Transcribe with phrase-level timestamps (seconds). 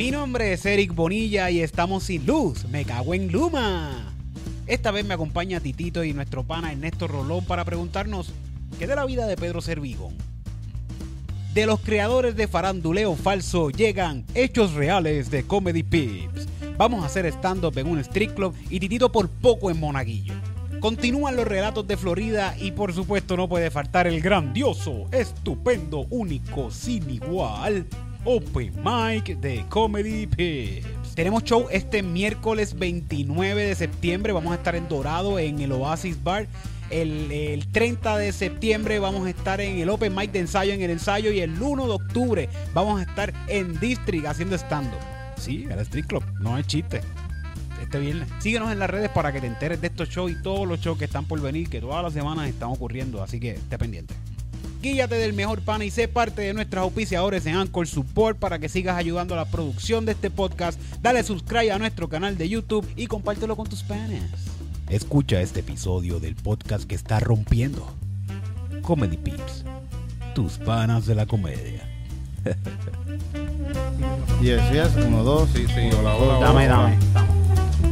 [0.00, 2.64] Mi nombre es Eric Bonilla y estamos sin luz.
[2.70, 4.14] Me cago en Luma.
[4.66, 8.32] Esta vez me acompaña Titito y nuestro pana Ernesto Rolón para preguntarnos
[8.78, 10.14] qué de la vida de Pedro Servigón.
[11.52, 16.48] De los creadores de Faranduleo Falso llegan hechos reales de Comedy Pips.
[16.78, 20.32] Vamos a hacer stand-up en un street club y Titito por poco en Monaguillo.
[20.80, 26.70] Continúan los relatos de Florida y por supuesto no puede faltar el grandioso, estupendo, único,
[26.70, 27.84] sin igual,
[28.24, 31.14] Open Mic de Comedy Pips.
[31.14, 34.32] Tenemos show este miércoles 29 de septiembre.
[34.32, 36.46] Vamos a estar en Dorado en el Oasis Bar.
[36.90, 40.82] El, el 30 de septiembre vamos a estar en el Open Mic de ensayo en
[40.82, 41.30] el ensayo.
[41.32, 45.00] Y el 1 de octubre vamos a estar en District haciendo stand-up.
[45.36, 46.24] Sí, el Street Club.
[46.40, 47.00] No es chiste
[47.80, 48.28] este viernes.
[48.38, 50.98] Síguenos en las redes para que te enteres de estos shows y todos los shows
[50.98, 54.14] que están por venir, que todas las semanas están ocurriendo, así que esté pendiente.
[54.80, 58.70] Guíate del mejor pan y sé parte de nuestros auspiciadores en Anchor Support para que
[58.70, 60.80] sigas ayudando a la producción de este podcast.
[61.02, 64.22] Dale subscribe a nuestro canal de YouTube y compártelo con tus panes.
[64.88, 67.86] Escucha este episodio del podcast que está rompiendo.
[68.80, 69.64] Comedy Pips.
[70.34, 71.86] Tus panas de la comedia.
[74.40, 75.90] Y decías, uno, dos, sí, sí.
[75.98, 76.46] Hola, hola, hola.
[76.46, 76.98] Dame, dame.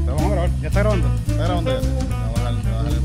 [0.06, 0.50] Vamos a grabar.
[0.62, 1.08] ¿Ya está grabando?
[1.14, 1.82] Espera, ¿dónde es?
[1.84, 2.97] Vamos a bajarle, vamos a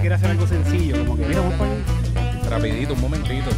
[0.00, 2.48] quiere hacer algo sencillo, como que mira, vamos para allá.
[2.48, 3.50] Rapidito, un momentito.
[3.50, 3.56] Es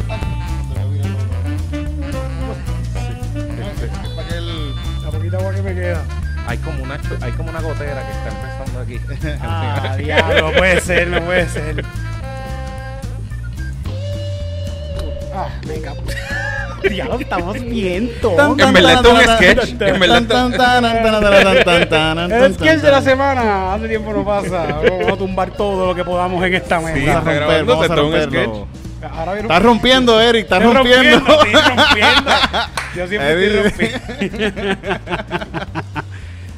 [4.15, 4.75] para que el...
[5.03, 6.03] La poquita agua que me queda.
[6.45, 8.99] Hay como una, hay como una gotera que está empezando aquí.
[9.41, 11.85] Ah, diablo, no puede ser, no puede ser.
[15.33, 15.79] Ah, me
[16.83, 16.93] cago.
[16.93, 18.59] Diablo, estamos bien todos.
[18.59, 19.81] En verdad es un sketch.
[19.81, 20.17] En verdad
[22.45, 23.73] El sketch de la semana.
[23.73, 24.67] Hace tiempo no pasa.
[24.89, 27.19] Vamos a tumbar todo lo que podamos en esta Sí, mesa.
[27.19, 28.67] está grabando, Vamos a se está un romperlo.
[29.03, 31.17] Ahora viene un- Estás rompiendo, Eric, estás Estoy rompiendo.
[31.17, 32.31] estoy rompiendo.
[32.95, 33.89] Yo siempre estoy
[34.29, 34.75] rompiendo.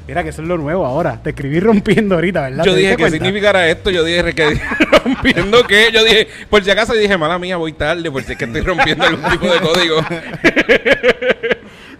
[0.08, 1.20] Mira que eso es lo nuevo ahora.
[1.22, 2.64] Te escribí rompiendo ahorita, ¿verdad?
[2.64, 3.90] Yo ¿Te dije que significara esto.
[3.90, 4.60] Yo dije que
[5.04, 5.90] rompiendo qué.
[5.92, 8.12] Yo dije, por si acaso dije, mala mía, voy tarde.
[8.12, 9.98] Por si es que estoy rompiendo algún tipo de código.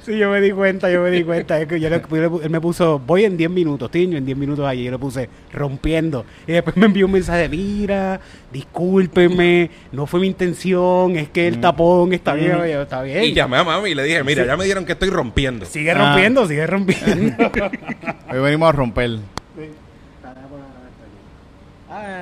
[0.06, 1.60] Sí, yo me di cuenta, yo me di cuenta.
[1.60, 4.26] Es que yo le- yo le él me puso, voy en 10 minutos, tiño, en
[4.26, 4.84] 10 minutos allí.
[4.84, 6.26] Yo le puse rompiendo.
[6.46, 8.20] Y después me envió un mensaje, mira,
[8.54, 12.52] discúlpeme, no fue mi intención, es que el tapón está bien.
[12.58, 13.24] Yo, está bien.
[13.24, 15.66] Y llamé a mami y le dije, mira, ya me dieron que estoy rompiendo.
[15.66, 17.36] Sigue rompiendo, sigue rompiendo.
[18.32, 19.12] Hoy venimos a romper.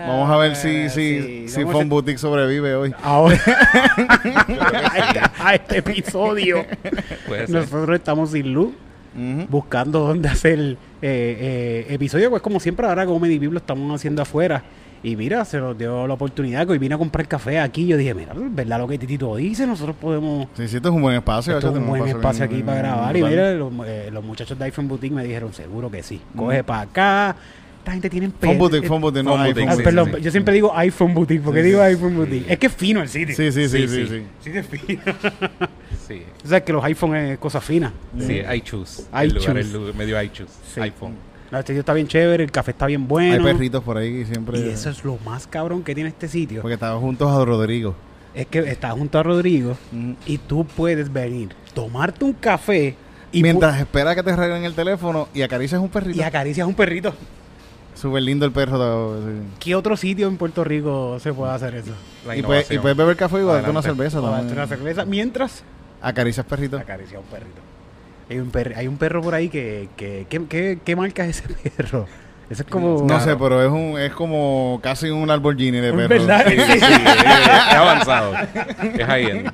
[0.08, 2.94] Vamos a ver si, si, si Phone Boutique sobrevive hoy.
[3.02, 6.66] Ahora, a, este, a este episodio,
[7.28, 7.56] Puede ser.
[7.56, 8.74] nosotros estamos sin luz.
[9.48, 14.24] Buscando dónde hacer eh, eh, episodio, pues como siempre ahora como Medivip lo estamos haciendo
[14.24, 14.64] afuera.
[15.04, 17.86] Y mira, se nos dio la oportunidad que hoy vine a comprar café aquí.
[17.86, 19.68] Yo dije, mira, ¿verdad lo que Titito dice?
[19.68, 20.48] Nosotros podemos...
[20.56, 21.56] Sí, sí, esto es un buen espacio.
[21.58, 23.18] Esto es un buen espacio bien- aquí para bien grabar.
[23.18, 26.20] Y mira, los, eh, los muchachos de iPhone Boutique me dijeron, seguro que sí.
[26.36, 27.36] Coge para acá.
[27.84, 28.30] Esta gente tiene...
[28.30, 30.22] Phone Boutique, Phone Boutique, no iPhone Boutique, Ah, perdón, sí, sí.
[30.22, 31.44] yo siempre digo iPhone Boutique.
[31.44, 32.54] ¿Por qué Sí, digo sí, iPhone Boutique?
[32.54, 33.36] Es que es fino el sitio.
[33.36, 34.08] Sí, sí, sí, Sí, sí, sí.
[34.08, 34.24] sí.
[34.52, 35.02] Sí, es fino.
[36.08, 36.24] Sí.
[36.44, 37.92] o sea, que los iPhone es cosa fina.
[38.18, 39.04] Sí, I choose.
[39.14, 40.54] I el lugar, el lugar, medio I choose.
[40.74, 40.80] Sí.
[40.80, 41.16] iPhone.
[41.52, 43.34] No, este sitio está bien chévere, el café está bien bueno.
[43.46, 44.60] Hay perritos por ahí que siempre.
[44.60, 46.62] Y eso es lo más cabrón que tiene este sitio.
[46.62, 47.96] Porque estaban juntos a Rodrigo.
[48.34, 49.76] Es que estás junto a Rodrigo
[50.26, 52.96] y tú puedes venir, tomarte un café
[53.34, 56.18] y, mientras espera que te regalen el teléfono y acaricias un perrito.
[56.18, 57.14] y acaricias un perrito.
[57.96, 59.18] Súper lindo el perro.
[59.22, 59.32] sí.
[59.60, 61.92] ¿Qué otro sitio en Puerto Rico se puede hacer eso?
[62.36, 64.52] Y, puedes, y puedes beber café y darte una cerveza también.
[64.52, 65.64] una cerveza mientras
[66.02, 66.78] Acaricias perrito.
[66.78, 67.62] acaricias un perrito.
[68.30, 69.90] Hay un, perri- hay un perro por ahí que...
[69.96, 72.08] que, que- que- ¿Qué marca es ese perro?
[72.50, 73.04] Eso es como...
[73.08, 76.08] No sé, pero es un es como casi un Lamborghini de Es perro.
[76.10, 76.46] verdad.
[76.48, 78.34] Sí, sí, es, es avanzado.
[78.98, 79.46] Es ahí.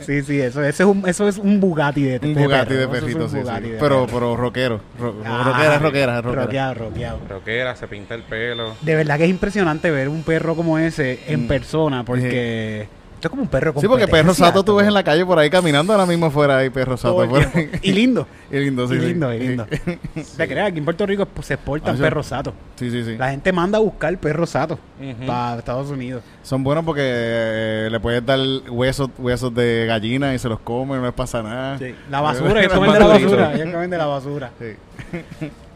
[0.00, 2.86] Sí, sí, eso, ese es un, eso es un Bugatti de, Un de Bugatti de
[2.86, 2.92] perro.
[3.00, 3.40] Perrito, sí, sí.
[3.42, 4.80] Bugatti de Pero, pero rockero.
[5.00, 6.44] Ro- Ah, rockera, rockera, rockera.
[6.44, 7.18] Roqueado, roqueado.
[7.28, 8.74] Roquera, se pinta el pelo.
[8.82, 11.48] De verdad que es impresionante ver un perro como ese en Mm.
[11.48, 12.88] persona, porque
[13.22, 15.38] esto es como un perro Sí, porque perro sato tú ves en la calle por
[15.38, 17.70] ahí caminando, ahora mismo afuera hay perro sato por ahí.
[17.80, 18.26] Y lindo.
[18.50, 18.96] Y lindo, sí.
[18.96, 19.06] y sí.
[19.06, 19.66] lindo, y lindo.
[20.36, 22.52] Te creas, aquí en Puerto Rico se exportan Ah, perros satos.
[22.76, 23.16] Sí, sí, sí.
[23.16, 25.26] La gente manda a buscar perros satos Ujú.
[25.26, 26.22] para Estados Unidos.
[26.42, 30.96] Son buenos porque eh, le puedes dar huesos huesos de gallina y se los come,
[30.96, 31.78] no les pasa nada.
[32.10, 33.54] La basura, ellos comen de la basura.
[33.54, 34.50] Ellos comen de la basura.
[34.58, 35.20] Sí.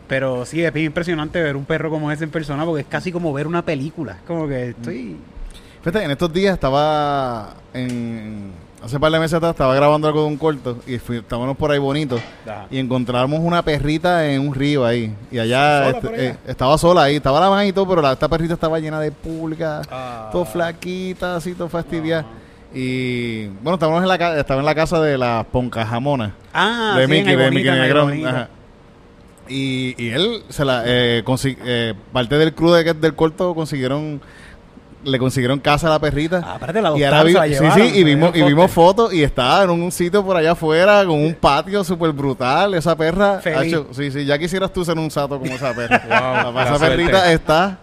[0.08, 3.32] Pero sí, es impresionante ver un perro como ese en persona porque es casi como
[3.32, 4.12] ver una película.
[4.14, 5.16] Es Como que estoy...
[5.86, 8.50] Fíjate, en estos días estaba en...
[8.82, 11.56] Hace un par de meses atrás estaba grabando algo de un corto y fui- estábamos
[11.56, 12.20] por ahí bonitos
[12.72, 15.14] y encontramos una perrita en un río ahí.
[15.30, 18.12] Y allá, ¿Sola este, eh, estaba sola ahí, estaba la mamá y todo, pero la,
[18.14, 20.28] esta perrita estaba llena de pública, Ah.
[20.32, 22.26] todo flaquita, así, todo fastidiada.
[22.28, 22.76] Ah.
[22.76, 26.34] Y bueno, estábamos en la, estaba en la casa de la Poncajamona.
[26.52, 28.26] Ah, de sí, Mickey, de Mickey Negrón.
[28.26, 28.48] Ajá.
[29.48, 31.22] Y, y él, se la, eh,
[31.64, 34.20] eh, parte del crew de- del corto consiguieron,
[35.06, 36.42] le consiguieron casa a la perrita.
[36.44, 38.70] Ah, aparte la y ahora vi- la sí, llevaron, sí, y la vimos, y vimos
[38.70, 39.14] fotos.
[39.14, 42.74] y estaba en un sitio por allá afuera con un patio súper brutal.
[42.74, 43.78] Esa perra, Feliz.
[43.92, 46.02] sí, sí, ya quisieras tú ser un sato como esa perra.
[46.52, 47.78] Wow, esa la perrita está,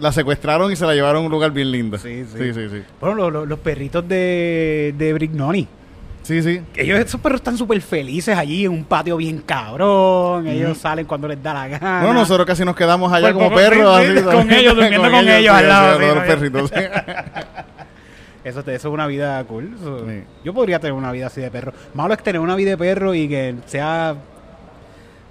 [0.00, 1.98] la secuestraron y se la llevaron a un lugar bien lindo.
[1.98, 2.38] Sí, sí.
[2.38, 2.82] sí, sí, sí.
[3.00, 5.68] Bueno, los perritos de, de Brignoni.
[6.28, 6.60] Sí, sí.
[6.76, 10.46] Ellos, esos perros están súper felices allí en un patio bien cabrón.
[10.46, 12.00] Ellos salen cuando les da la gana.
[12.04, 13.98] Bueno, nosotros casi nos quedamos allá Pues, como con- perros.
[14.00, 16.70] sí, sí, así, con ellos, durmiendo con ellos al lado, sí, sí, todos no, los
[16.70, 16.72] perritos.
[18.44, 19.70] Eso, te- eso es una vida cool.
[19.78, 20.22] Eso- Sí.
[20.44, 21.72] Yo podría tener una vida así de perro.
[21.94, 24.14] Malo es tener una vida de perro y que sea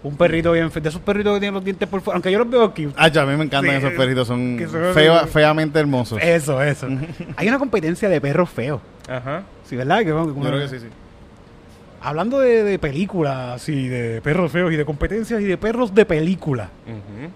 [0.03, 2.15] un perrito bien fe- De esos perritos que tienen los dientes por fuera.
[2.15, 2.93] Aunque yo los veo cute.
[2.95, 4.27] Ah, ya, a mí me encantan Sí, esos perritos.
[4.27, 6.19] Son, son- fea- feamente hermosos.
[6.21, 6.87] Eso, eso.
[7.35, 8.81] Hay una competencia de perros feos.
[9.09, 9.43] Ajá.
[9.67, 9.99] Sí, ¿verdad?
[9.99, 10.87] Que, Yo creo que sí, sí.
[12.01, 16.05] Hablando de, de películas y de perros feos y de competencias y de perros de
[16.05, 16.69] película.
[16.85, 17.29] Ujú.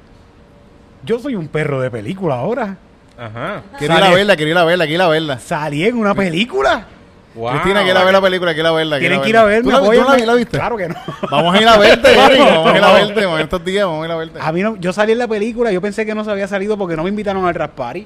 [1.03, 2.77] Yo soy un perro de película ahora.
[3.17, 3.63] Ajá.
[3.77, 5.39] Quiero ir a Sale- verla, quiero ir a verla, quiero ir a verla.
[5.39, 6.85] Salí en una película.
[7.33, 7.49] Wow.
[7.51, 8.99] Cristina, quiero ir a ver la película, quiero ir a verla.
[8.99, 9.63] Tienen quiero que ir a verme.
[9.63, 10.19] ¿Tú la, tú apóyenme.
[10.19, 10.57] la- la viste?
[10.57, 10.95] Claro que no.
[11.31, 13.25] Vamos a ir a verte, Vamos, Eric, Vamos a ir a verte.
[13.25, 14.39] vamos, En estos días vamos a ir a verte.
[14.41, 16.77] A mí no, yo salí en la película, yo pensé que no se había salido
[16.77, 18.05] porque no me invitaron al rap party.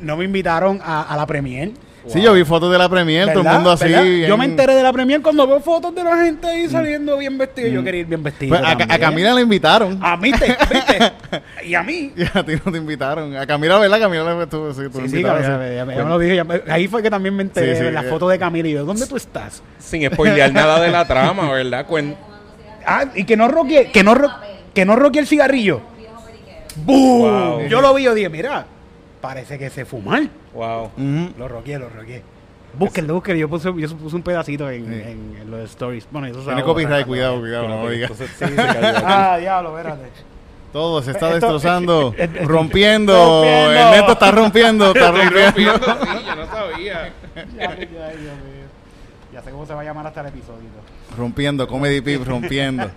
[0.00, 1.26] No me invitaron a, a la
[2.02, 2.18] premier.
[2.18, 3.88] Sí, yo vi fotos de la premier, todo el mundo así.
[4.26, 7.38] Yo me enteré de la premier cuando veo fotos de la gente ahí saliendo bien
[7.38, 7.68] vestido.
[7.68, 8.56] Yo quería ir bien vestido.
[8.58, 8.98] Pues a.
[8.98, 9.98] Camila la invitaron.
[10.02, 11.12] A mí te, ¿viste?
[11.64, 12.12] Y a mí.
[12.16, 13.36] Y a ti no te invitaron.
[13.36, 14.00] A Camila, ¿verdad?
[14.00, 16.36] Camila la tú, sí, tú Sí, sí, Camila, ya, ya- ya me lo dije.
[16.36, 18.08] ya me- ahí fue que también me enteré Sí, sí, de la eh.
[18.08, 19.62] foto de Camila y yo, ¿dónde tú estás?
[19.78, 21.86] Sin spoilear nada de la trama, ¿verdad?
[21.88, 22.16] Cuen-
[22.84, 24.30] Ah, y que no roquee, que no, ro-
[24.74, 25.80] que no roquee el cigarrillo.
[26.76, 27.20] ¡Bum!
[27.20, 27.68] Wow.
[27.68, 28.66] Yo lo vi, yo dije, mira,
[29.22, 30.24] parece que se fumar.
[30.52, 30.90] Wow.
[30.98, 31.30] Ujú.
[31.38, 32.22] Lo roqué, lo roqué.
[32.78, 33.38] Búsquenlo, búsquenlo.
[33.40, 34.92] Yo puse, yo puse un pedacito en, Sí.
[34.92, 36.06] en- en los stories.
[36.10, 38.10] Bueno, eso se Tiene va a borrar copyright, cuidado, cuidado, no lo digas.
[38.10, 39.02] Entonces, sí, se cayó aquí.
[39.06, 40.08] Ah, diablo, espérate.
[40.72, 43.12] Todo se está Esto- destrozando, eh, eh, rompiendo.
[43.14, 43.72] rompiendo.
[43.72, 45.42] El neto está rompiendo, está rompiendo.
[45.44, 47.12] rompiendo, sí, yo no sabía.
[49.32, 50.68] Ya, sé cómo se va a llamar hasta el episodio.
[51.16, 52.90] Rompiendo, Comedy Pip, rompiendo.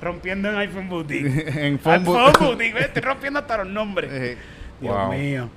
[0.00, 1.26] Rompiendo en iPhone Boutique.
[1.48, 2.32] en iPhone Fombo.
[2.40, 4.36] Boutique, estoy rompiendo hasta los nombres.
[4.84, 5.12] Eh, Dios Wow.
[5.12, 5.48] mío.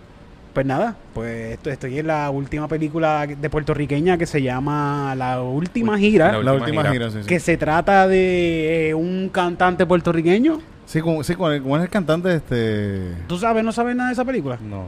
[0.53, 5.39] Pues nada, pues esto, estoy en la última película de puertorriqueña que se llama La
[5.43, 6.93] Última Gira, La La última última gira.
[6.93, 7.27] gira, sí, sí.
[7.27, 10.59] que se trata de eh, un cantante puertorriqueño.
[10.87, 13.11] Sí, como, sí, es el cantante, este.
[13.27, 14.57] ¿Tú sabes, no sabes nada de esa película?
[14.61, 14.87] No.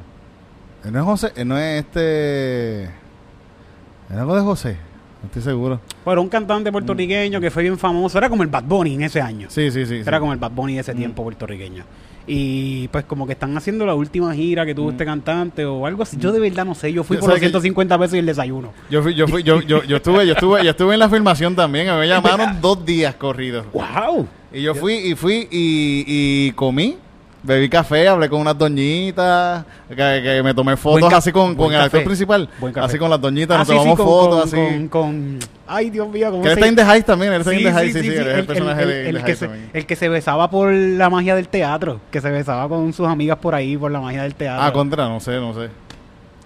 [0.86, 2.84] él No es José, él no es este.
[2.86, 4.78] ¿Es algo de José?
[5.22, 5.82] No estoy seguro.
[6.04, 9.22] Bueno, un cantante puertorriqueño que fue bien famoso, era como el Bad Bunny en ese
[9.22, 9.50] año.
[9.52, 10.02] Sí, sí, sí.
[10.02, 10.08] sí.
[10.08, 11.84] Era como el Bad Bunny de ese tiempo puertorriqueño.
[12.31, 16.04] Y pues como que están haciendo la última gira que tuvo este cantante o algo
[16.04, 16.16] así.
[16.20, 18.26] Yo de verdad no sé, yo fui Yo por los que- 150 pesos y el
[18.28, 18.72] desayuno.
[18.92, 21.56] Yo fui, yo fui, yo, yo, yo estuve, yo estuve, yo estuve en la filmación
[21.56, 21.90] también.
[21.90, 23.66] A mí me llamaron dos días corridos.
[23.74, 24.28] ¡Wow!
[24.54, 26.98] Y yo fui, y fui, y, y comí.
[27.42, 31.80] Bebí café, hablé con unas doñitas, que, que me tomé fotos así con, con el
[31.80, 32.50] actor principal.
[32.76, 34.56] Así con las doñitas, Ah, nos sí, sí, tomamos con- fotos con, así.
[34.56, 37.40] Con, con- Ay, Dios mío, ¿cómo que él se está en The Heights también, él
[37.42, 39.70] está en The sí, sí, el personaje el- de, el The que Heights se, también.
[39.74, 43.38] el que se besaba por la magia del teatro, que se besaba con sus amigas
[43.38, 44.62] por ahí por la magia del teatro.
[44.66, 45.69] Ah, contra, no sé, no sé.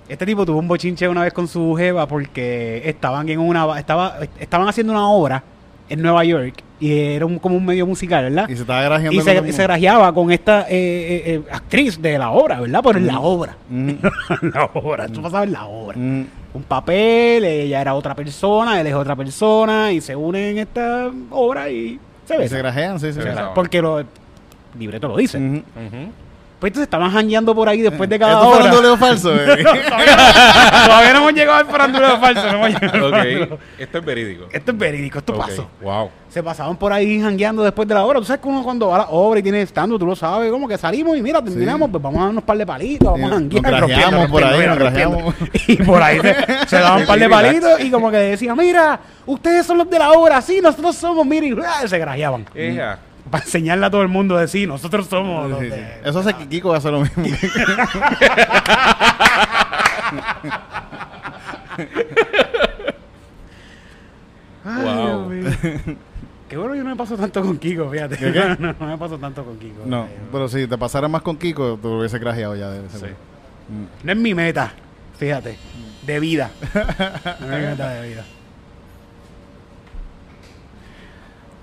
[0.10, 4.18] Este tipo tuvo un bochinche una vez con su jeva porque estaban en una estaba
[4.38, 5.42] estaban haciendo una obra
[5.94, 8.50] en Nueva York y era un, como un medio musical, ¿verdad?
[8.50, 12.02] Y se estaba grajeando Y con se, se grajeaba con esta eh, eh, eh, actriz
[12.02, 12.82] de la obra, ¿verdad?
[12.84, 13.56] Por la obra.
[13.70, 13.92] Mm,
[14.54, 15.98] la obra, esto pasaba en la obra.
[15.98, 16.26] mm.
[16.56, 21.10] Un papel, ella era otra persona, él es otra persona y se unen en esta
[21.32, 22.50] obra y se Y besan.
[22.50, 23.14] se grajean, sí, sí.
[23.14, 23.54] Se besan.
[23.56, 24.06] Porque lo, el
[24.78, 25.40] libreto lo dice.
[26.64, 28.64] Pues entonces estaban jangueando por ahí después de cada ¿Esto hora.
[28.64, 29.36] un doleo falso?
[29.36, 29.66] eh?
[29.66, 30.16] todavía,
[30.86, 32.42] todavía no hemos llegado al faranduleo falso.
[32.44, 33.60] No hemos llegado al faranduleo.
[33.78, 34.46] Esto es verídico.
[34.50, 35.40] Esto es verídico, esto Ok.
[35.40, 35.68] pasó.
[35.82, 36.10] Wow.
[36.30, 38.20] Se pasaban por ahí jangueando después de la obra.
[38.20, 40.50] Tú sabes que uno cuando va a la obra y tiene estando, tú lo sabes,
[40.54, 43.26] como que salimos y mira, terminamos, pues vamos a darnos un par de palitos, vamos
[43.30, 43.82] a Nos janguear.
[43.82, 45.34] rompiendo, por ahí, nos.
[45.68, 46.36] Y por ahí se,
[46.68, 50.00] se daban un par de palitos y como que decían, mira, ustedes son los de
[50.00, 51.86] la obra, sí, nosotros somos, miren, y ¡ah!
[51.86, 52.46] se grajeaban.
[52.56, 53.00] Ella.
[53.32, 55.72] Para enseñarle a todo el mundo de sí, nosotros somos los Sí, sí.
[55.72, 56.02] de...
[56.04, 57.24] Eso hace que Kiko hace lo mismo.
[64.66, 65.30] Ay, Wow.
[65.32, 65.96] Dios mío.
[66.50, 68.18] Qué bueno yo no me paso tanto con Kiko, fíjate.
[68.18, 68.56] ¿Qué, qué?
[68.60, 69.84] No, me paso tanto con Kiko.
[69.86, 72.70] No, Eh, pero si te pasara más con Kiko, te hubiese grajeado ya.
[72.70, 72.98] De Sí.
[73.00, 73.16] seguro.
[74.04, 74.72] No es mi meta,
[75.18, 75.58] fíjate.
[76.06, 76.52] De vida.
[77.42, 78.24] No es mi meta de vida.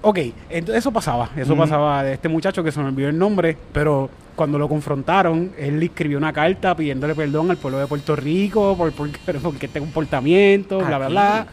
[0.03, 1.31] Ok, entonces eso pasaba.
[1.37, 5.53] Eso pasaba de este muchacho que se me olvidó el nombre, pero cuando lo confrontaron,
[5.59, 9.11] él le escribió una carta pidiéndole perdón al pueblo de Puerto Rico por, por,
[9.43, 11.13] por este comportamiento, bla, bla, Aquí.
[11.13, 11.47] bla.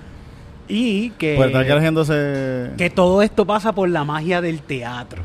[0.70, 2.72] Y que, estar haciéndose...
[2.78, 5.22] que todo esto pasa por la magia del teatro.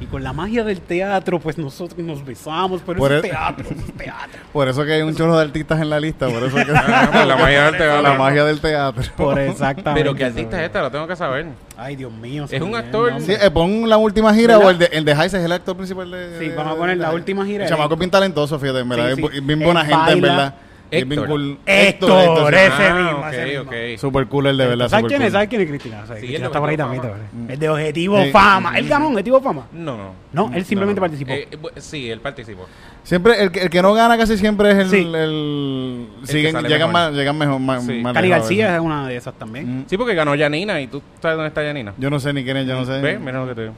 [0.00, 3.30] Y con la magia del teatro, pues nosotros nos besamos, pero Por eso es el-
[3.30, 4.40] teatro, eso es teatro.
[4.52, 6.72] Por eso que hay un chorro de artistas en la lista, por eso que...
[6.76, 8.02] Ah, la magia del teatro.
[8.02, 9.02] la magia del teatro.
[9.16, 10.00] Por exactamente.
[10.00, 11.46] Pero qué artista es este, lo tengo que saber.
[11.76, 12.46] Ay, Dios mío.
[12.48, 13.12] Es un actor.
[13.20, 14.66] Sí, eh, pon la última gira ¿Verdad?
[14.68, 16.38] o el de, el de Heise es el actor principal de...
[16.38, 17.64] Sí, vamos a poner la de- última gira.
[17.64, 19.14] El chamaco es bien talentoso, fíjate, en verdad.
[19.16, 19.40] Sí, es sí.
[19.40, 20.54] bien Él buena gente, en verdad.
[20.90, 21.26] Héctor.
[21.28, 21.58] cool.
[21.66, 23.98] Héctor, ese ah, mismo, ok, ese mismo.
[23.98, 24.88] Super cool el de verdad.
[24.88, 25.26] ¿Sabes quién es?
[25.28, 25.32] cool.
[25.32, 26.04] ¿Sabes quién es Cristina?
[26.16, 27.50] El está por ahí Objetivo también.
[27.50, 28.30] El de Objetivo Sí.
[28.30, 28.78] Fama.
[28.78, 29.66] ¿Él ganó un Objetivo Fama?
[29.72, 30.12] No, no.
[30.32, 31.10] No, él simplemente No, no.
[31.10, 31.32] participó.
[31.32, 32.66] Eh, sí, él participó.
[33.02, 34.90] Siempre, el que, el que no gana casi siempre es el...
[34.90, 34.96] Sí.
[35.14, 36.92] el- siguen, sale llegan, mejor.
[37.10, 37.60] más, llegan mejor.
[37.60, 38.00] Más, Sí.
[38.02, 39.80] más Cali García es una de esas también.
[39.80, 39.84] Mm.
[39.88, 41.94] Sí, porque ganó Yanina y tú sabes dónde está Yanina.
[41.96, 43.00] Yo no sé ni quién es, yo no sé.
[43.00, 43.18] ¿Ves?
[43.20, 43.74] Mira lo que te digo.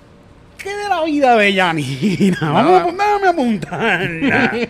[0.62, 2.38] ¿Qué de la vida de Yanina?
[2.40, 4.69] Vamos a déjame.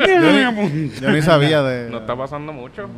[0.00, 1.00] Déjame apuntar.
[1.00, 1.90] Yo ni sabía de...
[1.90, 2.88] No está pasando mucho.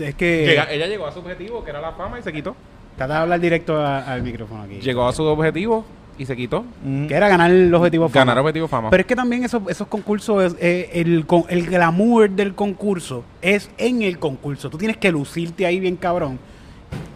[0.00, 0.46] Es que...
[0.46, 2.56] Llega- ella llegó a su objetivo, que era la fama, y se quitó.
[2.96, 4.80] Trata de hablar directo a- al micrófono aquí.
[4.80, 5.84] Llegó a su objetivo
[6.18, 6.64] y se quitó.
[6.82, 7.06] Mm.
[7.06, 8.20] Que era ganar el Objetivo Fama.
[8.24, 8.90] Ganar objetivo fama.
[8.90, 13.22] Pero es que también esos, esos concursos, es, eh, el, con- el glamour del concurso
[13.42, 14.70] es en el concurso.
[14.70, 16.38] Tú tienes que lucirte ahí bien cabrón.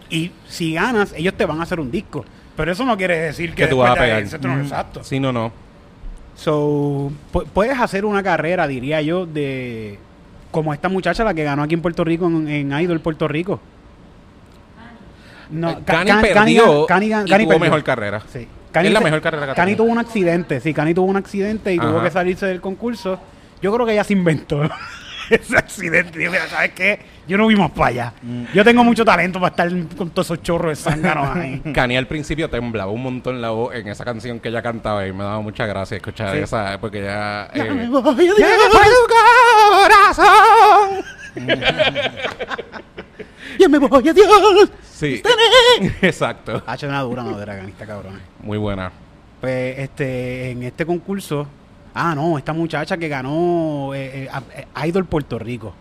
[0.09, 2.23] Y si ganas, ellos te van a hacer un disco.
[2.55, 4.21] Pero eso no quiere decir que, Que tú vas a pegar.
[4.21, 4.61] eso, tú no- Mm.
[4.61, 5.03] Exacto.
[5.03, 5.51] Sí, no, no.
[6.35, 9.99] So, pu- puedes hacer una carrera, diría yo, de
[10.51, 13.59] como esta muchacha la que ganó aquí en Puerto Rico en, en Idol Puerto Rico.
[15.49, 17.59] No, Ca- Cani Can- perdió Cani- Cani- y Cani tuvo perdió.
[17.59, 18.21] mejor carrera.
[18.31, 18.47] Sí.
[18.73, 21.73] Es la se- mejor carrera que Cani tuvo un accidente, sí, Cani tuvo un accidente
[21.73, 22.03] y tuvo Ajá.
[22.05, 23.19] que salirse del concurso.
[23.61, 24.61] Yo creo que ella se inventó
[25.29, 26.17] ese accidente.
[26.29, 26.99] Mira, ¿sabes qué?
[27.31, 28.13] Yo no vimos para allá.
[28.21, 28.43] Mm.
[28.53, 31.61] Yo tengo mucho talento para estar con todos esos chorros de zánganos ahí.
[31.73, 35.13] Cani al principio temblaba un montón la voz en esa canción que ella cantaba y
[35.13, 36.39] me daba mucha gracia escuchar Sí.
[36.43, 37.49] esa, porque ya...
[37.55, 38.37] Ya eh, me voy, adiós.
[43.57, 44.69] Ya me voy, adiós.
[44.91, 45.23] sí,
[46.01, 46.61] exacto.
[46.65, 48.19] Ha hecho una dura madera, Cani, está cabrón.
[48.41, 48.91] Muy buena.
[49.39, 51.47] Pues este, en este concurso,
[51.93, 55.73] ah, no, esta muchacha que ganó eh, eh, eh, Idol Puerto Rico.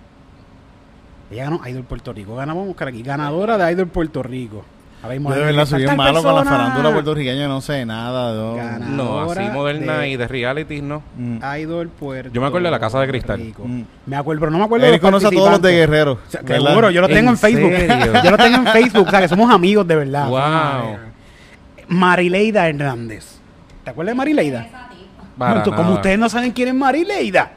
[1.30, 2.36] Ella ganó Idol Puerto Rico.
[2.36, 3.02] Ganamos, buscar aquí.
[3.02, 4.64] Ganadora de Idol Puerto Rico.
[5.02, 8.54] A ver, Yo de verdad soy bien malo con la farándula puertorriqueña, no sé nada.
[8.54, 8.86] Gana.
[8.86, 11.02] No, así moderna de- y de reality, ¿no.
[11.16, 11.38] Mm.
[11.58, 13.40] Idol Puerto Yo me acuerdo de la Casa de Cristal.
[13.40, 13.82] Mm.
[14.04, 15.72] Me acuerdo, pero no me acuerdo de Él los conoce a todos los de.
[15.72, 16.12] Guerrero.
[16.26, 17.72] O sea, seguro, yo lo tengo en, ¿En Facebook.
[18.24, 20.28] yo lo tengo en Facebook, o sea, que somos amigos de verdad.
[20.28, 20.98] Wow.
[21.88, 23.38] Marileida Hernández.
[23.84, 24.66] ¿Te acuerdas de Marileida?
[25.38, 27.52] Para Bueno, tú- como ustedes no saben quién es Marileida.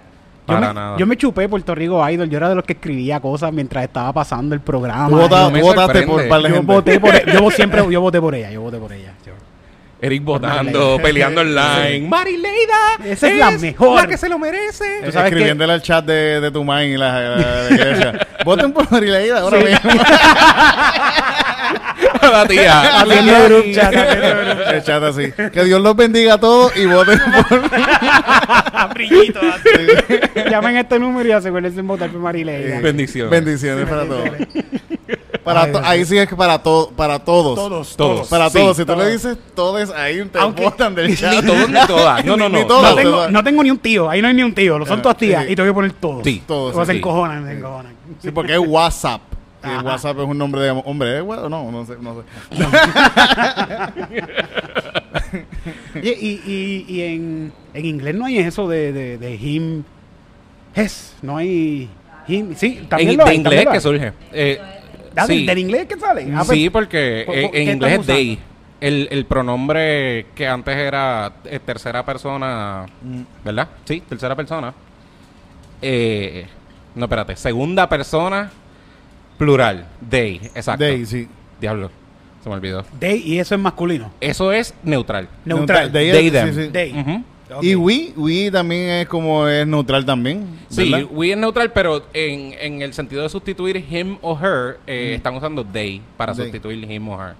[0.45, 0.97] Yo Para me, nada.
[0.97, 2.29] yo me chupé Puerto Rico Idol.
[2.29, 5.07] Yo era de los que escribía cosas mientras estaba pasando el programa.
[5.09, 6.73] Tú vota- no votaste por par de yo gente.
[6.73, 9.13] voté por yo siempre yo voté por ella, yo voté por ella.
[9.25, 9.31] Yo-
[10.01, 12.05] Eric votando, peleando online.
[12.09, 12.73] Marileida
[13.05, 14.01] Esa es la mejor.
[14.01, 14.83] La que se lo merece.
[15.05, 18.27] Tú sabes que- Escribiéndole al chat de, de tu mind y la, la- la iglesia.
[18.43, 19.65] Voten por Marileida ahora Sí.
[19.65, 19.91] mismo.
[22.31, 23.01] la tía.
[23.01, 23.93] Haciendo group chat.
[23.93, 25.31] El chat así.
[25.51, 27.69] Que Dios los bendiga a todos y voten por.
[28.93, 30.49] Brillito, así.
[30.49, 32.79] Llamen a este número y asegúrense en votar por Marileida.
[32.79, 33.31] Bendiciones.
[33.31, 34.29] Bendiciones para todos.
[35.43, 37.55] Para Ay, to- Dios ahí sí es que para, to- para todos.
[37.55, 38.27] Todos, Todos.
[38.29, 38.77] Para Sí, todos.
[38.77, 41.33] Si tú le dices todos, ahí te Aunque- votan del chat.
[41.33, 42.23] Ni todos ni todas.
[42.25, 42.65] No, no, Ni no.
[42.67, 42.83] todos.
[42.89, 43.31] No tengo, todos.
[43.31, 45.17] no tengo ni un tío, ahí no hay ni un tío, lo son Ah, todas
[45.17, 45.51] tías sí.
[45.51, 46.23] y tengo que poner todos.
[46.23, 46.41] Sí.
[46.47, 46.97] Todos, O se sí.
[46.99, 47.93] encojonan, se encojonan.
[48.21, 49.21] Sí, porque es WhatsApp.
[49.63, 49.81] Y el.
[49.85, 51.17] WhatsApp es un nombre de hombre.
[51.17, 51.95] ¿Es wa- No, no sé.
[52.01, 52.23] No sé.
[56.01, 59.83] Y, y, y, y en, en inglés no hay eso de, de, de him,
[60.75, 61.89] es, no hay
[62.27, 64.13] him, sí, también En, lo de hay, inglés también lo que surge.
[64.31, 64.59] Eh,
[65.15, 65.45] Ah, ¿del- sí.
[65.45, 66.27] ¿Del inglés qué sale?
[66.33, 68.39] Ah, pues, sí, porque ¿por- en, por en qué inglés es they.
[68.81, 72.85] El, el pronombre que antes era eh, tercera persona,
[73.45, 73.69] ¿verdad?
[73.85, 74.73] Sí, tercera persona.
[75.81, 76.47] Eh,
[76.95, 77.35] no, espérate.
[77.35, 78.51] Segunda persona,
[79.37, 79.85] plural.
[80.09, 80.83] They, exacto.
[80.83, 81.27] Day, sí.
[81.59, 81.89] Diablo,
[82.43, 82.83] se me olvidó.
[82.99, 84.11] they, y eso es masculino.
[84.19, 85.27] Eso es neutral.
[85.45, 85.91] Neutral.
[85.91, 86.53] They, They, them.
[86.53, 86.69] sí.
[86.71, 86.91] They.
[86.99, 87.23] Ujú.
[87.61, 90.47] Y we, we también es como es neutral también.
[90.69, 91.07] Sí, ¿verdad?
[91.11, 95.35] we es neutral, pero en, en el sentido de sustituir him o her, eh, están
[95.35, 96.45] usando they para They.
[96.45, 97.35] sustituir him o her.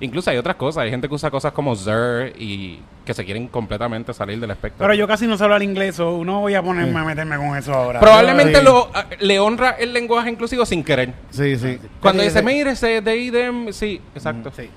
[0.00, 3.48] Incluso hay otras cosas, hay gente que usa cosas como there y que se quieren
[3.48, 4.78] completamente salir del espectro.
[4.78, 7.56] Pero yo casi no sé hablar inglés, o no voy a ponerme a meterme con
[7.56, 8.00] eso ahora.
[8.00, 8.64] Probablemente Sí.
[8.64, 11.12] lo, ah, le honra el lenguaje inclusivo sin querer.
[11.30, 11.78] Sí, sí.
[12.00, 12.44] Cuando Sí, dice, sí.
[12.44, 14.50] mire, ese they, them, sí, exacto.
[14.56, 14.68] Sí.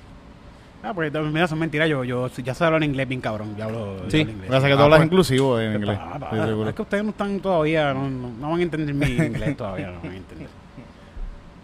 [0.82, 1.88] Ah, porque to- mira, son mentiras.
[1.88, 3.56] Yo, yo ya sé hablar inglés bien cabrón.
[3.56, 4.20] Yo hablo, yo Sí.
[4.20, 4.50] hablo inglés.
[4.62, 5.06] Que tú Ah, hablas pues.
[5.06, 5.98] inclusivo en inglés.
[6.68, 9.88] Es que ustedes no están todavía, no, no, no van a entender mi inglés todavía,
[9.88, 10.48] no van a entender.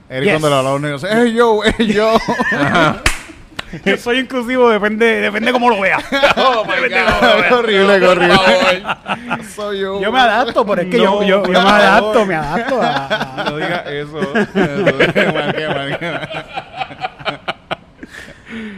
[0.09, 0.33] Eric Yes.
[0.33, 1.61] cuando le habla a un negro, dice, ¡Hey yo!
[1.79, 2.13] ¡Hey yo!
[3.85, 6.03] Yo soy inclusivo, depende, depende cómo lo veas.
[6.37, 6.73] Oh my
[7.53, 8.35] horrible, qué horrible.
[9.55, 10.01] Soy yo.
[10.01, 12.27] Yo me adapto, pero es que yo, No, yo, yo me por adapto, favor.
[12.27, 13.07] me adapto a-
[13.41, 14.19] a- No digas eso.
[14.53, 16.29] Qué mal, qué mal, qué mal.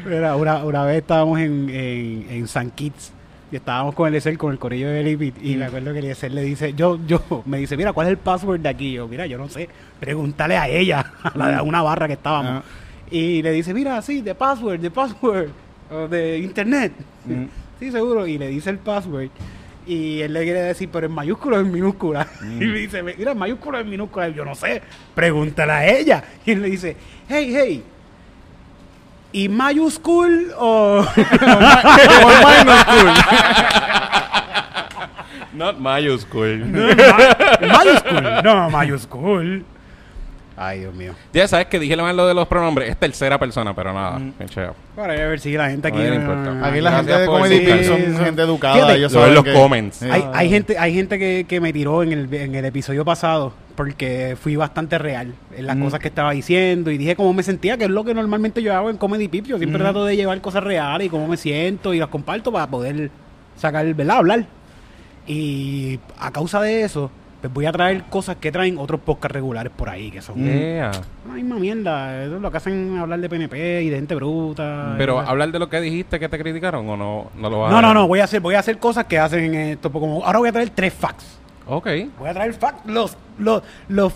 [0.07, 3.13] Mira, una, una vez estábamos en, en, en San Kitts
[3.51, 6.43] y estábamos con el con el corillo de Elipit y me acuerdo que Eliezer le
[6.43, 8.93] dice, yo, yo, me dice, mira, ¿cuál es el password de aquí?
[8.93, 9.69] Yo, mira, yo no sé,
[10.01, 12.63] pregúntale a ella, a, la- a una barra que estábamos.
[12.65, 12.86] Ah.
[13.11, 15.49] Y le dice, mira, sí, de password, de password,
[15.91, 16.93] o de internet.
[17.25, 17.45] Mm.
[17.79, 18.27] Sí, seguro.
[18.27, 19.29] Y le dice el password.
[19.87, 22.27] Y él le quiere decir, pero en mayúscula o en minúscula.
[22.41, 22.63] Mm.
[22.63, 24.29] Y me dice, mira, en mayúscula o en minúscula.
[24.31, 24.81] Y yo no sé,
[25.15, 26.25] pregúntale a ella.
[26.47, 26.97] Y él le dice,
[27.29, 27.83] hey, hey,
[29.33, 31.07] ¿y mayúscula o...?
[35.53, 36.65] Not mayúscula.
[37.61, 38.43] mayúscula.
[38.43, 39.63] No, mayúscula.
[40.59, 41.13] Ay, Dios mío.
[41.35, 42.89] Ya sabes que dije lo de los pronombres.
[42.89, 44.19] Es tercera persona, pero nada.
[44.19, 44.33] Mm.
[44.97, 45.99] Para a ver si la gente aquí...
[45.99, 46.67] No importa.
[46.69, 48.75] Aquí la gente de Comedy son gente educada.
[48.77, 49.97] Fíjate, ellos lo saben en los que- comments.
[49.99, 50.07] Sí.
[50.11, 53.53] Hay, hay gente, hay gente que, que me tiró en el, en el episodio pasado
[53.75, 55.83] porque fui bastante real en las Mm.
[55.83, 58.75] cosas que estaba diciendo y dije cómo me sentía, que es lo que normalmente yo
[58.75, 59.45] hago en Comedy Pip.
[59.45, 59.83] Yo siempre Mm.
[59.83, 63.11] trato de llevar cosas reales y cómo me siento y las comparto para poder
[63.59, 64.17] sacar, ¿verdad?
[64.17, 64.47] Hablar.
[65.27, 69.71] Y a causa de eso, pues voy a traer cosas que traen otros podcasts regulares
[69.77, 70.91] por ahí, que son Yeah.
[71.29, 72.25] la misma mierda.
[72.25, 74.95] Eso es lo que hacen hablar de PNP y de gente bruta.
[74.99, 77.71] Pero y- hablar de lo que dijiste que te criticaron o no, no lo vas
[77.71, 79.91] No, a no, no, voy a hacer, voy a hacer cosas que hacen esto.
[79.93, 81.39] Como ahora voy a traer tres facts.
[81.67, 81.89] Ok.
[82.19, 84.13] Voy a traer fact, los, los, los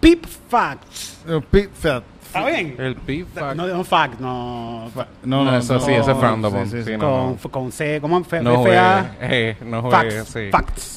[0.00, 1.20] pip facts.
[1.28, 2.74] Eh, pi- fa- ¿Está bien?
[2.78, 4.90] El beef No, no fact, no.
[4.94, 6.68] fa- No, No, no, eso no, sí, ese es no, frowned sí, upon.
[6.70, 6.84] sí, sí.
[6.84, 8.18] Sí, no, con, con C, ¿cómo?
[8.20, 8.52] F, no.
[8.52, 8.78] No juegue,
[9.20, 10.28] eh, no juegue, Facts.
[10.32, 10.48] sí.
[10.50, 10.95] Facts.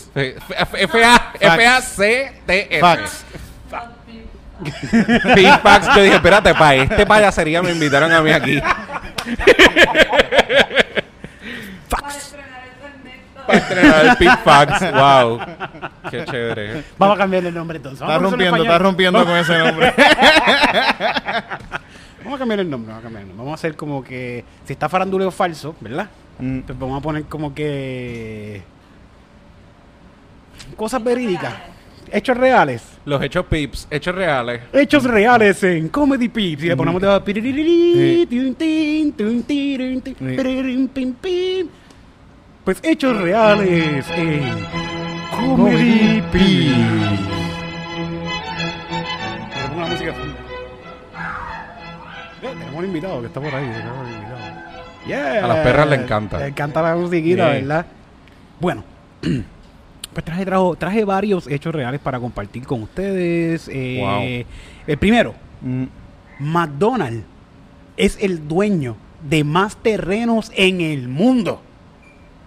[0.77, 2.79] F-A-C-T-F.
[2.79, 3.25] Facts.
[5.35, 5.87] Big Facts.
[5.95, 8.59] Yo dije, espérate, pa, este payasería me invitaron a mí aquí.
[11.87, 12.35] Facts.
[13.47, 14.91] Para estrenar el Big Facts.
[14.91, 15.39] Wow.
[16.11, 16.83] Qué chévere.
[16.99, 18.01] Vamos a cambiar el nombre entonces.
[18.01, 19.93] Está Vamos a rompiendo, está rompiendo con ese nombre.
[22.23, 23.45] Vamos a cambiar el nombre, vamos a cambiar el nombre.
[23.45, 24.45] Vamos a hacer como que.
[24.65, 26.09] Si está faranduleo falso, ¿verdad?
[26.37, 26.59] Mm.
[26.59, 28.61] Pues vamos a poner como que.
[30.79, 31.53] Cosas verídicas.
[32.09, 32.81] Hechos reales.
[33.03, 34.61] Los hechos pips, hechos reales.
[34.71, 36.63] Hechos reales en Comedy Pips.
[36.63, 37.19] Y le ponemos de.
[42.63, 44.41] Pues hechos reales en
[45.35, 47.19] Comedy Pips.
[49.77, 50.13] La música
[52.41, 53.65] Tenemos un invitado que está por ahí.
[53.65, 54.39] tenemos un invitado.
[55.07, 55.43] Yeah.
[55.43, 56.39] A las perras le encanta.
[56.39, 57.59] Le encanta la musiquita, Yeah.
[57.59, 57.85] ¿verdad?
[58.61, 58.85] Bueno.
[60.19, 63.69] Pues traje, trajo- traje varios hechos reales para compartir con ustedes.
[63.71, 64.45] Eh, Wow.
[64.85, 65.85] El primero, Mm.
[66.39, 67.23] McDonald's
[67.95, 68.97] es el dueño
[69.29, 71.61] de más terrenos en el mundo.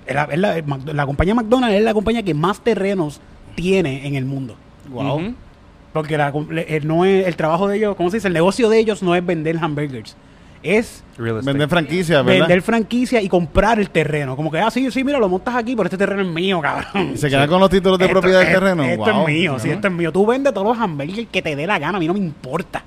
[0.06, 3.22] Es La, es la- el Mc- la compañía McDonald's es la compañía que más terrenos
[3.54, 4.54] tiene en el mundo.
[4.92, 5.34] Ujú.
[5.94, 6.30] Porque la
[6.68, 8.28] el, no es, el trabajo de ellos, ¿cómo se dice?
[8.28, 10.14] El negocio de ellos no es vender hamburgers.
[10.62, 11.02] Es.
[11.18, 12.40] Vender franquicias, ¿verdad?
[12.40, 14.36] vender franquicia y comprar el terreno.
[14.36, 17.10] Como que, ah, sí, sí, mira, lo montas aquí, pero este terreno es mío, cabrón.
[17.14, 18.82] Y se quedan con los títulos de Esto- propiedad del terreno.
[18.84, 19.22] Esto Wow.
[19.22, 19.74] es mío, sí, Ajá.
[19.76, 20.12] esto es mío.
[20.12, 22.82] Tú vendes todos los hamburgers que te dé la gana, a mí no me importa.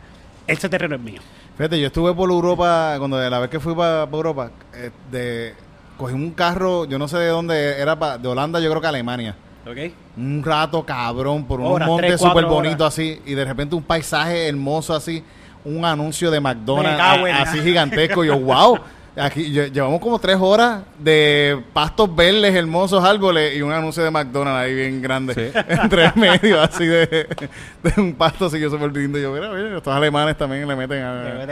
[0.48, 1.22] Ese terreno es mío.
[1.58, 5.54] Fíjate, yo estuve por Europa, cuando de la vez que fui para Europa, eh, de,
[5.98, 8.88] cogí un carro, yo no sé de dónde, era pa- de Holanda, yo creo que
[8.88, 9.36] Alemania.
[9.66, 9.78] ¿Ok?
[10.18, 14.48] Un rato cabrón, por un Horas, monte súper bonito así, y de repente un paisaje
[14.48, 15.24] hermoso así,
[15.66, 18.24] un anuncio de McDonald's a- así gigantesco.
[18.24, 18.80] yo, wow.
[19.18, 24.12] Aquí lle- llevamos como tres horas de pastos verdes, hermosos árboles y un anuncio de
[24.12, 25.34] McDonald's ahí bien grande.
[25.34, 25.60] Sí.
[25.70, 29.18] Entre medio, así de, de un pasto así que súper lindo.
[29.18, 31.04] Yo, mira, mira, estos alemanes también le meten Que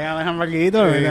[0.01, 0.13] a.
[0.15, 1.05] los hamburguitos, Sí.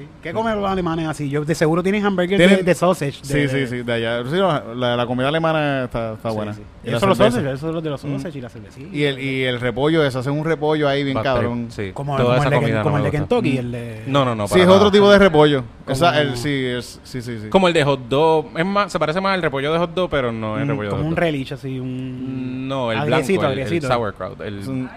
[0.00, 0.08] sí.
[0.22, 1.30] ¿Qué comen los alemanes así?
[1.30, 3.18] Yo de seguro tienen hamburgues Tienen- de, de sausage.
[3.22, 4.22] Sí, de- sí, sí, de allá.
[4.28, 4.36] Sí,
[4.76, 6.52] la, la comida alemana está, está Sí, buena.
[6.52, 6.62] sí.
[6.84, 8.88] Y Eso los sausage, eso es los de los sausage y la cervecita.
[8.94, 11.68] Y el, y el repollo, eso, hacen un repollo ahí bien cabrón.
[11.70, 11.92] Sí.
[11.94, 13.18] como, Toda como esa el de, comida como no el de.
[13.18, 14.02] Kentucky, el de...
[14.06, 14.46] No, no, no.
[14.46, 14.76] Sí, es nada.
[14.76, 15.64] otro tipo de repollo.
[15.84, 17.48] Como- Esa, el, sí, es, sí, sí, sí.
[17.48, 18.46] Como el de hot dog.
[18.58, 20.88] Es más, se parece más al repollo de hot dog, pero no es Mm, repollo
[20.88, 21.18] de Como hot un dog.
[21.20, 22.68] relish, así, un...
[22.68, 23.88] No, el Agriecito, blanco, el, el agriecito.
[23.88, 24.40] sauerkraut.
[24.42, 24.90] El, Es un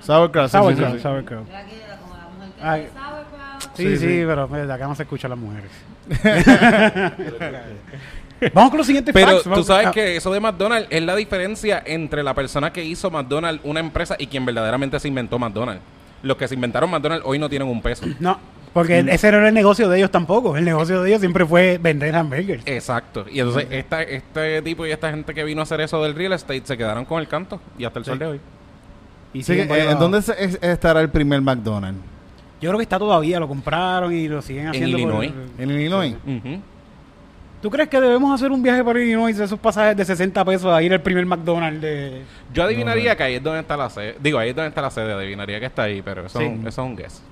[0.00, 0.48] sauerkraut.
[0.48, 1.00] sí, sí, Sauerkraut, sí.
[1.00, 1.48] sauerkraut.
[1.48, 2.80] Era que era como la mujer que Ay.
[2.82, 3.76] dice sauerkraut.
[3.76, 4.22] Sí, Sí, sí, sí.
[4.26, 5.70] pero de acá no se escuchan las mujeres.
[8.52, 9.42] Vamos con los siguientes Pero facts.
[9.44, 12.84] tú vamos- sabes ah, que eso de McDonald's es la diferencia entre la persona que
[12.84, 15.82] hizo McDonald's una empresa y quien verdaderamente se inventó McDonald's.
[16.22, 18.04] Los que se inventaron McDonald's hoy no tienen un peso.
[18.20, 18.38] No,
[18.76, 20.56] porque ese no era el negocio de ellos tampoco.
[20.56, 22.62] El negocio de ellos siempre fue vender hamburgers.
[22.66, 23.24] Exacto.
[23.30, 26.34] Y entonces esta, este tipo y esta gente que vino a hacer eso del real
[26.34, 28.40] estate se quedaron con el canto y hasta el sol de hoy.
[29.32, 32.00] Y Sí, por eh, ¿En dónde se- es- estará el primer McDonald's?
[32.60, 34.96] Yo creo que está todavía, lo compraron y lo siguen haciendo.
[34.98, 35.32] por- Illinois.
[35.58, 36.14] En Illinois.
[37.62, 40.82] ¿Tú crees que debemos hacer un viaje para Illinois esos pasajes de 60 pesos a
[40.82, 42.22] ir al primer McDonald's de...
[42.52, 44.16] Yo adivinaría que ahí es donde está la sede.
[44.20, 45.12] Digo, ahí es donde está la sede.
[45.14, 46.44] Adivinaría que está ahí, pero eso, Sí.
[46.44, 47.22] es, un, eso es un guess.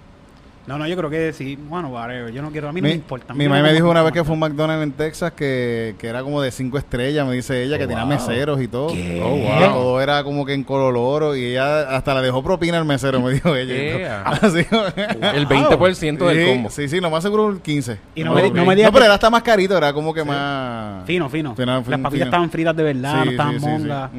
[0.67, 1.57] No, no, yo creo que sí.
[1.69, 2.33] Bueno, whatever.
[2.33, 3.35] Yo no quiero, a mí no Mi, me importa.
[3.35, 6.23] mi mamá me dijo una vez que fue un McDonald's en Texas que, que era
[6.23, 8.15] como de cinco estrellas, me dice ella, que tenía wow.
[8.15, 8.87] meseros y todo.
[8.89, 9.21] ¿Qué?
[9.23, 9.73] Oh, wow.
[9.75, 13.21] Todo era como que en color oro y ella hasta le dejó propina al mesero,
[13.21, 14.23] me dijo ella.
[14.25, 16.71] Así, El 20% del sí, combo.
[16.71, 17.99] Sí, sí, lo más seguro el 15.
[18.15, 21.05] Y no, me, no me No, pero era hasta más carito, era como que más...
[21.05, 21.55] Fino, fino.
[21.55, 22.25] Fino, Las papitas fino.
[22.25, 23.71] estaban fritas de verdad, Sí, no estaban sí, sí, sí.
[23.71, 24.11] mongas.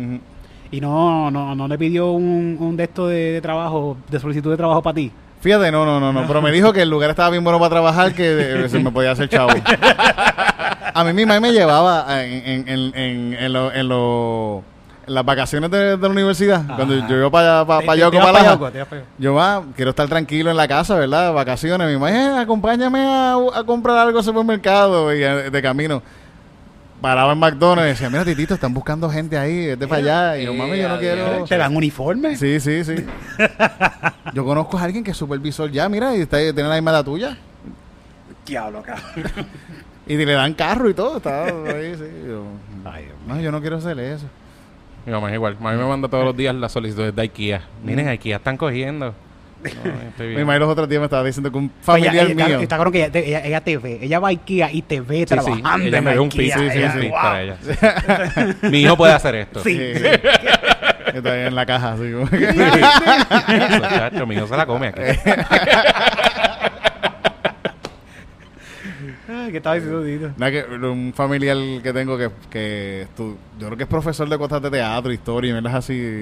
[0.72, 4.52] Y no, no, no le pidió un, un de esto de, de trabajo, de solicitud
[4.52, 5.12] de trabajo para ti.
[5.46, 7.70] Fíjate, no, no, no, no, pero me dijo que el lugar estaba bien bueno para
[7.70, 9.52] trabajar, que eh, se me podía hacer chavo.
[10.92, 14.64] A mí mi mamá me llevaba en, en, en, en, en lo- en lo-
[15.08, 16.78] en las vacaciones de, de la universidad, Ajá.
[16.78, 19.04] cuando yo iba para, para, para para pa' pa' Yauco.
[19.20, 21.32] Yo, ma, quiero estar tranquilo en la casa, ¿verdad?
[21.32, 21.88] Vacaciones.
[21.90, 26.02] Mi mamá, eh, acompáñame a, a comprar algo al supermercado y eh, de camino.
[27.02, 30.38] Paraba en McDonald's y decía, mira, titito, están buscando gente ahí, vete para allá.
[30.40, 31.44] Y yo, mami, yo no Eh, quiero...
[31.44, 32.36] ¿Te dan uniforme?
[32.36, 32.96] Sí, sí, sí.
[34.34, 37.04] Yo conozco a alguien que es supervisor ya, mira, y está, tiene la misma edad
[37.06, 37.38] tuya.
[38.46, 39.06] Diablo, cabrón.
[40.08, 41.18] Y le dan carro y todo.
[41.18, 42.04] Está ahí, sí.
[42.28, 42.44] Yo,
[42.86, 44.28] Ay, no, yo no quiero hacer eso.
[45.04, 45.58] Mi mamá es igual.
[45.60, 47.62] Mami me manda todos los días las solicitudes de IKEA.
[47.84, 49.16] Miren, IKEA están cogiendo.
[50.20, 52.60] Mi madre los otros días me estaba diciendo que un Oye, familiar ella- mío.
[52.60, 54.00] Está claro que ella te, ella, ella te ve.
[54.02, 56.30] Ella va a IKEA y te ve Sí, sí, trabajando ella en me ve un
[56.30, 57.12] piso, sí, sí, Ella, sí, wow.
[57.12, 57.58] para ella.
[58.64, 59.62] Mi hijo puede hacer esto.
[59.64, 59.76] Sí.
[59.78, 60.06] Sí, sí.
[61.16, 62.54] Está ahí en la caja, así como que-
[63.90, 65.02] chacho, mi hijo se la come aquí.
[69.52, 70.34] ¿Qué estaba diciendo?
[70.38, 73.36] Nada, que un familiar que tengo que, que yo
[73.68, 76.22] creo que es profesor de cosas de teatro, historia y verdad así.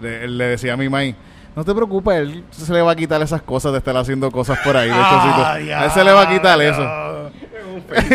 [0.00, 1.14] Le, él le decía a mi mai,
[1.56, 4.58] no te preocupes, él se le va a quitar esas cosas de estar haciendo cosas
[4.64, 4.88] por ahí.
[4.88, 5.44] de chocito.
[5.76, 7.30] a él se le va a quitar eso.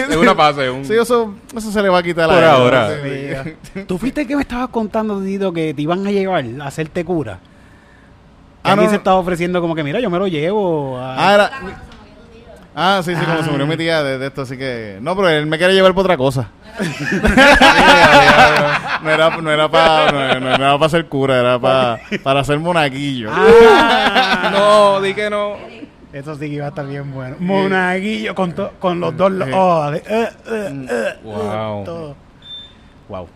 [0.10, 0.86] Es una fase, un...
[0.86, 2.46] Sí, eso, eso se le va a quitar Por a él.
[2.46, 2.90] ahora.
[3.88, 7.04] Tú fuiste el que me estabas contando, Tito, que te iban a llevar a hacerte
[7.04, 7.40] cura.
[8.64, 10.98] Ah, alguien no, se estaba ofreciendo como que, mira, yo me lo llevo.
[10.98, 11.52] a- Ah, era-
[12.76, 13.44] Ah, sí, sí, como Ah.
[13.44, 14.98] se murió mi tía de, de esto, así que...
[15.02, 16.50] No, pero él me quiere llevar por otra cosa.
[19.02, 22.44] no era, no era para no, era- no era para ser cura, era para para
[22.44, 23.30] ser monaguillo.
[23.32, 25.54] Ah, No, di que no.
[26.12, 27.36] Eso sí que iba a estar bien bueno.
[27.40, 29.32] Monaguillo con, to- con los dos.
[29.32, 31.84] lo- oh, de- eh, eh, eh, Wow.
[31.86, 32.16] todo.
[33.10, 33.28] Wow.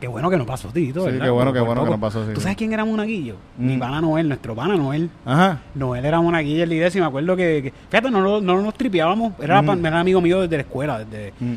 [0.00, 1.00] Qué bueno que no pasó, Tito.
[1.00, 1.24] Sí, ¿verdad?
[1.24, 3.34] qué bueno, qué bueno que no pasó, sí, ¿Tú sabes quién era Monaguillo?
[3.58, 3.80] Mi Mm.
[3.80, 5.10] pana Noel, nuestro pana Noel.
[5.26, 5.58] Ajá.
[5.74, 8.74] Noel era Monaguillo el líder, y me acuerdo que, que- fíjate, no, lo- no nos
[8.74, 9.66] tripeábamos, era, Mm.
[9.66, 11.54] pan- era amigo mío desde la escuela, desde, Mm.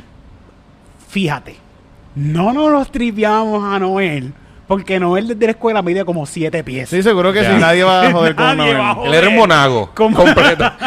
[1.08, 1.56] fíjate,
[2.16, 4.34] no nos los tripeábamos a Noel,
[4.68, 6.90] porque Noel desde la escuela mide como siete pies.
[6.90, 8.78] Sí, seguro que sí, nadie va a joder con Nadie Noel.
[8.80, 9.10] va a joder.
[9.12, 9.92] Él era un monago.
[9.94, 10.18] ¿Cómo?
[10.18, 10.72] Completo.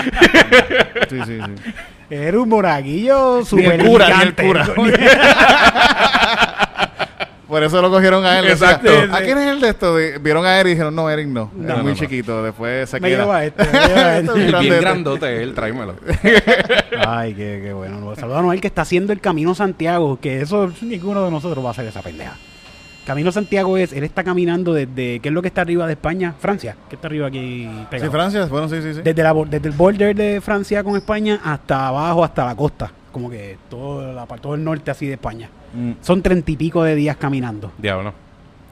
[1.11, 1.73] Sí, sí, sí.
[2.11, 4.67] Era un monaguillo Ni super el cura, ni el cura.
[7.55, 8.47] Por eso lo cogieron a él.
[8.47, 8.91] Decía, Exacto.
[9.15, 9.95] ¿A quién es el de esto?
[10.21, 11.53] Vieron a Eric y dijeron, no, Eric no.
[11.55, 11.99] No, Era no, muy no.
[11.99, 12.43] chiquito.
[12.43, 13.19] Después se Me queda.
[13.21, 14.33] llevo a este, me llevo a este.
[14.35, 14.81] Bien grandete.
[14.81, 15.95] grandote él, tráemelo.
[17.07, 18.13] Ay, qué, qué bueno.
[18.17, 21.69] Saludos a Noel que está haciendo el Camino Santiago, que eso ninguno de nosotros va
[21.69, 22.37] a hacer esa pendeja.
[23.07, 26.35] Camino Santiago es, él está caminando desde, ¿qué es lo que está arriba de España?
[26.41, 28.11] Francia, que está arriba aquí Sí, pegado.
[28.11, 29.01] Francia, bueno, sí, sí, sí.
[29.05, 32.91] Desde, la, desde el border de Francia con España hasta abajo, hasta la costa.
[33.15, 35.49] Como que todo, la, todo el norte así de España.
[35.73, 35.93] Mm.
[36.03, 37.71] Son treinta y pico de días caminando.
[37.79, 38.13] Diablo.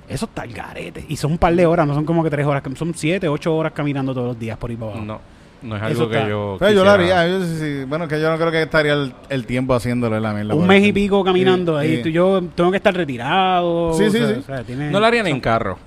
[0.08, 1.04] Eso está el garete.
[1.08, 2.60] Y son un par de horas, no son como que tres horas.
[2.74, 5.06] Son siete, ocho horas caminando todos los días por ahí para abajo.
[5.06, 5.20] No,
[5.62, 6.56] no es Eso algo está- que yo.
[6.58, 7.28] Pero yo lo haría.
[7.28, 7.84] Yo, sí, sí.
[7.86, 10.54] Bueno, que yo no creo que estaría el, el tiempo haciéndolo la mierda.
[10.54, 11.96] Un por mes y pico caminando Sí, ahí.
[11.98, 12.02] sí.
[12.02, 13.94] tú- Yo tengo que estar retirado.
[13.94, 14.34] Sí, sí, sea, sí.
[14.40, 15.78] o sea, tiene- No lo haría ni en carro.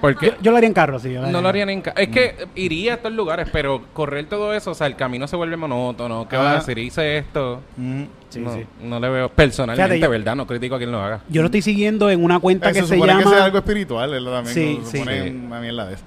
[0.00, 1.12] Porque Yo, yo lo haría en carro, sí.
[1.12, 1.98] yo no lo haría ni en carro.
[1.98, 5.36] Es que iría a estos lugares, pero correr todo eso, o sea, el camino se
[5.36, 6.26] vuelve monótono.
[6.28, 6.56] ¿Qué va a Ah.
[6.56, 6.78] decir?
[6.78, 7.60] Hice esto.
[7.76, 8.02] Mm.
[8.30, 8.64] Sí, no, sí.
[8.84, 10.36] no le veo personalmente, Fíjate, ¿verdad?
[10.36, 11.20] No critico a quien lo haga.
[11.28, 13.44] Yo lo estoy siguiendo en una cuenta Eh, que se se supone que sea llama.
[13.44, 14.32] algo espiritual, ¿verdad?
[14.44, 14.98] También Sí, se sí.
[14.98, 15.40] pone Sí.
[15.46, 16.04] una mierda de eso.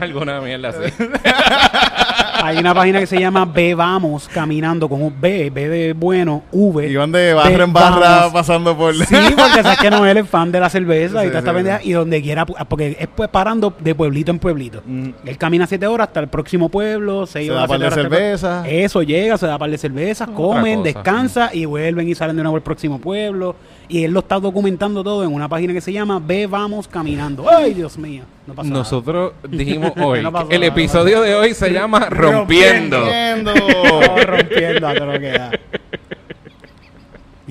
[0.00, 0.92] Alguna mierda así.
[2.44, 6.42] Hay una página que se llama Ve Vamos caminando con un B, B de bueno,
[6.50, 6.88] V.
[6.88, 8.32] Y van de barra en barra Vamos.
[8.32, 8.94] pasando por...
[8.96, 11.56] Sí, porque sabes que Noel es fan de la cerveza y Sí, toda esta sí,
[11.56, 14.82] pendeja, y donde quiera, pu- porque es pues parando de pueblito en pueblito.
[14.84, 15.08] Mm.
[15.26, 17.68] Él camina siete horas hasta el próximo pueblo, seis Se da horas.
[17.68, 18.62] par de horas hasta el cerveza.
[18.62, 20.84] pro- Eso llega, se da par de cervezas, comen, cosa.
[20.84, 23.54] descansa y vuelven y salen de nuevo al próximo pueblo.
[23.88, 27.44] Y él lo está documentando todo en una página que se llama Ve Vamos Caminando.
[27.50, 28.22] Ay, Dios mío.
[28.46, 28.78] No pasa nada.
[28.80, 33.00] Nosotros dijimos hoy, No pasó que el nada, episodio de hoy se llama Rompiendo.
[33.00, 33.52] Rompiendo.
[34.26, 35.50] Rompiendo a todo lo que da.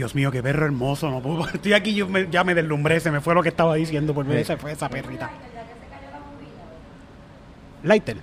[0.01, 1.11] Dios mío, qué perro hermoso.
[1.11, 2.99] No puedo- Estoy aquí, yo me- ya me deslumbré.
[2.99, 4.43] Se me fue lo que estaba diciendo por ver.
[4.43, 5.29] Se fue esa perrita.
[7.83, 8.17] Lighter.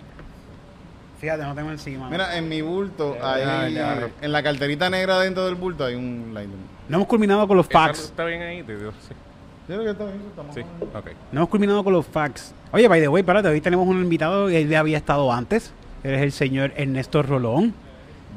[1.20, 2.10] Fíjate, no tengo encima.
[2.10, 4.08] Mira, en mi bulto, ya.
[4.20, 6.56] en la carterita negra dentro del bulto hay un lighter.
[6.88, 8.04] No hemos culminado con los ¿Esa facts.
[8.06, 8.64] ¿Está bien ahí?
[8.64, 9.14] Te digo, Sí.
[9.68, 10.62] Yo creo que está bien, estamos Sí,
[10.96, 11.06] ok.
[11.30, 12.52] No hemos culminado con los facts.
[12.72, 15.72] Oye, by the way, espérate, hoy tenemos un invitado que él ya había estado antes.
[16.02, 17.72] Eres el señor Ernesto Rolón.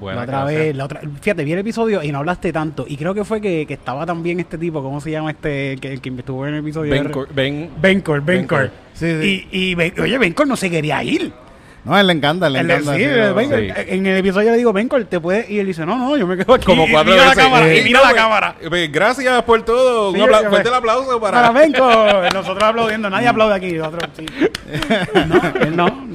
[0.01, 2.85] Bueno, la otra vez, la otra, fíjate, vi el episodio y no hablaste tanto.
[2.87, 5.73] Y creo que fue que, que estaba también este tipo, ¿cómo se llama este?
[5.73, 6.91] El que, el que estuvo en el episodio.
[6.91, 8.59] Ben, de- Cor- ben, Bencor, Bencor.
[8.59, 8.71] Bencor.
[8.93, 9.47] Sí, sí.
[9.51, 11.31] Y, y Ben- oye, Bencor no se quería ir.
[11.83, 12.93] No, a él le encanta, le Él- encanta.
[12.95, 13.67] sí, sí, Bencor, sí.
[13.87, 15.49] En el episodio le digo, Bencor, ¿te puedes?
[15.49, 16.65] Y él dice, no, no, yo me quedo aquí.
[16.65, 17.37] como Y cuatro mira veces.
[17.37, 18.55] la cámara, y Eh, mira no, la pues, cámara.
[18.61, 20.11] eh, Gracias por todo.
[20.13, 21.41] Sí, Un apla- yo- fuerte el aplauso para.
[21.41, 22.33] Para Bencor.
[22.33, 23.73] Nosotros aplaudiendo, nadie aplaude aquí.
[23.73, 24.25] Nosotros, sí.
[25.27, 26.07] No, él no.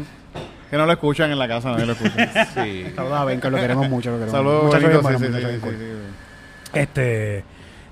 [0.77, 2.47] Que no lo escuchan en la casa, nadie lo escucha.
[2.55, 2.85] Sí.
[2.95, 4.11] Saludos a Bencor, lo queremos mucho.
[4.11, 4.33] Lo queremos.
[4.33, 6.79] Saludos, sí, sí, sí, sí, sí.
[6.79, 7.45] Este.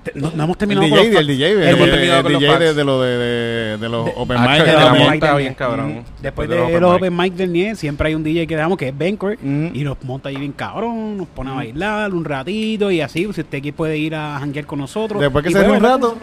[0.03, 2.17] te- no, no hemos El terminado DJ, con los el DJ, el, Hemos el- terminado
[2.19, 4.65] el con los DJ de, lo de, de, de los Open Ah, Mic.
[4.65, 6.03] de la monta bien cabrón.
[6.21, 7.33] Después de los open mic.
[7.33, 9.69] del NIE, siempre hay un DJ que dejamos que es Bencor Mm.
[9.73, 13.21] y nos monta ahí bien cabrón, nos pone a bailar un ratito y así.
[13.33, 15.19] Si usted aquí puede ir a janguear con nosotros.
[15.19, 16.17] Después que se un rato.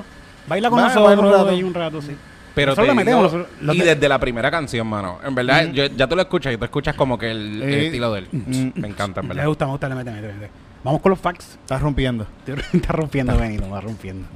[0.46, 1.48] Baila con nosotros un rato.
[1.48, 2.12] ahí un rato, sí.
[2.55, 5.19] Pero te metemos, y de- desde la primera canción, mano.
[5.25, 7.87] En verdad, yo- ya tú lo escuchas y tú escuchas como que el, el Sí.
[7.87, 8.29] estilo de él.
[8.33, 8.81] Mm.
[8.81, 9.49] Me encanta, en Me verdad.
[9.49, 10.51] gusta, me gusta, le mete, mete, mete.
[10.85, 11.59] Vamos con los facts.
[11.62, 12.27] estás rompiendo.
[12.73, 14.27] Está rompiendo, lo va rompiendo.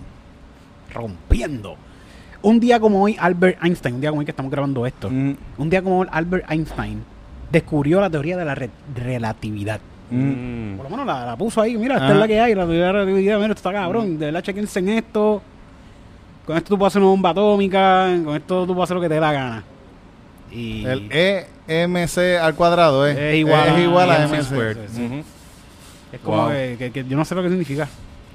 [0.93, 1.77] Rompiendo.
[2.43, 5.35] Un día como hoy, Albert Einstein, un día como hoy que estamos grabando esto, Mm.
[5.59, 7.03] un día como hoy, Albert Einstein
[7.51, 9.81] descubrió la teoría de la re- relatividad.
[10.11, 10.77] Mm.
[10.77, 12.13] Por lo menos la, la puso ahí, mira, esta Ah.
[12.13, 14.43] es la que hay, la teoría de la relatividad, mira, esto está cabrón, de verdad,
[14.43, 15.43] chequense en esto.
[16.47, 19.09] Con esto tú puedes hacer una bomba atómica, con esto tú puedes hacer lo que
[19.09, 19.65] te dé la gana.
[20.51, 21.11] Y El
[21.67, 23.31] EMC al cuadrado eh.
[23.33, 24.43] Es igual es a igual a MC MC.
[24.45, 24.77] Squared.
[24.89, 25.05] sí, sí.
[25.07, 25.25] Ujú.
[26.13, 26.51] es como Wow.
[26.51, 27.89] que, que- que yo no sé lo que significa.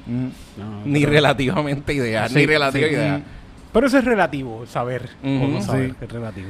[0.05, 0.27] Mm.
[0.57, 2.27] No, Ni pero- relativamente ideal.
[2.29, 2.93] Sí, ni relativa sí.
[2.93, 3.17] idea.
[3.19, 3.23] Mm.
[3.71, 5.09] Pero eso es relativo, saber.
[5.23, 5.95] o no saber, Sí.
[6.01, 6.49] es relativo.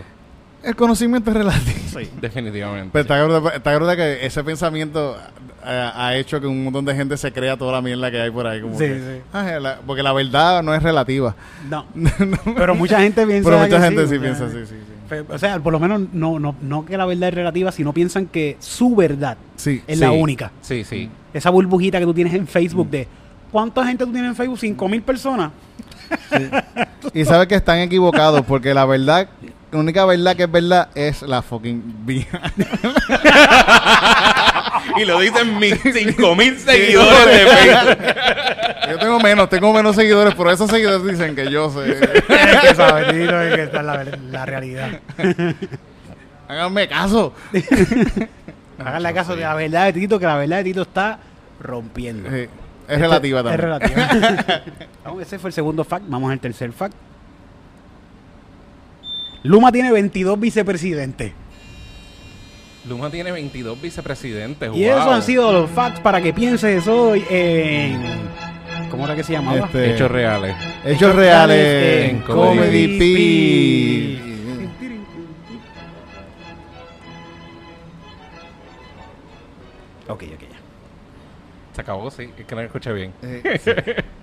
[0.64, 1.78] El conocimiento es relativo.
[1.92, 2.10] Sí.
[2.22, 2.90] Definitivamente.
[2.94, 5.18] Pero está cabrón, está cabrón que ese pensamiento
[5.66, 8.32] eh, ha hecho que un montón de gente se crea toda la mierda que hay
[8.32, 8.62] por ahí.
[8.62, 9.22] Como Sí, que, sí.
[9.34, 11.36] ah, la- porque la verdad no es relativa.
[11.70, 11.86] No.
[12.56, 13.50] Pero mucha gente piensa.
[13.50, 14.76] Pero mucha que gente sí piensa así, sí,
[15.10, 15.16] sí.
[15.30, 18.28] O sea, por lo menos no, no, no que la verdad es relativa, sino piensan
[18.28, 19.82] que su verdad Sí.
[19.86, 20.02] es Sí.
[20.06, 20.54] la única.
[20.62, 21.10] Sí, sí.
[21.34, 23.06] Esa burbujita que tú tienes en Facebook de
[23.52, 24.60] ¿cuánta gente tú tienes en Facebook?
[24.60, 25.52] ¿Cinco mil personas?
[27.14, 29.28] Y sabes que están equivocados porque la verdad,
[29.72, 32.42] la única verdad que es verdad es la fucking vida.
[34.98, 37.98] y lo dicen mis 5000 seguidores de Facebook.
[38.92, 41.92] Yo tengo menos, tengo menos seguidores, pero esos seguidores dicen que yo sé.
[41.92, 42.02] Es
[42.62, 45.00] que sabe, Tito, es que está la, la realidad.
[46.50, 47.34] Háganme caso.
[48.80, 51.20] Háganle caso de la verdad de Tito, que la verdad de Tito está
[51.62, 52.30] rompiendo.
[52.30, 52.50] Sí,
[52.90, 53.54] es relativa también.
[53.54, 54.10] Es relativa.
[55.06, 56.04] Vamos, ese fue el segundo fact.
[56.10, 56.96] Vamos al tercer fact.
[59.44, 61.34] Luma tiene 22 vicepresidentes.
[62.88, 64.70] Luma tiene 22 vicepresidentes.
[64.76, 64.92] Y wow.
[64.98, 68.02] esos han sido los facts para que pienses hoy en.
[68.90, 69.66] ¿Cómo era que se llamaba?
[69.66, 70.56] Este, Hechos reales.
[70.84, 74.32] Hechos reales en Comedy P.
[80.08, 80.48] Ok, ok, ya.
[81.74, 82.30] Se acabó, sí.
[82.38, 83.14] Es que no lo escuché bien.
[83.22, 84.04] Eh,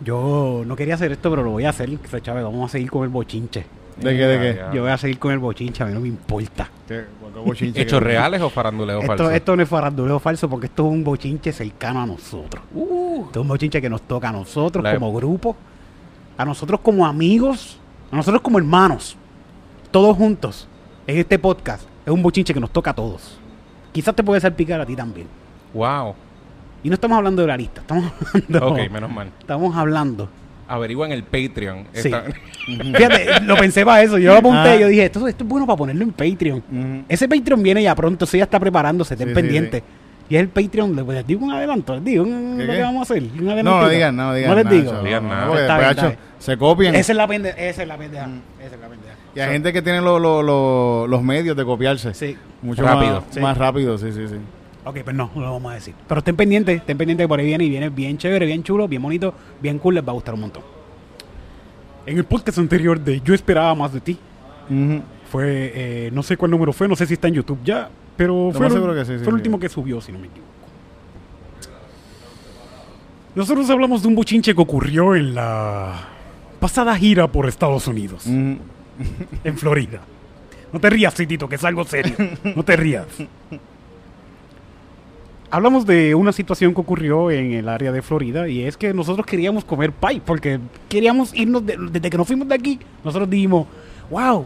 [0.00, 1.88] Yo no quería hacer esto, pero lo voy a hacer.
[2.22, 3.64] Chávez, vamos a seguir con el bochinche.
[3.96, 4.60] ¿De qué, de qué?
[4.76, 6.68] Yo voy a seguir con el bochinche, a mí no me importa.
[6.88, 7.04] ¿Qué?
[7.20, 9.30] ¿Cuánto bochinche ¿Hechos que- reales o faranduleo Esto, falso?
[9.30, 12.62] esto no es faranduleo falso porque esto es un bochinche cercano a nosotros.
[12.74, 15.56] Uh, Esto es un bochinche que nos toca a nosotros La- como grupo,
[16.36, 17.78] a nosotros como amigos,
[18.10, 19.16] a nosotros como hermanos,
[19.90, 20.66] todos juntos
[21.06, 21.84] en este podcast.
[22.04, 23.38] Es un bochinche que nos toca a todos.
[23.92, 25.28] Quizás te puede salpicar a ti también.
[25.72, 26.14] wow.
[26.82, 29.30] Y no estamos hablando de la lista, estamos hablando, Ok, menos mal.
[29.38, 30.28] estamos hablando.
[30.68, 31.84] Averigua en el Patreon.
[31.92, 32.08] Sí.
[32.08, 32.24] Esta-
[32.66, 34.18] Fíjate, lo pensé para eso.
[34.18, 34.76] Yo lo apunté Ah.
[34.76, 37.04] y yo dije, esto, esto es bueno para ponerlo en Patreon.
[37.08, 39.82] Ese Patreon viene ya pronto, eso ya está preparándose, estén Sí, sí, pendientes.
[40.28, 42.78] Y es el Patreon, les, les digo un adelanto, les digo un- ¿Qué, lo qué?
[42.78, 43.22] que vamos a hacer.
[43.24, 43.80] un No, adelantito.
[43.82, 44.50] no digan, no digan.
[44.50, 44.88] No les nada, digo.
[44.90, 45.46] chaval, digan nada.
[45.48, 46.38] porque Está después, bien, está hacho, bien.
[46.38, 46.94] se copian.
[46.94, 47.56] Esa es la pendeja.
[47.58, 48.26] Esa es la pendeja.
[48.26, 48.40] Mm.
[48.64, 49.14] Esa es la pendeja.
[49.36, 52.14] Y hay gente que tiene lo- lo- lo- los medios de copiarse.
[52.14, 52.38] Sí.
[52.62, 53.16] Mucho Rápido.
[53.20, 53.40] Más, Sí.
[53.40, 54.36] más rápido, sí, sí, sí.
[54.86, 55.94] Ok, pues no, no lo vamos a decir.
[56.06, 58.86] Pero estén pendientes, estén pendientes que por ahí viene y viene bien chévere, bien chulo,
[58.86, 60.62] bien bonito, bien cool, les va a gustar un montón.
[62.06, 64.18] En el podcast anterior de Yo esperaba más de ti,
[65.30, 68.50] fue, eh, no sé cuál número fue, no sé si está en YouTube ya, pero
[68.52, 69.30] fue, más el, que sí, sí, fue el sí.
[69.30, 70.50] último que subió, si no me equivoco.
[73.34, 76.08] Nosotros hablamos de un bochinche que ocurrió en la
[76.60, 78.58] pasada gira por Estados Unidos, Ujú.
[79.42, 80.00] en Florida.
[80.72, 82.14] No te rías, Citito, que es algo serio.
[82.54, 83.06] No te rías.
[85.50, 89.24] Hablamos de una situación que ocurrió en el área de Florida y es que nosotros
[89.26, 93.66] queríamos comer pie porque queríamos irnos, de- desde que nos fuimos de aquí, nosotros dijimos,
[94.10, 94.44] wow,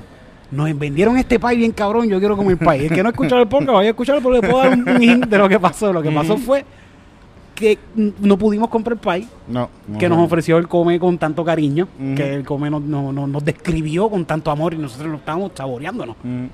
[0.51, 2.87] nos vendieron este pay bien cabrón, yo quiero comer pay.
[2.87, 5.03] El que no ha escuchado el podcast, vaya a escucharlo porque le puedo dar un,
[5.03, 5.93] hint de lo que pasó.
[5.93, 6.65] Lo que pasó fue
[7.55, 9.69] que no pudimos comprar pay No.
[9.89, 13.29] no que nos ofreció el Come con tanto cariño, que el Come nos, nos- nos-
[13.29, 16.17] nos describió con tanto amor y nosotros nos estábamos saboreándonos.
[16.23, 16.45] Mm.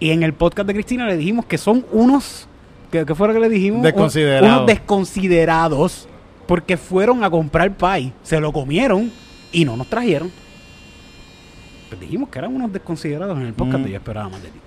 [0.00, 2.48] Y en el podcast de Cristina le dijimos que son unos,
[2.90, 3.82] ¿qué, qué fue lo que le dijimos?
[3.82, 4.48] Desconsiderados.
[4.56, 6.08] Unos desconsiderados
[6.46, 9.10] porque fueron a comprar pay, se lo comieron
[9.52, 10.30] y no nos trajeron.
[11.88, 13.88] Pues dijimos que eran unos desconsiderados en el podcast Mm.
[13.88, 14.58] y yo esperaba más de ti.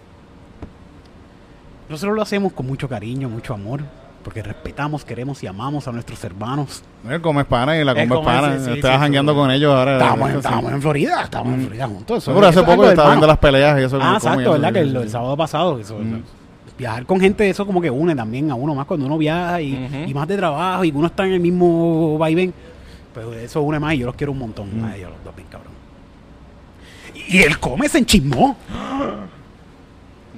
[1.90, 3.82] Nosotros lo hacemos con mucho cariño, mucho amor,
[4.24, 6.82] porque respetamos, queremos y amamos a nuestros hermanos.
[7.08, 8.58] El come es pana y la come come, pana.
[8.60, 9.38] sí, sí, jangueando sí.
[9.38, 9.94] con ellos ahora.
[9.94, 12.18] Estábamos, en- estábamos en Florida, estábamos en Florida juntos.
[12.18, 14.00] eso- Seguro, hace eso poco estaba viendo las peleas y eso.
[14.02, 14.74] Ah, exacto, ¿verdad?
[14.74, 15.02] Que sí, el, sí.
[15.04, 15.78] el sábado pasado.
[15.80, 16.22] eso, Mm.
[16.78, 20.12] Viajar con gente, eso como que une también a uno más cuando uno viaja y,
[20.14, 22.54] más de trabajo y uno está en el mismo vaivén.
[23.14, 24.82] Pues eso une más y yo los quiero un montón.
[24.82, 24.86] Mm.
[24.86, 25.72] a ellos los dos, bien cabrón.
[27.28, 28.58] Y el come se enchismó.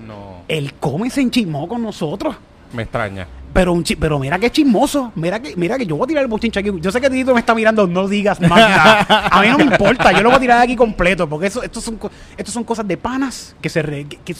[0.06, 2.36] No, El come se enchismó con nosotros.
[2.74, 3.28] me extraña.
[3.54, 5.14] Pero, un pero mira que chismoso.
[5.16, 6.70] Mira que, mira que yo voy a tirar el bochinche aquí.
[6.82, 9.06] Yo sé que Tito me está mirando, no digas más nada.
[9.32, 11.30] A mí no me importa, yo lo voy a tirar aquí completo.
[11.30, 11.98] Porque eso, estos son,
[12.36, 14.36] estos son cosas de panas que se, re- que, que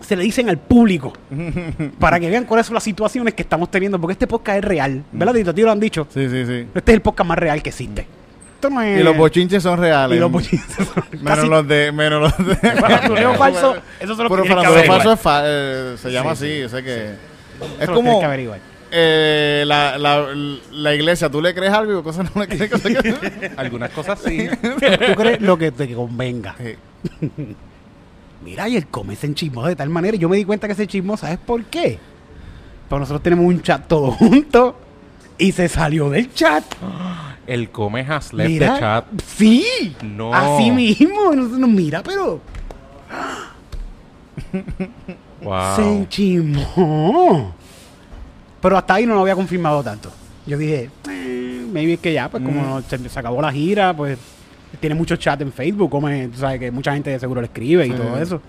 [0.00, 1.12] se le dicen al público.
[1.98, 4.00] para que vean cuáles son las situaciones que estamos teniendo.
[4.00, 5.02] Porque este podcast es real.
[5.12, 5.50] ¿Verdad, Tito?
[5.50, 6.06] A ti lo han dicho.
[6.12, 6.66] Sí, sí, sí.
[6.74, 8.06] Este es el podcast más real que existe.
[8.54, 9.00] Esto no es.
[9.00, 10.16] Y los bochinches son reales.
[10.16, 11.92] y los bochinches son Menos los de.
[11.92, 12.54] Menos los de.
[12.80, 16.44] Faranduleo falso, esos son los Pero que que falso es fa- eh, se llama Sí,
[16.46, 16.60] así.
[16.62, 17.04] Yo sé que.
[17.06, 18.18] Eso Es como.
[18.18, 18.60] que averiguar.
[18.90, 20.26] eh, la, la,
[20.72, 22.70] la iglesia, ¿tú le crees algo y cosas no le crees?
[22.70, 24.48] Cosas que- Algunas cosas sí.
[24.62, 26.54] Tú crees lo que te convenga.
[26.58, 26.76] Sí.
[28.46, 30.16] Mira, y el come se enchismó de tal manera.
[30.16, 31.98] Y yo me di cuenta que se chismó, ¿sabes por qué?
[32.88, 34.78] Porque nosotros tenemos un chat todo junto
[35.36, 36.64] y se salió del chat.
[37.46, 39.04] El come has left mira, the chat.
[39.26, 40.32] sí, No.
[40.34, 41.32] así mismo.
[41.34, 42.40] Nos mira, pero
[45.42, 45.76] Wow.
[45.76, 47.54] se enchismó.
[48.60, 50.10] Pero hasta ahí no lo había confirmado tanto.
[50.46, 52.82] Yo dije, eh, maybe es que ya, pues como Mm.
[52.88, 54.18] se, se acabó la gira, pues
[54.80, 57.86] tiene mucho chat en Facebook, come, tú sabes que mucha gente de seguro le escribe
[57.86, 58.40] y todo eso.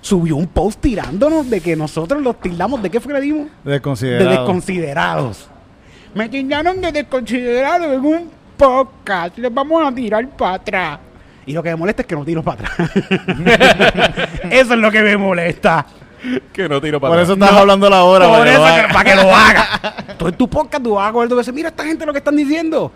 [0.00, 3.48] Subió un post tirándonos de que nosotros los tildamos, ¿de qué fue que le dimos?
[3.62, 4.30] De Desconsiderado.
[4.30, 5.48] desconsiderados.
[6.14, 9.38] Me tildaron de desconsiderados en un podcast.
[9.38, 10.98] Les vamos a tirar para atrás.
[11.46, 12.90] Y lo que me molesta es que no tiro para atrás.
[14.50, 15.86] eso es lo que me molesta.
[16.52, 17.48] Que no tiro para Por eso atrás.
[17.48, 18.26] estás hablando la hora.
[18.28, 18.92] Por para que eso, lo que- haga.
[18.92, 20.16] para que lo haga.
[20.18, 22.18] Tú en tu podcast tú vas a coger dos veces, mira esta gente lo que
[22.18, 22.92] están diciendo.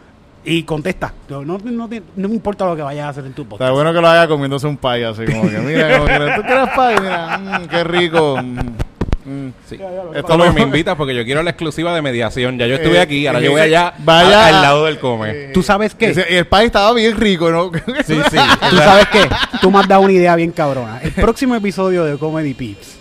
[0.49, 1.13] Y contesta.
[1.29, 3.63] No, no, no te- no me importa lo que vayas a hacer en tu podcast.
[3.63, 6.43] Está bueno que lo haga comiéndose un pay así como que, mira, como que, ¿tú
[6.43, 6.97] quieres pay?
[7.01, 8.37] Mira, mm, qué rico.
[8.41, 8.59] mm,
[9.29, 9.53] mm.
[9.69, 9.75] Sí.
[9.75, 12.59] Esto Esto lo- me invitas porque yo quiero la exclusiva de mediación.
[12.59, 15.01] Ya yo estuve Eh, aquí, ahora eh, yo voy allá vaya a- al lado del
[15.01, 15.51] come.
[15.53, 16.11] ¿Tú sabes qué?
[16.29, 17.73] El pay estaba bien rico, ¿no?
[18.07, 18.37] Sí, sí.
[18.71, 19.29] ¿Tú sabes qué?
[19.61, 21.01] Tú me has dado una idea bien cabrona.
[21.03, 22.99] El próximo episodio de Comedy Pips,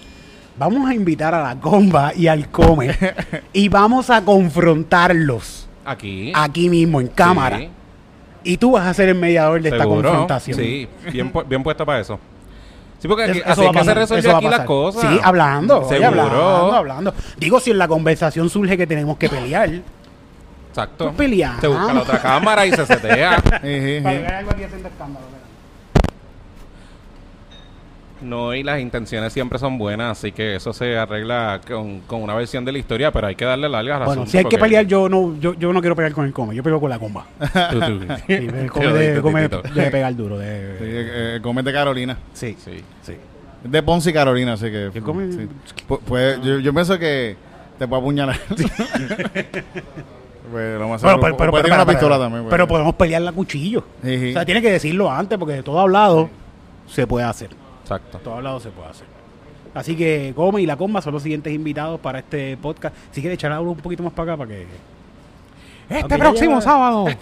[0.57, 2.97] vamos a invitar a la comba y al come
[3.53, 6.31] y vamos a confrontarlos Aquí.
[6.35, 7.57] aquí mismo en cámara.
[7.59, 7.69] Sí,
[8.43, 10.09] Y tú vas a ser el mediador de esta seguro.
[10.09, 10.57] confrontación.
[10.59, 12.19] Sí, bien, pu- bien puesto para eso.
[12.99, 15.01] Sí, porque aquí, Eso- así eso que se resuelve aquí las cosas.
[15.01, 15.79] Sí, hablando.
[15.79, 16.21] oye, Seguro.
[16.21, 17.13] hablando, hablando.
[17.37, 19.69] Digo, si en la conversación surge que tenemos que pelear.
[20.69, 21.05] Exacto.
[21.05, 21.61] Pues peleamos.
[21.61, 23.37] Se busca la otra cámara y se setea.
[23.61, 24.05] Sí, sí, sí.
[24.07, 25.25] algo aquí haciendo escándalo.
[28.25, 32.33] No, y las intenciones siempre son buenas, así que eso se arregla con, con una
[32.33, 34.63] versión de la historia, pero hay que darle largas al Bueno, si hay que porque-
[34.63, 36.97] pelear, yo no, yo, yo no quiero pelear con el come, yo peleo con la
[36.99, 37.25] comba.
[37.71, 37.99] Tú, tú.
[38.27, 39.47] Sí, el come de, come
[39.91, 40.37] pegar duro.
[40.39, 42.17] Sí, De, eh, come de Carolina.
[42.33, 42.83] sí, Sí.
[43.03, 43.15] sí.
[43.63, 44.89] Es de Ponce y Carolina, así que.
[44.93, 45.31] ¿Qué come?
[45.31, 45.47] sí.
[45.87, 47.35] Pu- puede- yo, yo pienso que
[47.79, 48.39] te puede apuñalar.
[50.51, 52.43] pues, lo más Bueno, seguro- pero, pero, puede pero- tener una pero- pistola también.
[52.43, 52.51] pues.
[52.51, 53.83] pero podemos pelearla a cuchillo.
[54.03, 54.29] Sí, sí.
[54.29, 56.29] O sea, tiene que decirlo antes, porque de todo hablado
[56.87, 57.49] se puede hacer.
[57.85, 58.17] Exacto.
[58.23, 59.05] Todo hablado se puede hacer.
[59.75, 62.95] Así que Come y la Comba son los siguientes invitados para este podcast.
[63.11, 64.65] Si quieres echar algo un poquito más para acá para que.
[65.87, 67.05] Este próximo lleva- sábado,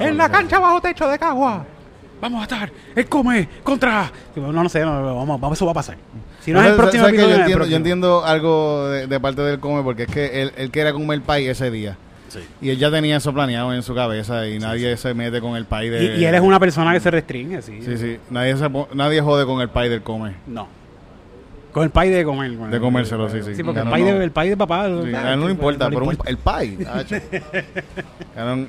[0.00, 1.64] en la cancha bajo techo de Cagua,
[2.20, 4.10] vamos a estar el Come contra.
[4.36, 5.96] No, no sé, no, no, vamos, vamos, eso va a pasar.
[6.40, 7.76] Si no es el ¿Sabes- próximo yo, es el entiendo, yo próximo.
[7.76, 11.46] entiendo algo de, de parte del come porque es que él, él quería comer pay
[11.48, 11.96] ese día.
[12.60, 15.64] Y él ya tenía eso planeado en su cabeza y nadie se mete con el
[15.66, 16.16] pay de...
[16.16, 17.80] Y, y él es una persona que se restringe, sí.
[17.84, 18.18] Sí, sí.
[18.30, 20.34] Nadie, se po- nadie jode con el pay del come.
[20.46, 20.68] No.
[21.72, 22.54] Con el pay de comer.
[22.56, 23.54] con De el- comérselo, sí, sí.
[23.54, 24.18] Sí, porque el no, pay, no.
[24.18, 24.86] de, el pay de papá.
[24.88, 25.14] Sí, ¿sabes?
[25.14, 26.76] a él no le importa, pero un- el pay.
[26.84, 27.16] tacho.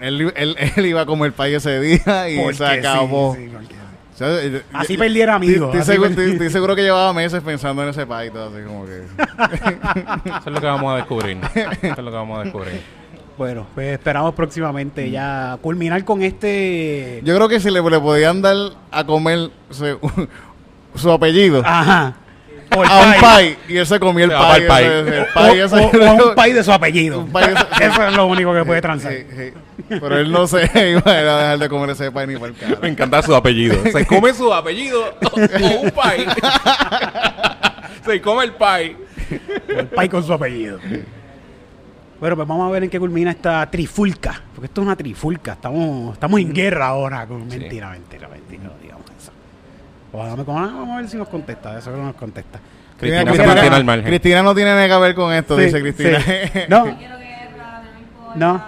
[0.01, 3.35] Él, él, él iba a comer pay ese día y Porque se acabó.
[3.35, 3.73] sí, sí, porque-
[4.13, 6.81] O sea, eh, Así eh, perdiera amigos, Estoy, así seguro, perdiera- estoy- estoy seguro que
[6.83, 8.99] llevaba meses pensando en ese pay y todo así como que...
[10.29, 11.37] Eso es lo que vamos a descubrir.
[11.55, 13.02] Eso es lo que vamos a descubrir.
[13.37, 17.21] Bueno, pues esperamos próximamente ya culminar con este.
[17.23, 18.55] Yo creo que si le, le podían dar
[18.91, 19.97] a comer su,
[20.95, 22.13] su apellido Ajá.
[22.75, 23.21] O a un pie.
[23.21, 25.27] pay y él se comió el pie.
[25.35, 27.19] O, ese- a un pay de su apellido.
[27.19, 29.13] Un pay de su- Eso es lo único que puede transar.
[29.13, 29.53] Sí, sí.
[29.89, 32.59] Pero él no se iba a dejar de comer ese pay ni por el Me
[32.75, 32.87] cara.
[32.87, 33.75] encanta su apellido.
[33.91, 36.25] Se come su apellido o, un pie.
[38.05, 38.95] Se come el pie.
[39.67, 40.79] El pay con su apellido.
[42.23, 44.41] Bueno, pues vamos a ver en qué culmina esta trifulca.
[44.55, 45.51] Porque esto es una trifulca.
[45.51, 47.27] Estamos, estamos en guerra ahora.
[47.27, 47.51] Con...
[47.51, 47.59] Sí.
[47.59, 48.63] Mentira, mentira, mentira.
[48.63, 49.33] No digamos eso.
[50.13, 51.77] O dame con- ah, vamos a ver si nos contesta.
[51.77, 52.61] Eso que no nos contesta.
[52.97, 54.05] Cristina Cristina- al margen.
[54.05, 56.19] Cristina no tiene nada que ver con esto, Sí, dice Cristina.
[56.21, 56.59] sí.
[56.69, 56.85] No.
[58.37, 58.63] No.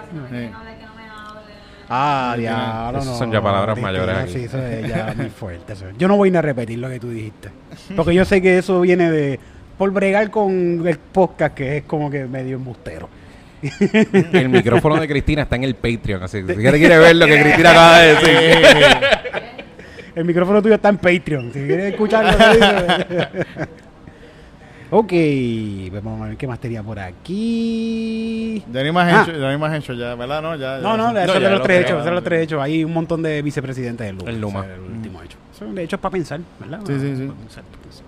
[1.88, 3.16] Ah, diablo, no.
[3.16, 4.32] son ya palabras mayores aquí.
[4.32, 5.72] Sí, eso es ya muy fuerte.
[5.72, 5.86] eso.
[5.96, 7.48] Yo no voy ni a repetir lo que tú dijiste.
[7.96, 9.40] Porque yo sé que eso viene de...
[9.78, 13.08] Por bregar con el podcast, que es como que medio embustero.
[14.32, 16.22] El micrófono de Cristina está en el Patreon.
[16.22, 18.58] Así que si quiere, quiere ver lo que Cristina acaba de decir.
[20.14, 21.52] El micrófono tuyo está en Patreon.
[21.52, 22.30] Si quieres escucharlo.
[22.32, 23.28] lo que dice.
[25.92, 28.62] ok, vamos a ver qué más tenía por aquí.
[28.72, 29.22] Ya ni más Ah.
[29.28, 30.40] hecho, ya ni más hecho, ya, ¿verdad?
[30.40, 30.78] No, ya.
[30.78, 31.24] No, no, ya.
[31.24, 32.62] eso ya es de los lo tres hechos, eso los tres hechos.
[32.62, 34.30] Hay un montón de vicepresidentes del Luma.
[34.30, 34.64] El Luma.
[34.66, 35.36] El último hecho.
[35.58, 36.80] Son de hechos para pensar, ¿verdad?
[36.86, 37.26] Sí, sí, sí.
[37.26, 38.04] Pensar, pensar.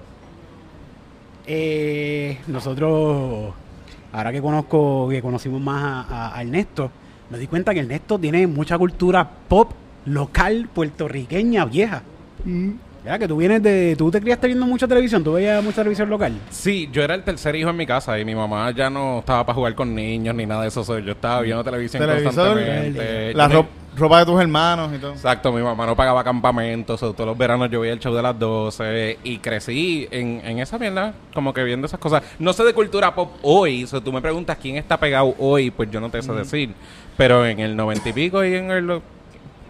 [1.46, 3.54] Eh, nosotros,
[4.12, 6.90] ahora que conozco, que conocimos más a, a- a Ernesto,
[7.30, 9.72] me di cuenta que Ernesto tiene mucha cultura pop
[10.06, 12.02] local puertorriqueña vieja.
[13.04, 13.18] ¿Verdad?
[13.20, 13.94] Que tú vienes de.
[13.96, 16.32] Tú te criaste viendo mucha televisión, tú veías mucha televisión local.
[16.50, 19.44] Sí, yo era el tercer hijo en mi casa y mi mamá ya no estaba
[19.46, 20.82] para jugar con niños ni nada de eso.
[20.84, 23.34] so, Yo estaba viendo televisión Televisor, constantemente.
[23.34, 23.68] La Yo ro-
[23.98, 25.12] ropa de tus hermanos y todo.
[25.12, 28.38] Exacto, mi mamá no pagaba campamentos, todos los veranos yo veía el show de las
[28.38, 32.22] 12 y crecí en, en esa mierda, como que viendo esas cosas.
[32.38, 35.90] No sé de cultura pop hoy, si tú me preguntas quién está pegado hoy, pues
[35.90, 36.74] yo no te sé decir,
[37.16, 38.90] pero en el 90 y pico y en el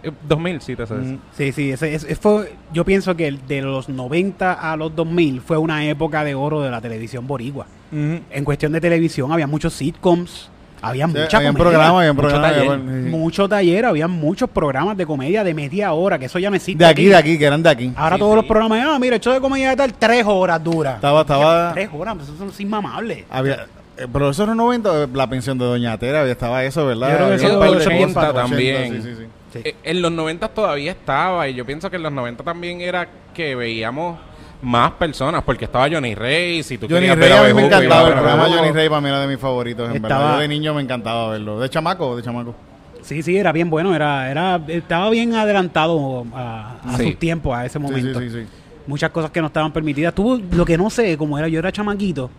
[0.03, 1.19] eh, 2000 sí te sé decir.
[1.35, 5.41] Sí, sí, ese, ese fue, yo pienso que el de los 90 a los 2000
[5.41, 7.67] fue una época de oro de la televisión boricua.
[7.91, 10.51] En cuestión de televisión había muchos sitcoms,
[10.81, 12.51] había Sí, mucha habían comedia, programas, habían mucho programas.
[12.53, 12.71] taller.
[12.71, 13.09] había- sí.
[13.09, 16.83] mucho taller, había muchos programas de comedia de media hora, que eso ya no existe.
[16.83, 17.93] De aquí, de aquí, que eran de aquí.
[17.95, 18.35] Ahora Sí, todos sí.
[18.37, 20.95] los programas, ah, mira, hecho de comedia de tal, tres horas dura.
[20.95, 21.73] Estaba, estaba.
[21.73, 23.25] Tres horas, pues, eso es inmamable.
[23.29, 23.65] Había,
[23.97, 27.09] eh, pero eso era 90, la pensión de Doña Tera, había- estaba eso, ¿verdad?
[27.09, 28.93] Yo creo que Había eso un par de es cosas, 80 también.
[28.93, 29.25] Sí, sí, sí.
[29.51, 29.59] Sí.
[29.65, 33.07] Eh, En los 90 todavía estaba y yo pienso que en los 90 también era
[33.33, 34.19] que veíamos
[34.61, 38.07] más personas porque estaba Johnny Rey, si tú Johnny querías Rey ver a me encantaba.
[38.07, 38.45] El programa.
[38.49, 40.35] Johnny Rey para mí era de mis favoritos, en Estaba- verdad.
[40.35, 41.59] Yo de niño me encantaba verlo.
[41.59, 42.55] De chamaco, de chamaco.
[43.01, 47.05] Sí, sí, era bien bueno, era, era, estaba bien adelantado a, a Sí.
[47.07, 48.19] sus tiempos, a ese momento.
[48.19, 48.47] sí, sí, sí.
[48.87, 50.13] muchas cosas que no estaban permitidas.
[50.13, 52.29] Tuvo, lo que no sé, como era yo era chamaquito,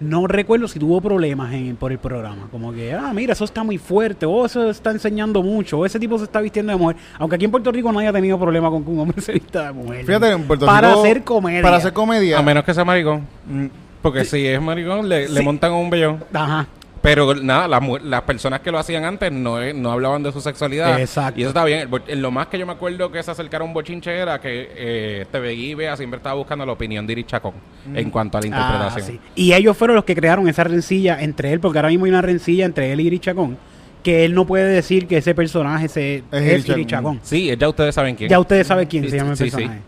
[0.00, 2.48] no recuerdo si tuvo problemas en, por el programa.
[2.50, 5.98] Como que, ah, mira, eso está muy fuerte, o eso está enseñando mucho, o ese
[5.98, 6.96] tipo se está vistiendo de mujer.
[7.18, 9.66] Aunque aquí en Puerto Rico no haya tenido problema con que un hombre se vista
[9.66, 10.04] de mujer.
[10.04, 11.00] Fíjate, en Puerto Para Rico.
[11.02, 11.62] hacer comedia.
[11.62, 12.38] Para hacer comedia.
[12.38, 13.26] A menos que sea maricón.
[13.46, 13.66] Mm,
[14.02, 16.24] Porque si es maricón, le, le montan un vellón.
[16.32, 16.66] Ajá.
[17.00, 20.32] Pero nada, las, mu- las personas que lo hacían antes no, eh, no hablaban de
[20.32, 21.00] su sexualidad.
[21.00, 21.38] Exacto.
[21.38, 21.80] Y eso está bien.
[21.80, 24.16] El bo- en lo más que yo me acuerdo que se acercaron a un bochinche
[24.16, 27.54] era que eh, TV Guía siempre estaba buscando la opinión de Iri Chacón
[27.94, 29.06] en cuanto a la Ah, interpretación.
[29.06, 29.20] sí.
[29.36, 32.22] Y ellos fueron los que crearon esa rencilla entre él, porque ahora mismo hay una
[32.22, 33.56] rencilla entre él y Iri Chacón,
[34.02, 37.20] que él no puede decir que ese personaje se, es, Iri Chacón.
[37.22, 38.28] Sí, ya ustedes saben quién.
[38.28, 39.80] Ya ustedes saben quién Sí, se llama el sí, personaje.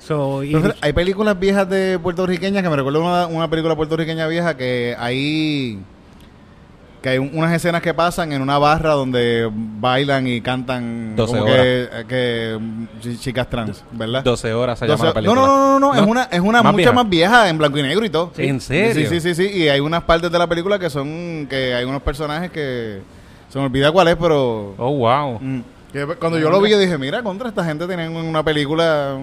[0.00, 4.56] So, Entonces, hay películas viejas de puertorriqueñas que me recuerdo una, una película puertorriqueña vieja
[4.56, 5.78] que hay
[7.02, 11.32] que hay un- unas escenas que pasan en una barra donde bailan y cantan 12
[11.32, 14.24] como que, que mm, chi- chicas trans, ¿verdad?
[14.24, 15.40] 12 horas se 12 llama la no, película.
[15.40, 16.92] no, no, no, no, es una, es una Más vieja.
[16.92, 18.32] más vieja, en blanco y negro y todo.
[18.36, 19.08] ¿En serio?
[19.08, 21.84] Sí, sí, sí, sí, y hay unas partes de la película que son, que hay
[21.84, 23.00] unos personajes que,
[23.48, 24.74] se me olvida cuál es, pero...
[24.76, 25.38] Oh, wow.
[25.40, 25.60] Mm.
[25.92, 29.16] Que cuando yo lo vi, yo dije, mira, contra esta gente tienen una película,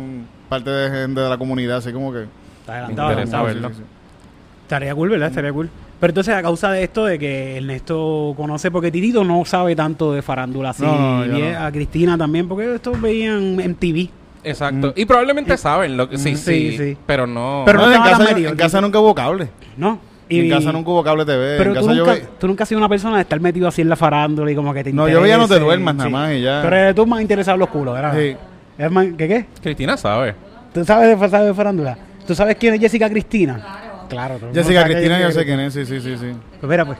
[0.50, 2.26] parte de gente de la comunidad, así como que...
[2.62, 3.46] Está adelantado, interesa adelantado.
[3.46, 3.70] verlo.
[3.70, 4.62] Sí, sí, sí.
[4.64, 5.30] Estaría cool, ¿verdad?
[5.30, 5.70] Estaría cool.
[6.00, 10.12] Pero entonces, a causa de esto, de que Ernesto conoce, porque Titito no sabe tanto
[10.14, 11.60] de farándula así, No, no, yo y no.
[11.60, 14.10] a Cristina también, porque estos veían en TV.
[14.44, 14.94] Exacto.
[14.96, 16.98] Y probablemente saben lo que sí, Mm, sí, sí, sí.
[17.06, 17.64] pero no.
[17.66, 19.50] Pero No, no en, casa, en casa nunca hubo cable.
[19.78, 20.00] ¿No?
[20.28, 21.58] en casa nunca hubo cable TV.
[21.58, 23.40] Pero en tú casa yo nunca, ve- tú nunca has sido una persona de estar
[23.40, 25.96] metido así en la farándula y como que te No, yo veía No te duermas
[25.96, 26.62] nada más y ya.
[26.64, 28.14] Pero eres tú más interesado en los culos, ¿verdad?
[28.18, 28.36] Sí.
[28.78, 29.46] Es más- ¿Qué qué?
[29.62, 30.34] Cristina sabe.
[30.74, 31.98] ¿Tú sabes de, sabes de farándula?
[32.28, 33.64] ¿Tú sabes quién es Jessica Cristina?
[34.10, 34.36] Claro.
[34.38, 36.32] todo el Jessica sabe que Cristina, yo sé quién es, sí, sí, sí, sí.
[36.60, 36.98] Pues mira, pues.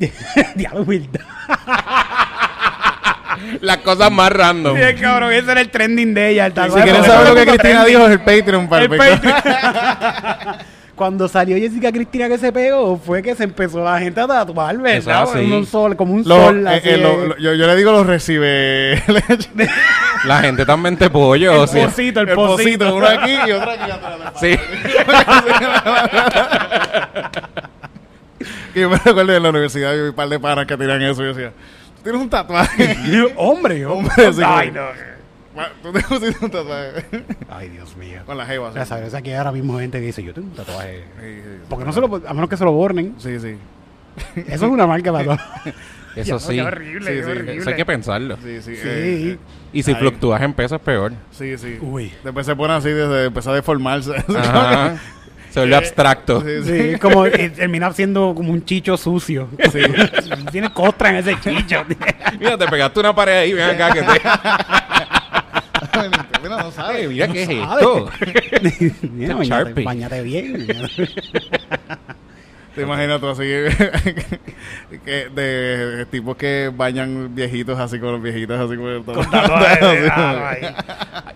[0.00, 0.12] El.
[0.54, 1.20] Diablo, humildad.
[3.60, 4.76] Las cosas más random.
[4.76, 6.46] Sí, cabrón, ese era el trending de ella.
[6.46, 8.92] el Si tal- quieren saber lo que el Cristina dijo, es el Patreon para El
[8.92, 10.56] el Patreon.
[10.96, 14.76] cuando salió Jessica Cristina que se pegó, fue que se empezó la gente a tatuar,
[14.78, 15.24] ¿verdad?
[15.24, 15.56] Eso.
[15.56, 16.66] Un sol, como un sol.
[16.68, 19.02] eh, eh, de- lo- lo- yo, yo le digo los recibe.
[20.24, 21.52] La gente tan mente pollo.
[21.52, 22.86] el o sea, pocito, el, el pocito.
[22.86, 24.32] pocito, uno aquí y otro aquí atrás.
[24.40, 24.56] sí.
[28.72, 31.00] Que yo me recuerdo en la universidad, yo vi un par de panas que tiran
[31.02, 31.52] eso y yo decía,
[31.96, 32.96] ¿tú tienes un tatuaje?
[33.36, 34.12] hombre, Hombre,
[34.44, 35.13] Ay, no.
[35.82, 37.04] ¿Tú te pusiste un tatuaje?
[37.48, 38.20] Ay, Dios mío.
[38.26, 38.78] Con la jeva, sí.
[38.78, 41.04] Ya sabes, aquí ahora mismo gente que dice, yo tengo un tatuaje.
[41.20, 43.14] Sí, sí, Porque no se lo, a menos que se lo borren.
[43.18, 43.56] Sí, sí.
[44.36, 45.74] Eso es una marca tatuaje.
[46.16, 46.54] Eso sí.
[46.54, 47.30] Qué horrible, Sí, qué sí.
[47.30, 47.56] horrible.
[47.56, 48.36] Eso hay que pensarlo.
[48.36, 48.76] Sí, sí.
[48.76, 48.82] Sí.
[48.84, 49.38] eh,
[49.72, 49.96] Y si Ay.
[49.96, 51.12] fluctúas en peso es peor.
[51.32, 51.76] sí, sí.
[51.80, 52.12] Uy.
[52.22, 54.12] Después se pone así desde empezar a deformarse.
[54.38, 54.96] Ajá.
[55.50, 56.40] Se vuelve abstracto.
[56.40, 59.48] Sí, Sí, es como eh, termina siendo como un chicho sucio.
[59.72, 59.80] Sí.
[60.52, 61.84] Tiene costra en ese chicho.
[62.40, 64.20] Mira, te pegaste una pared ahí, ven acá que te...
[66.42, 67.08] Mira, no sabe.
[67.08, 68.10] mira qué es esto.
[69.12, 69.84] Mira, bañate, Sharpie.
[69.84, 70.66] bañate bien.
[72.74, 73.42] Te imaginas tú así
[75.04, 79.04] que de tipos que bañan viejitos así con los viejitos así con el
[80.10, 80.74] ahí.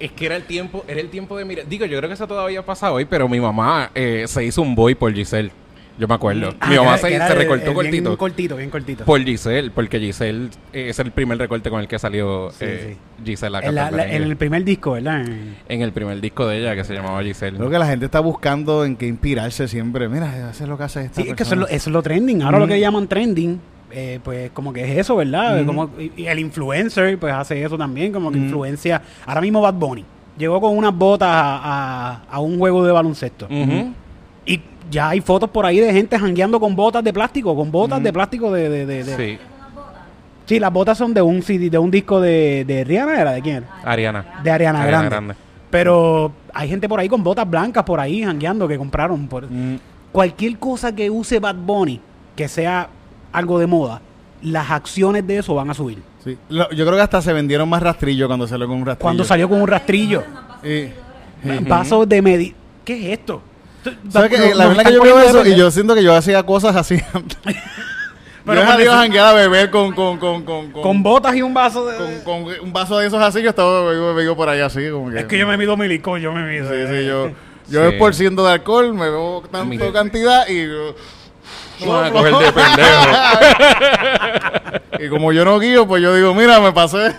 [0.01, 1.67] Es que era el tiempo, era el tiempo de mirar.
[1.69, 4.75] Digo, yo creo que eso todavía pasa hoy, pero mi mamá eh, se hizo un
[4.75, 5.53] boy por Giselle.
[5.99, 6.55] Yo me acuerdo.
[6.61, 8.19] Ah, mi mamá se, que era se el- recortó el Bien cortito.
[8.19, 9.05] cortito, bien cortito.
[9.05, 12.97] Por Giselle, porque Giselle eh, es el primer recorte con el que salió Sí, eh,
[13.19, 13.25] sí.
[13.25, 14.17] Giselle a en, la- cantar la- merengue.
[14.25, 15.25] en el primer disco, ¿verdad?
[15.69, 17.57] En el primer disco de ella que se llamaba Giselle.
[17.59, 20.09] Creo que la gente está buscando en qué inspirarse siempre.
[20.09, 21.61] Mira, eso es lo que hace esta Sí, es que eso es, persona.
[21.63, 22.43] lo, eso es lo trending.
[22.43, 25.63] Ahora lo que llaman trending, eh, pues como que es eso, ¿verdad?
[25.63, 25.67] Mm.
[25.67, 28.45] Como, y, y el influencer, pues hace eso también, como que Mm.
[28.45, 29.03] influencia.
[29.27, 30.05] Ahora mismo Bad Bunny
[30.39, 31.57] llegó con unas botas a,
[32.13, 33.47] a- a un juego de baloncesto.
[33.47, 33.93] Ujú.
[34.47, 34.61] Y
[34.91, 38.03] ya hay fotos por ahí de gente jangueando con botas de plástico, con botas Mm.
[38.05, 38.69] de plástico de...
[38.69, 39.39] de, de- de- Sí,
[40.47, 43.43] Sí, las botas son de un CD, de un disco de, de Rihanna, ¿era de
[43.43, 43.57] quién?
[43.59, 43.67] era?
[43.85, 44.25] Ariana.
[44.43, 45.11] De Ariana, Ariana Grande.
[45.11, 45.35] Grande.
[45.71, 49.29] Pero hay gente por ahí con botas blancas por ahí jangueando que compraron.
[49.29, 49.45] Por...
[49.51, 49.79] Mm,
[50.11, 52.01] Cualquier cosa que use Bad Bunny,
[52.35, 52.89] que sea
[53.31, 54.01] algo de moda,
[54.41, 55.99] las acciones de eso van a subir.
[56.25, 56.39] sí.
[56.49, 59.03] Lo- yo creo que hasta se vendieron más rastrillos cuando salió con un rastrillo.
[59.03, 60.23] Cuando salió con un rastrillo,
[60.65, 60.89] Y-
[61.69, 62.55] vasos de medir.
[62.87, 63.43] ¿Qué es esto?
[64.11, 64.39] ¿Sabes?
[64.39, 67.01] Nos- La verdad que yo veo eso y yo siento que yo hacía cosas así.
[68.45, 71.37] Pero yo con salido a janguear a beber con, con, con, con, con, Con botas
[71.37, 71.97] y un vaso de...
[72.25, 73.43] con- con un vaso de esos así.
[73.43, 74.89] Yo estaba yo me por ahí así.
[74.91, 76.67] Como que, es que yo me mido mi licor, yo me mido.
[76.71, 77.29] Sí, sí, yo,
[77.69, 77.95] yo Sí.
[77.95, 79.93] es por ciento de alcohol, me bebo tanto Mira.
[79.93, 80.95] cantidad y yo-
[81.85, 83.07] No van a coger de pendejo.
[85.01, 87.15] Y como yo no guío, pues yo digo, mira, me pasé,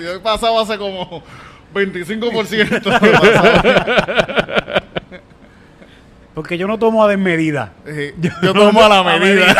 [0.00, 1.22] yo he pasado hace como
[1.74, 2.82] 25%.
[6.36, 7.72] Porque yo no tomo a desmedida.
[7.86, 8.12] Sí,
[8.42, 9.56] yo tomo a la medida.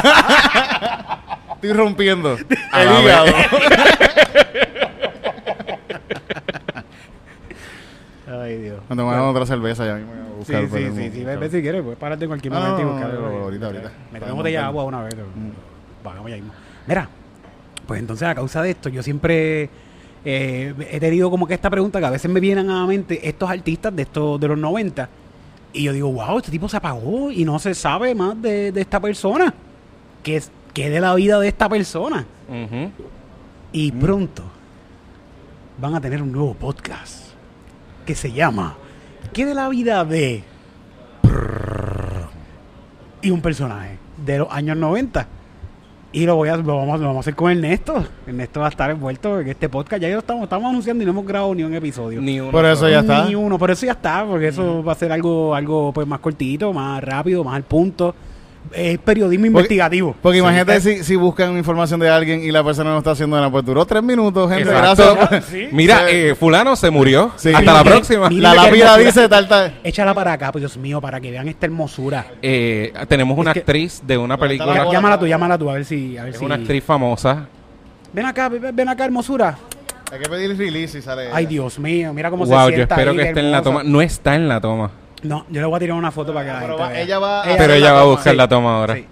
[1.54, 2.36] Estoy rompiendo
[2.72, 3.26] A el hígado.
[8.28, 8.80] Ay, Dios.
[8.86, 10.68] Cuando me hagan otra cerveza ya mismo voy a Sí, buscar.
[10.68, 11.24] sí, sí, sí.
[11.24, 13.14] Ve, ve si quieres, pues párate en cualquier momento y buscar.
[13.14, 13.90] no, no, ahorita, ahorita.
[14.12, 15.14] Me tengo botella de agua una vez.
[15.14, 15.28] pero-
[16.04, 16.52] Vamos ya mismo.
[16.86, 17.08] Mira,
[17.86, 19.70] pues entonces a causa de esto, yo siempre
[20.24, 23.26] eh, he tenido como que esta pregunta que a veces me vienen a la mente
[23.28, 25.08] estos artistas de estos de los 90
[25.76, 28.80] y yo digo, wow, este tipo se apagó y no se sabe más de, de
[28.80, 29.52] esta persona.
[30.22, 32.26] ¿Qué es qué de la vida de esta persona?
[33.72, 34.42] Y pronto
[35.78, 37.26] van a tener un nuevo podcast
[38.06, 38.76] que se llama
[39.32, 40.42] ¿Qué de la vida de
[43.22, 45.26] y un personaje de los años 90?
[46.16, 48.02] Y lo voy a lo vamos, lo vamos a hacer con Ernesto.
[48.26, 50.00] Ernesto va a estar envuelto en este podcast.
[50.00, 52.22] Ya lo estamos, estamos anunciando y no hemos grabado ni un episodio.
[52.22, 53.26] Ni uno Por eso ya está.
[53.26, 56.20] Ni uno, por eso ya está, porque eso va a ser algo, algo pues más
[56.20, 58.14] cortito, más rápido, más al punto.
[58.72, 60.14] Es periodismo investigativo.
[60.22, 60.42] Porque Sí.
[60.42, 63.64] imagínate si, si buscan información de alguien y la persona no está haciendo nada, pues
[63.64, 64.68] duró tres minutos, gente.
[64.70, 65.14] Exacto.
[65.16, 65.44] Gracias.
[65.50, 65.68] Sí.
[65.72, 66.04] Mira, Sí.
[66.14, 67.32] eh, fulano se murió.
[67.36, 67.48] Sí.
[67.48, 68.28] Hasta Mira la que- próxima.
[68.28, 69.78] mira La que lápida dice tal, tal.
[69.84, 72.26] Échala para acá, pues Dios mío, para que vean esta hermosura.
[72.42, 74.84] Eh, tenemos una Es que- actriz de una película.
[74.84, 76.16] la- Llámala tú, llámala tú, a ver si.
[76.18, 76.44] A ver Es si...
[76.44, 77.46] una actriz famosa.
[78.12, 79.58] Ven acá, ven, acá, hermosura.
[80.12, 81.28] Hay que pedir release y sale.
[81.32, 82.94] Ay, Dios mío, mira cómo Wow, se yo sienta.
[82.94, 83.82] espero ahí, que qué esté en la toma.
[83.84, 84.90] No está en la toma.
[85.26, 87.02] No, yo le voy a tirar una foto para que la Pero gente va- vea.
[87.02, 88.36] ella va a Pero ella la va a buscar Sí.
[88.36, 88.94] la toma ahora.
[88.94, 89.06] Sí.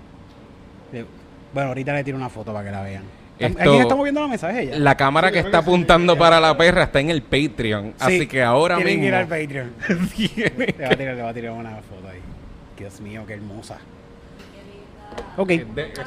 [1.52, 3.02] Bueno, ahorita le tiro una foto para que la vean.
[3.38, 4.50] Esto- ¿A quién está moviendo la mesa?
[4.50, 4.78] ¿Es ella?
[4.78, 7.94] La cámara que está apuntando para la perra está en el Patreon.
[7.98, 9.36] Sí, Así que ahora tienen que ir al mismo.
[9.36, 9.72] Patreon.
[10.78, 12.20] le, va a tirar, le va a tirar una foto ahí.
[12.78, 13.78] Dios mío, qué hermosa.
[15.36, 15.50] Ok.
[15.50, 16.00] Es de- es-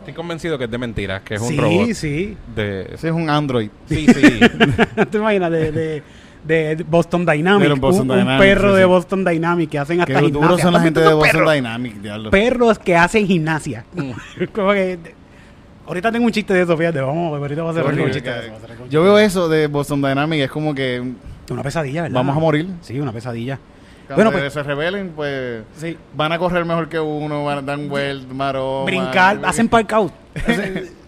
[0.00, 1.92] Estoy convencido que es de mentiras, que es un sí, robot.
[1.94, 2.36] sí.
[2.54, 2.82] De...
[2.92, 3.70] Ese es un Android.
[3.88, 4.40] Sí, sí.
[5.10, 5.50] ¿Te imaginas?
[5.50, 6.02] De, de,
[6.44, 7.68] de Boston Dynamics.
[7.74, 8.88] De Boston un, un perro sí, de sí.
[8.88, 10.62] Boston Dynamics que hacen Qué hasta duros gimnasia.
[10.64, 11.46] son la ¿Has gente de Boston?
[11.54, 12.30] Dynamics, diablo.
[12.30, 13.84] Perros que hacen gimnasia.
[14.52, 14.98] Como que-
[15.86, 17.00] ahorita tengo un chiste de eso, fíjate.
[17.00, 18.54] Vamos, ahorita voy a hacer un chiste de eso.
[18.84, 21.02] un Yo veo de eso de Boston Dynamics, es como que.
[21.50, 22.14] Una pesadilla, ¿verdad?
[22.16, 22.68] vamos a morir.
[22.80, 23.58] Sí, una pesadilla.
[24.06, 25.96] Cuando Bueno, pues- se rebelen, pues Sí.
[26.14, 28.84] van a correr mejor que uno, van a dar vueltas, maroma.
[28.84, 29.94] Brincar, hacen park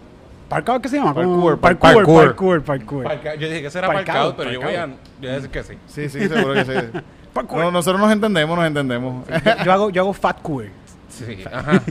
[0.46, 0.52] out.
[0.52, 1.14] Hacen- ¿Park out qué se llama?
[1.14, 2.24] Parkour, parkour, parkour.
[2.24, 3.04] parkour, parkour.
[3.04, 4.88] Parca- Yo dije que ese era Parcao, parcado, pero yo voy a,
[5.20, 5.74] yo decir que sí.
[5.86, 6.72] Sí, sí, seguro que sí.
[7.32, 7.58] Parkour.
[7.58, 9.26] No, nosotros nos entendemos, nos entendemos.
[9.28, 10.66] Yo, yo hago, yo hago fatcour.
[11.10, 11.82] Sí, ajá.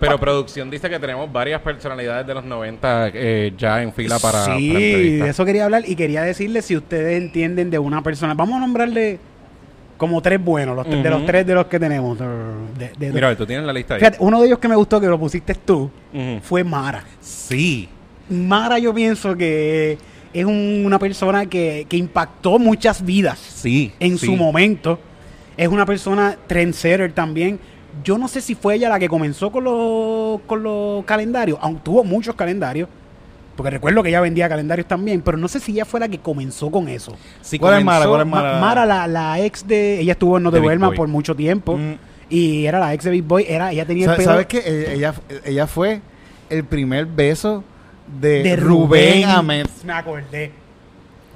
[0.00, 4.44] Pero producción dice que tenemos varias personalidades de los 90 eh, ya en fila para,
[4.44, 5.24] para sí, entrevistas.
[5.24, 8.34] de eso quería hablar y quería decirle si ustedes entienden de una persona.
[8.34, 9.18] Vamos a nombrarle
[10.04, 12.18] como tres buenos, los tres- de los tres de los que tenemos.
[12.18, 14.00] De- de- Mira, tú tienes la lista ahí.
[14.00, 15.90] Fíjate, uno de ellos que me gustó, que lo pusiste tú,
[16.42, 17.04] fue Mara.
[17.20, 17.88] Sí.
[18.28, 19.98] Mara yo pienso que
[20.32, 23.92] es un- una persona que, que impactó muchas vidas Sí.
[24.00, 24.26] en sí.
[24.26, 24.98] su momento.
[25.56, 27.58] Es una persona trendsetter también.
[28.02, 31.82] Yo no sé si fue ella la que comenzó con los, con los calendarios, aunque
[31.84, 32.88] tuvo muchos calendarios,
[33.56, 36.18] porque recuerdo que ella vendía calendarios también, pero no sé si ella fue la que
[36.18, 37.16] comenzó con eso.
[37.40, 38.04] Sí, ¿Cuál es Mara?
[38.06, 38.86] comenzó- ¿Cuál es Ma- Mara?
[38.86, 40.00] La, la ex de...
[40.00, 40.60] Ella estuvo en No te
[40.96, 41.76] por mucho tiempo.
[41.76, 41.94] Mm.
[42.30, 43.44] Y era la ex de Big Boy.
[43.48, 44.58] Era, ella tenía el pelo ¿Sabes qué?
[44.64, 46.00] Eh, Ella, ella fue
[46.50, 47.62] el primer beso
[48.20, 49.66] de, de Rubén, Rubén Ahmed.
[49.84, 50.52] Me acordé.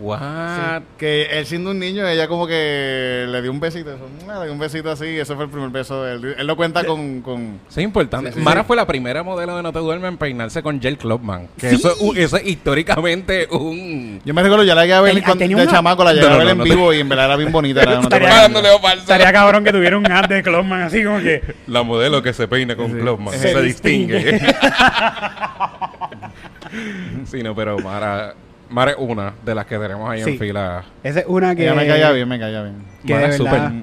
[0.01, 0.83] What?
[0.97, 3.91] Que él siendo un niño, ella como que le dio un besito.
[3.93, 6.35] Eso, le dio un besito así, ese fue el primer beso de él.
[6.39, 7.21] Él lo cuenta con...
[7.21, 8.31] con importante.
[8.33, 8.67] Sí, sí, Mara sí.
[8.69, 11.49] fue la primera modelo de No Te Duermes en peinarse con Gel Clubman.
[11.59, 11.77] Que Sí.
[11.77, 14.21] eso, es un- eso es históricamente un...
[14.25, 16.29] yo me recuerdo, ya la llegué a ver cuando, de una- chamaco, la llegué No,
[16.29, 17.83] a no, ver no, en no te- vivo y en verdad era bien bonita.
[17.83, 18.47] Era, Estaría-.
[18.95, 21.43] Estaría cabrón que tuviera un ad de Closman así como que...
[21.67, 22.99] La modelo que se peina con Sí.
[22.99, 23.35] Clubman.
[23.35, 24.19] Se Se, distingue.
[24.19, 24.55] distingue.
[27.25, 28.35] sí, no, pero Mara...
[28.71, 30.31] Mara es una de las que tenemos ahí Sí.
[30.31, 30.85] en fila.
[31.03, 31.63] Esa es una que...
[31.65, 32.83] Ella me caía bien, me caía bien.
[33.07, 33.83] que Mara de es verdad- súper.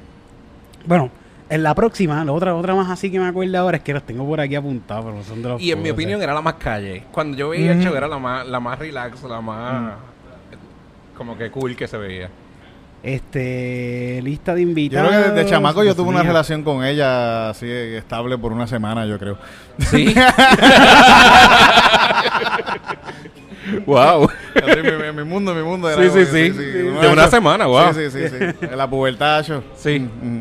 [0.85, 1.09] Bueno,
[1.49, 4.03] en la próxima, la otra, otra más así que me acuerdo ahora es que los
[4.03, 6.55] tengo por aquí apuntados, pero son de los Y en mi opinión era la más
[6.55, 7.03] calle.
[7.11, 7.87] Cuando yo veía el Ujú.
[7.89, 9.93] show era la más, la más relax, la más...
[11.17, 12.29] Como que cool que se veía.
[13.01, 15.09] Este, lista de Yo invitados.
[15.09, 19.05] creo que desde chamaco yo tuve una relación con ella así estable por una semana,
[19.05, 19.37] yo creo.
[19.79, 20.13] Sí.
[23.85, 24.29] wow.
[24.55, 25.89] Así, mi, mi- mundo, mi mundo.
[25.95, 26.49] Sí, sí, sí.
[26.51, 27.93] De una semana, wow.
[27.93, 28.67] Sí, sí, sí.
[28.75, 29.63] la pubertad, yo.
[29.75, 29.99] Sí.
[29.99, 30.39] Mm.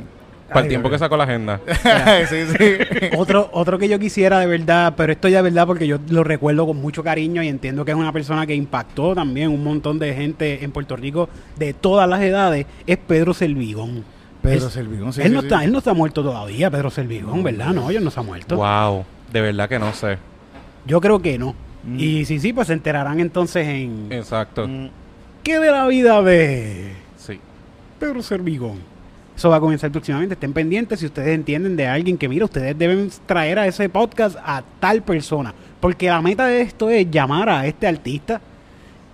[0.48, 1.60] Para el tiempo que sacó la agenda.
[2.28, 3.16] sí, sí.
[3.16, 6.22] Otro, otro que yo quisiera de verdad, pero esto ya de verdad porque yo lo
[6.22, 9.98] recuerdo con mucho cariño y entiendo que es una persona que impactó también un montón
[9.98, 14.04] de gente en Puerto Rico de todas las edades, es Pedro Servigón.
[14.42, 15.46] Pedro Servigón, sí, él, sí, no sí.
[15.46, 17.72] Está, él no está muerto todavía, Pedro Servigón, ¿verdad?
[17.72, 18.56] No, él no se ha muerto.
[18.56, 19.04] wow.
[19.32, 20.18] De verdad que no sé.
[20.86, 21.54] Yo creo que no.
[21.86, 21.98] Mm.
[21.98, 24.08] Y sí, sí, pues se enterarán entonces en...
[24.10, 24.66] Exacto.
[24.66, 24.88] Mm.
[25.42, 27.38] ¿Qué de la vida de Sí.
[27.98, 28.78] Pedro Servigón?
[29.36, 30.34] Eso va a comenzar próximamente.
[30.34, 34.36] Estén pendientes si ustedes entienden de alguien que, mira, ustedes deben traer a ese podcast
[34.44, 35.52] a tal persona.
[35.80, 38.40] Porque la meta de esto es llamar a este artista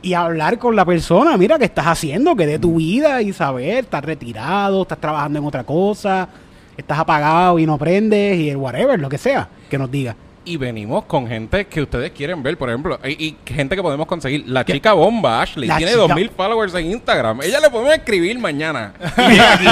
[0.02, 1.36] y hablar con la persona.
[1.36, 2.36] Mira, ¿qué estás haciendo?
[2.36, 6.28] Que de tu vida y saber, estás retirado, estás trabajando en otra cosa,
[6.76, 10.14] estás apagado y no prendes y el whatever, lo que sea, que nos diga.
[10.50, 14.06] Y venimos con gente que ustedes quieren ver, por ejemplo, y, y gente que podemos
[14.08, 14.42] conseguir.
[14.48, 17.40] La chica bomba, Ashley, La tiene chica- 2000 followers en Instagram.
[17.42, 18.92] Ella le podemos escribir mañana.
[19.16, 19.66] aquí,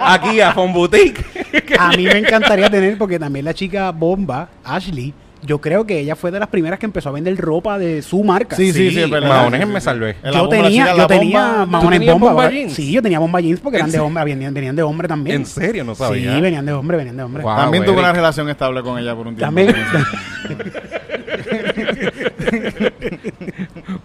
[0.00, 1.22] aquí a Fon Boutique.
[1.78, 5.12] A mí me encantaría tener, porque también la chica bomba, Ashley,
[5.46, 8.22] yo creo que ella fue de las primeras que empezó a vender ropa de su
[8.24, 8.56] marca.
[8.56, 9.28] Sí, sí, sí, es verdad.
[9.28, 9.84] Mahones Sí, sí, me sí.
[9.84, 10.16] salvé.
[10.32, 12.28] Yo tenía, yo la tenía mahones bomba.
[12.32, 12.72] bomba jeans?
[12.72, 15.36] Sí, yo tenía bomba jeans porque eran ¿En de hombre, venían, venían de hombre también.
[15.36, 15.84] ¿En serio?
[15.84, 16.34] No sabía.
[16.34, 17.42] Sí, venían de hombre, venían de hombre.
[17.42, 17.56] Wow.
[17.56, 19.44] También tuve una relación estable con ella por un tiempo.
[19.54, 19.74] También.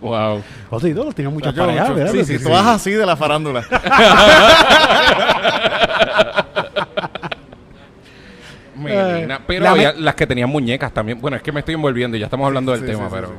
[0.02, 0.42] Wow.
[0.70, 2.12] José y todos tenían muchas Yo, parejas, yo- ¿verdad?
[2.14, 3.64] sí, sí, todas así de la farándula.
[8.80, 9.42] Melina.
[9.46, 11.20] Pero la había me- las que tenían muñecas también.
[11.22, 13.28] Bueno, es que me estoy envolviendo y ya estamos hablando del Sí, tema, pero.
[13.28, 13.34] sí.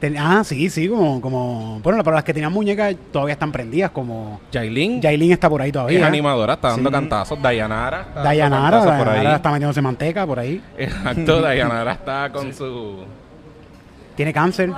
[0.00, 1.80] Ten- ah, sí, sí, como, como...
[1.82, 4.40] Bueno, pero las que tenían muñecas todavía están prendidas, como...
[4.52, 6.06] Jailin Yailin está por ahí es todavía.
[6.06, 6.94] animadora, está dando Sí.
[6.94, 7.40] cantazos.
[7.40, 8.00] Dayanara.
[8.00, 9.36] está dando Dayanara, por Dayanara ahí.
[9.36, 10.62] está metiéndose manteca por ahí.
[10.76, 13.04] Exacto, Dayanara está con su.
[14.14, 14.70] Tiene cáncer.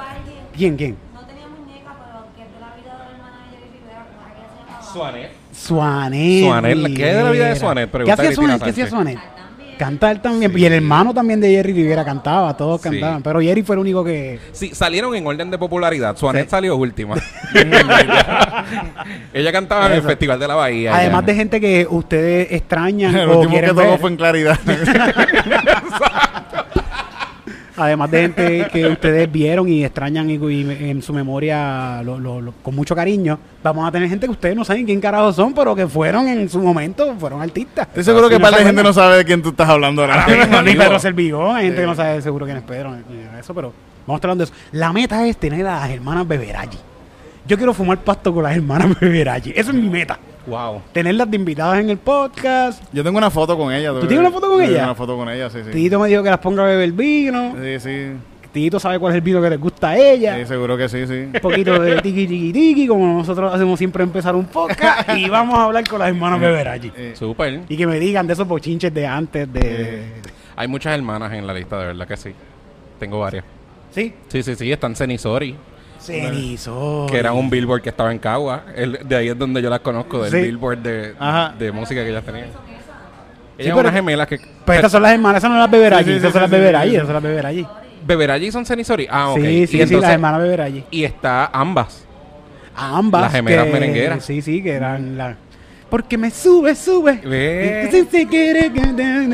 [0.56, 0.96] ¿Quién, quién?
[1.12, 4.06] No tenía muñeca, pero que es de la vida de la hermana de Jerry Rivera,
[4.06, 4.82] como era que ella se llamaba.
[4.84, 5.32] Suanet.
[5.52, 6.96] Suanet.
[6.96, 7.56] ¿qué es de la vida de.
[7.56, 7.90] Suanet?
[7.90, 8.62] ¿Qué hacía Suanet?
[8.62, 8.86] ¿Qué hacía.
[8.88, 9.18] Suanet?
[9.78, 10.20] Cantar también.
[10.20, 10.52] Cantar también.
[10.52, 10.60] Sí.
[10.60, 12.90] Y el hermano también de Jerry Rivera cantaba, todos Sí.
[12.90, 13.22] cantaban.
[13.22, 14.38] Pero Jerry fue el único que...
[14.52, 16.16] Sí, salieron en orden de popularidad.
[16.16, 16.50] Suanet Sí.
[16.50, 17.14] salió última.
[19.32, 20.02] Ella cantaba en el.
[20.02, 20.94] Festival de la Bahía.
[20.96, 21.26] Además ya.
[21.26, 23.98] de gente que ustedes extrañan El o último que quieren tocó ver.
[24.00, 24.58] fue en claridad.
[27.78, 32.40] Además de gente que ustedes vieron y extrañan y, y en su memoria lo- lo-
[32.40, 35.54] lo- con mucho cariño, vamos a tener gente que ustedes no saben quién carajo son,
[35.54, 37.86] pero que fueron en su momento, fueron artistas.
[37.88, 40.26] Estoy seguro que ¿No par de gente no sabe de quién tú estás hablando ahora.
[40.26, 40.74] Mismo, ni.
[40.74, 42.96] Pedro Servigón, hay gente que no sabe seguro quién es Pedro,
[43.38, 43.72] eso, pero
[44.06, 44.60] vamos hablando de eso.
[44.72, 46.78] La meta es tener a las hermanas Beberaggi.
[47.46, 49.52] Yo quiero fumar pasto con las hermanas Beberaggi.
[49.54, 50.18] Eso es mi meta.
[50.48, 50.82] Wow.
[50.92, 52.82] tenerlas de invitadas en el podcast.
[52.92, 53.90] Yo tengo una foto con ella.
[53.92, 54.72] ¿Tú tienes una foto con ella?
[54.72, 55.70] tengo una foto con ella, sí, sí.
[55.70, 57.54] Tito me dijo que las ponga a beber vino.
[57.62, 58.12] Sí, sí.
[58.52, 60.38] Tito sabe cuál es el vino que les gusta a ella.
[60.38, 61.28] Sí, seguro que sí, sí.
[61.32, 65.10] Un poquito de tiki tiki tiki, como nosotros hacemos siempre empezar un podcast.
[65.16, 66.92] y vamos a hablar con las hermanas Beberaji.
[66.96, 67.60] Eh, Súper.
[67.68, 70.12] Y que me digan de esos bochinches de antes de...
[70.56, 72.30] Hay muchas hermanas en la lista, de verdad que sí.
[72.98, 73.44] Tengo varias.
[73.90, 74.14] ¿Sí?
[74.28, 74.72] Sí, sí, sí.
[74.72, 75.54] Están Cenisori,
[75.98, 77.06] Cenizo.
[77.10, 78.64] que era un billboard que estaba en Cagua.
[78.74, 80.38] El- de ahí es donde yo las conozco, del Sí.
[80.48, 81.54] billboard de, Ajá.
[81.58, 82.46] de música que ellas tenían.
[82.46, 82.50] Sí,
[83.64, 84.38] Ellas pero- unas gemelas que...
[84.64, 86.04] Pues estas son las hermanas, esas no las Beberaji.
[86.04, 86.94] Sí, sí, esas sí, son las sí, sí, Beberaji, sí.
[86.96, 87.66] esas son las Beberaji.
[88.06, 89.06] ¿Beberaji son Cenisori?
[89.10, 89.38] Ah, ok.
[89.40, 90.84] Sí, Y sí, sí, entonces- las hermanas Beberaji.
[90.90, 92.04] Y está ambas.
[92.76, 93.22] Ambas.
[93.22, 94.24] Las gemelas que- merengueras.
[94.24, 95.36] Sí, sí, que eran las...
[95.90, 97.14] Porque me sube, sube.
[97.24, 97.88] Ve.
[97.90, 98.80] Sí, sí, quiere que-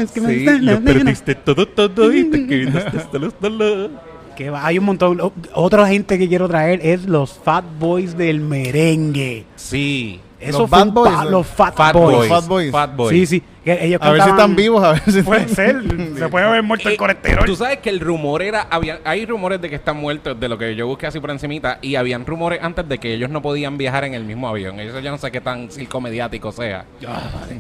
[0.00, 3.90] es que Sí, lo perdiste todo, todo y te quedaste hasta los dolores.
[4.34, 5.32] Que va, hay un montón.
[5.54, 9.44] Otra gente que quiero traer es los Fat Boys del merengue.
[9.56, 10.20] Sí.
[10.44, 12.16] Eso Los Bad Boys, los Fat, Fat Boys.
[12.16, 12.28] Boys.
[12.28, 12.70] Fat Boys.
[12.70, 13.10] Fat Boys.
[13.10, 13.42] Sí, sí.
[13.64, 15.82] ellos A ver si están vivos, a ver si Puede ser.
[16.18, 17.46] Se puede haber muerto el Eh, colesterol.
[17.46, 20.58] Tú sabes que el rumor era, había, hay rumores de que están muertos, de lo
[20.58, 23.78] que yo busqué así por encimita, y habían rumores antes de que ellos no podían
[23.78, 24.78] viajar en el mismo avión.
[24.80, 26.84] Eso yo no sé qué tan circo mediático sea.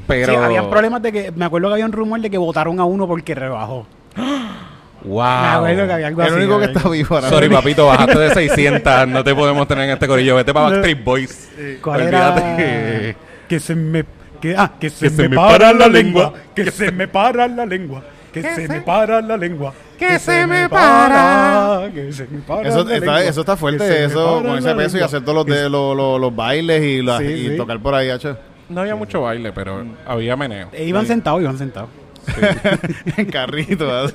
[0.06, 0.32] Pero...
[0.32, 1.32] Sí, habían problemas de que.
[1.32, 3.86] Me acuerdo que había un rumor de que votaron a uno porque rebajó.
[5.04, 5.22] Me Wow.
[5.22, 7.58] acuerdo que había algo El así, único que está vivo ahora Sorry, mismo.
[7.62, 9.08] papito, bajaste de 600.
[9.08, 10.36] no te podemos tener en este corillo.
[10.36, 11.50] Vete para Backstreet Boys.
[11.82, 13.16] ¿Cuál Olvídate era?
[13.48, 14.04] que- se me.
[14.40, 16.22] Que, ah, que se, Que se me, me para, para la lengua.
[16.24, 16.40] lengua.
[16.54, 18.02] Que se me para la lengua.
[18.32, 19.72] Que se me para la lengua.
[19.98, 21.90] Que se me para.
[21.94, 23.24] Que se me para Eso la está, lengua.
[23.24, 26.34] eso está fuerte, eso con ese peso y hacer todos los, de, los, los, los
[26.34, 27.56] bailes y, la- Sí, y sí.
[27.56, 28.36] tocar por ahí, hacho.
[28.68, 30.68] No había mucho baile, pero había meneo.
[30.72, 31.90] Eh, iban sentados, iban sentados.
[33.16, 34.14] en carrito, así.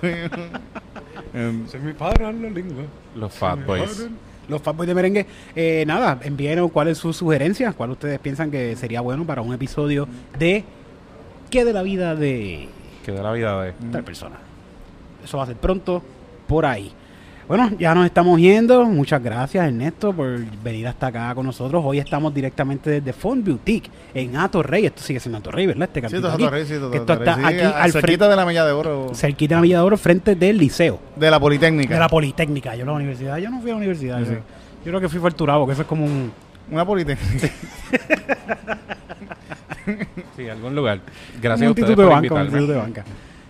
[1.33, 2.83] En- Se me para la lengua.
[3.15, 4.07] Los Fat Boys.
[4.47, 5.25] Los Fat Boys de merengue.
[5.55, 9.53] Eh, nada, envíenos cuál es su sugerencia, cuál ustedes piensan que sería bueno para un
[9.53, 10.07] episodio
[10.37, 10.63] de
[11.51, 12.69] ¿Qué de la vida de
[13.05, 13.73] Que de la vida de...
[13.91, 14.35] tal persona?
[15.23, 16.01] Eso va a ser pronto
[16.47, 16.91] por ahí.
[17.49, 18.85] Bueno, ya nos estamos yendo.
[18.85, 21.81] Muchas gracias, Ernesto, por venir hasta acá con nosotros.
[21.83, 24.85] Hoy estamos directamente desde Font Boutique en Ato Rey.
[24.85, 25.89] Esto sigue siendo Ato Rey, ¿verdad?
[25.91, 26.27] Este Sí, esto.
[26.31, 28.65] Atorrey, sí, esto esto Atorrey, está sí, aquí a- al cerquita frente, de la Milla
[28.67, 29.11] de Oro.
[29.15, 30.99] cerquita de la Villa de Oro, frente del liceo.
[31.15, 31.95] De la Politécnica.
[31.95, 34.19] De la Politécnica, yo a la universidad, yo no fui a la universidad.
[34.19, 34.25] Sí,
[34.85, 36.31] yo, creo que fui Forturado, que eso es como un...
[36.71, 37.49] Una Politécnica.
[40.37, 40.99] Sí, algún lugar.
[41.41, 42.45] Gracias a un ustedes instituto de por banca, un invitarme.
[42.45, 43.03] instituto de banca.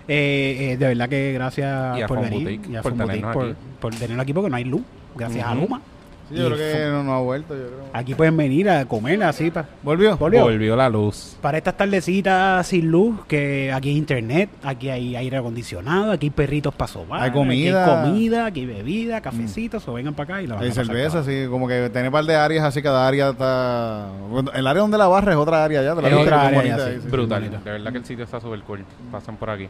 [0.09, 3.33] Eh, eh, de verdad que gracias Y a por venir Boutique y a por tenernos
[3.33, 3.55] por, aquí.
[3.79, 4.81] por tenerlo aquí porque no hay luz,
[5.15, 5.53] gracias a.
[5.53, 5.81] Luma.
[6.29, 7.79] Sí, yo creo que no, no ha vuelto, yo creo.
[7.91, 9.49] Aquí pueden venir a comer así.
[9.49, 9.65] Pa.
[9.81, 10.15] ¿Volvió?
[10.15, 10.43] Volvió.
[10.43, 11.35] Volvió la luz.
[11.41, 16.29] Para estas tardecitas sin luz, que aquí hay internet, aquí hay aire acondicionado, aquí hay
[16.29, 17.83] perritos para sobar, Hay comida.
[17.83, 20.71] aquí hay comida, aquí hay bebida, cafecitos, o vengan para acá y la van Hay
[20.71, 24.07] cerveza, sí, como que tiene un par de áreas, así cada área está...
[24.29, 25.95] bueno, el área donde la barra es otra área ya.
[25.95, 27.07] de la Es otra área bonita sí.
[27.09, 27.49] Brutal.
[27.63, 28.85] De verdad que el sitio está súper cool.
[29.11, 29.67] Pasen por aquí.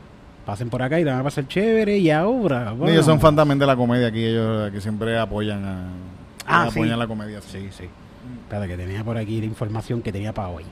[0.50, 2.74] Pasen por acá y la van a pasar chévere y ahora...
[2.88, 5.90] Ellos son fan también de la comedia aquí, ellos aquí siempre apoyan a...
[6.48, 6.80] Ah, sí.
[6.80, 7.40] apoyan la comedia.
[7.40, 7.84] Sí, sí.
[8.42, 10.64] Espérate, que tenía por aquí la información que tenía para hoy.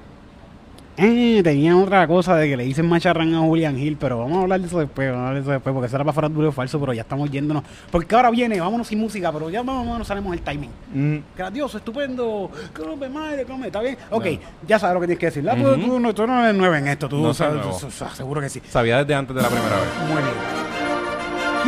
[0.99, 4.41] Eh, tenía otra cosa de que le dicen macharrán a Julian Hill, pero vamos a
[4.41, 6.49] hablar de eso después, vamos a hablar de eso después, porque eso era para farándula
[6.49, 7.63] o falso, pero ya estamos yéndonos.
[7.91, 10.71] Porque ahora viene, vámonos sin música, pero ya más o menos sabemos el timing.
[10.95, 11.17] Mm.
[11.37, 13.95] Grandioso, estupendo, come madre, come, está bien.
[14.09, 14.25] Ok,
[14.67, 15.43] ya sabes lo que tienes que decir.
[15.43, 17.77] La, tú, no, tú no eres nuevo en esto, tú No sabes, nuevo.
[17.77, 18.59] tú- tú- seguro que sí.
[18.67, 19.85] Sabía desde antes de la primera vez.
[20.07, 20.33] Muy bien.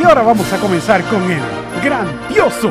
[0.00, 1.38] Y ahora vamos a comenzar con el
[1.84, 2.70] grandioso,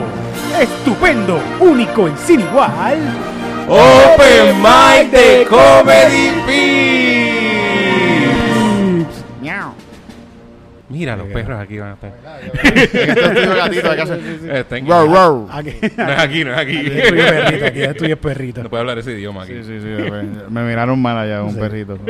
[0.59, 2.97] estupendo, único y sin igual.
[3.71, 6.79] Open Mic de Comedy Pips.
[10.89, 12.11] Mira, los perros aquí van a estar.
[14.57, 15.45] Estén- Roar, roar.
[15.59, 16.77] Aquí, No es aquí, no es aquí.
[16.77, 18.63] aquí es tuyo perrito, aquí es tuyo perrito.
[18.63, 19.53] No puede hablar ese idioma aquí.
[19.53, 19.87] Sí, sí, sí.
[20.49, 21.97] me- miraron mal allá, un perrito.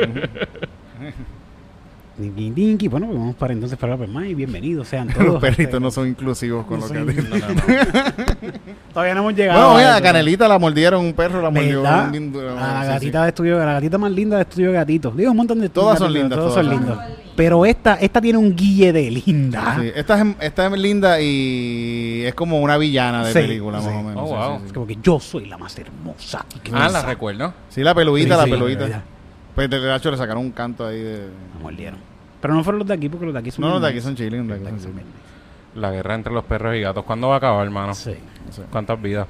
[2.20, 2.88] Dinky, dinky.
[2.88, 4.36] Bueno, pues vamos para entonces para Open Mic.
[4.36, 5.24] Bienvenidos sean todos.
[5.26, 7.62] Los perritos no son inclusivos con No lo que No, no, no.
[8.92, 9.72] Todavía no hemos llegado.
[9.72, 10.00] Bueno, oye, a.
[10.02, 12.42] Canelita la mordieron un perro, la mordió un lindo.
[12.42, 15.16] la sí, gatita de estudio, la gatita más linda de estudio de gatitos.
[15.16, 16.98] Digo un montón de Todas son lindas, todas son lindos.
[17.36, 19.78] Pero esta, esta tiene un guille de linda.
[19.80, 19.90] sí.
[19.94, 23.86] Esta, es, esta es linda y es como una villana de Sí, película, sí.
[23.86, 24.22] más o menos.
[24.22, 24.58] Oh, sí, wow.
[24.58, 26.44] sí, Es como que yo soy la más hermosa.
[26.72, 27.54] Ah, la recuerdo.
[27.70, 29.02] Sí, la peludita, Sí, la verdad.
[29.54, 31.28] Pues de hecho le sacaron un canto ahí de.
[31.54, 32.09] La mordieron.
[32.40, 34.00] Pero no fueron los de aquí, porque los de aquí son No, los de aquí
[34.00, 35.12] son chilling, los de Los aquí de son aquí chilling.
[35.74, 37.04] son La guerra entre los perros y gatos.
[37.04, 37.94] ¿Cuándo va a acabar, hermano?
[37.94, 38.14] Sí.
[38.50, 38.62] Sí.
[38.70, 39.26] ¿Cuántas vidas?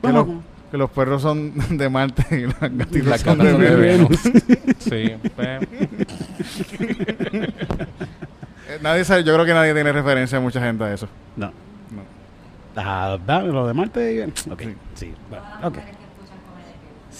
[0.00, 0.24] Bueno.
[0.26, 3.78] Que, los, que los perros son de Marte y las gatitas Las son de Venus.
[3.78, 4.20] Venus.
[4.78, 5.12] Sí.
[5.36, 5.62] pues,
[8.68, 11.08] Eh, Nadie sabe, yo creo que nadie tiene referencia a mucha gente a eso.
[11.36, 11.46] No.
[11.46, 12.02] No.
[12.76, 14.32] Ah, lo de Marte.
[14.50, 14.74] Ok, Sí.
[14.94, 15.14] sí.
[15.28, 15.78] bueno, ok.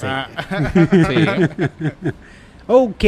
[0.02, 0.26] Ah,
[1.08, 2.10] Sí.
[2.66, 3.04] Ok,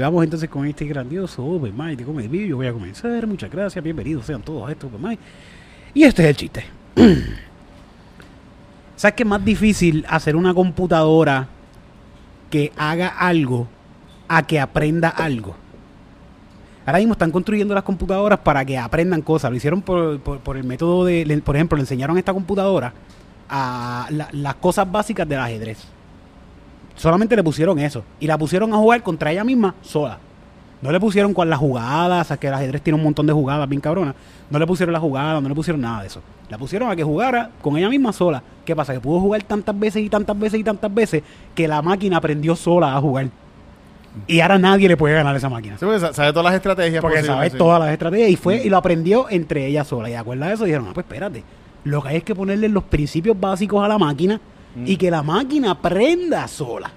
[0.00, 2.48] vamos entonces con este grandioso Open Mic de Comedy.
[2.48, 3.26] Yo voy a comenzar.
[3.26, 5.18] Muchas gracias, bienvenidos sean todos a este Open.
[5.92, 6.64] Y este es el chiste.
[8.96, 11.48] ¿Sabes qué es más difícil hacer una computadora
[12.50, 13.68] que haga algo
[14.28, 15.56] a que aprenda algo?
[16.86, 19.50] Ahora mismo están construyendo las computadoras para que aprendan cosas.
[19.50, 22.94] Lo hicieron por, el método de, por ejemplo, le enseñaron a esta computadora
[23.48, 25.86] a la- las cosas básicas del ajedrez.
[27.00, 28.04] Solamente le pusieron eso.
[28.20, 30.18] Y la pusieron a jugar contra ella misma sola.
[30.82, 33.68] No le pusieron con las jugadas, sea, que el ajedrez tiene un montón de jugadas
[33.68, 34.14] bien cabronas.
[34.50, 36.20] No le pusieron las jugadas, no le pusieron nada de eso.
[36.50, 38.42] La pusieron a que jugara con ella misma sola.
[38.64, 38.92] ¿Qué pasa?
[38.92, 41.22] Que pudo jugar tantas veces y tantas veces y tantas veces
[41.54, 43.28] que la máquina aprendió sola a jugar.
[44.26, 45.78] Y ahora nadie le puede ganar a esa máquina.
[45.78, 47.56] sí, porque sa- sabe todas las estrategias Porque posibles, sabe sí.
[47.58, 50.08] todas las estrategias y fue y lo aprendió entre ellas sola.
[50.08, 51.44] Y de acuerdo a eso dijeron, ah, pues espérate.
[51.84, 54.40] Lo que hay es que ponerle los principios básicos a la máquina
[54.84, 56.90] y que la máquina aprenda sola.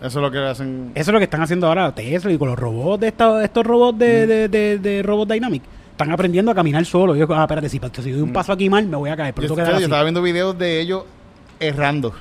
[0.00, 0.92] Eso es lo que hacen.
[0.94, 3.66] Eso es lo que están haciendo ahora Tesla y con los robots de esta- estos
[3.66, 5.62] robots de, de, de, de Robot Dynamic.
[5.90, 7.18] Están aprendiendo a caminar solos.
[7.18, 9.34] Yo, ah, espérate, si, si doy un paso aquí mal, me voy a caer.
[9.34, 9.82] Pero Yo, yo así.
[9.82, 11.02] estaba viendo videos de ellos
[11.58, 12.12] errando.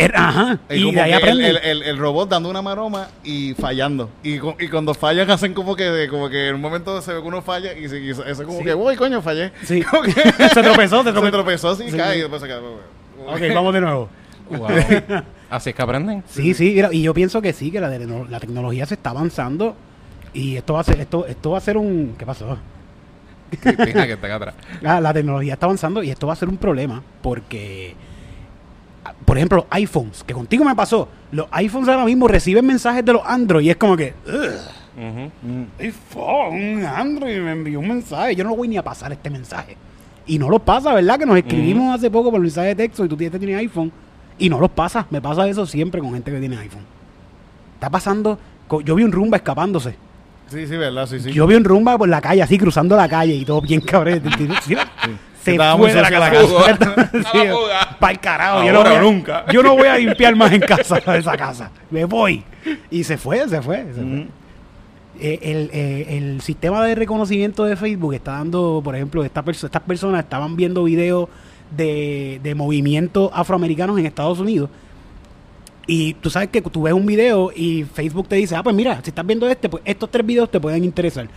[0.00, 0.58] Er- Ajá.
[0.70, 1.46] Y como de ahí aprenden.
[1.46, 4.10] el, el- el robot dando una maroma y fallando.
[4.22, 7.20] Y, y cuando fallan hacen como que de- como que en un momento se ve
[7.20, 8.64] que uno falla y, se, y eso eso como Sí.
[8.64, 9.52] que, uy, coño, fallé.
[9.64, 9.82] Sí.
[10.04, 11.30] Que- se tropezó, se se tropezó.
[11.30, 12.18] tropezó así y Sí, cae sí.
[12.18, 12.58] y después se cae.
[12.58, 14.08] Ok, vamos de nuevo.
[14.50, 14.68] Wow.
[15.50, 16.24] Así es que aprenden.
[16.28, 19.10] Sí, sí, mira, y yo pienso que sí, que la, de- la tecnología se está
[19.10, 19.76] avanzando
[20.32, 22.56] y esto va a ser, esto, esto va a ser un, ¿qué pasó?
[23.50, 24.54] Fija que está acá atrás.
[24.84, 27.94] Ah, la tecnología está avanzando y esto va a ser un problema porque,
[29.24, 33.12] por ejemplo, los iPhones, que contigo me pasó, los iPhones ahora mismo reciben mensajes de
[33.12, 35.66] los Android y es como que, "Ugh, Ujú.
[35.78, 39.76] iPhone, Android me envió un mensaje, yo no voy ni a pasar este mensaje.
[40.26, 41.18] Y no los pasa, ¿verdad?
[41.18, 43.90] Que nos escribimos hace poco por mensaje de texto y tú tienes, tienes iPhone
[44.38, 45.06] y no los pasa.
[45.10, 46.84] Me pasa eso siempre con gente que tiene iPhone.
[47.74, 48.38] Está pasando,
[48.84, 49.94] yo vi un rumba escapándose.
[50.48, 51.32] Sí, sí, verdad, sí, sí.
[51.32, 54.20] Yo vi un rumba por la calle, así cruzando la calle y todo bien cabrón.
[54.64, 54.76] Sí,
[55.42, 56.32] Se Estaba fue muy de la casa.
[57.32, 57.38] Sí.
[57.98, 58.64] Para el carajo.
[58.64, 59.44] Yo no, voy a, nunca.
[59.52, 61.70] yo no voy a limpiar más en casa de esa casa.
[61.90, 62.42] Me voy.
[62.90, 63.78] Y se fue, se fue.
[63.86, 64.02] se fue.
[64.02, 64.28] Mm.
[65.22, 69.66] Eh, el, eh, el sistema de reconocimiento de Facebook está dando, por ejemplo, esta perso-
[69.66, 71.28] estas personas estaban viendo videos
[71.76, 74.70] de, de movimientos afroamericanos en Estados Unidos.
[75.86, 79.00] Y tú sabes que tú ves un video y Facebook te dice, ah, pues mira,
[79.02, 81.28] si estás viendo este, pues estos tres videos te pueden interesar.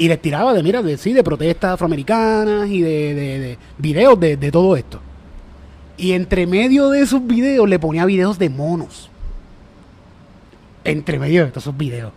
[0.00, 4.18] Y les tiraba de, mira, de, sí, de protestas afroamericanas y de, de- de videos
[4.18, 4.98] de, de todo esto.
[5.98, 9.10] Y entre medio de esos videos le ponía videos de monos.
[10.84, 12.12] Entre medio de todos esos videos.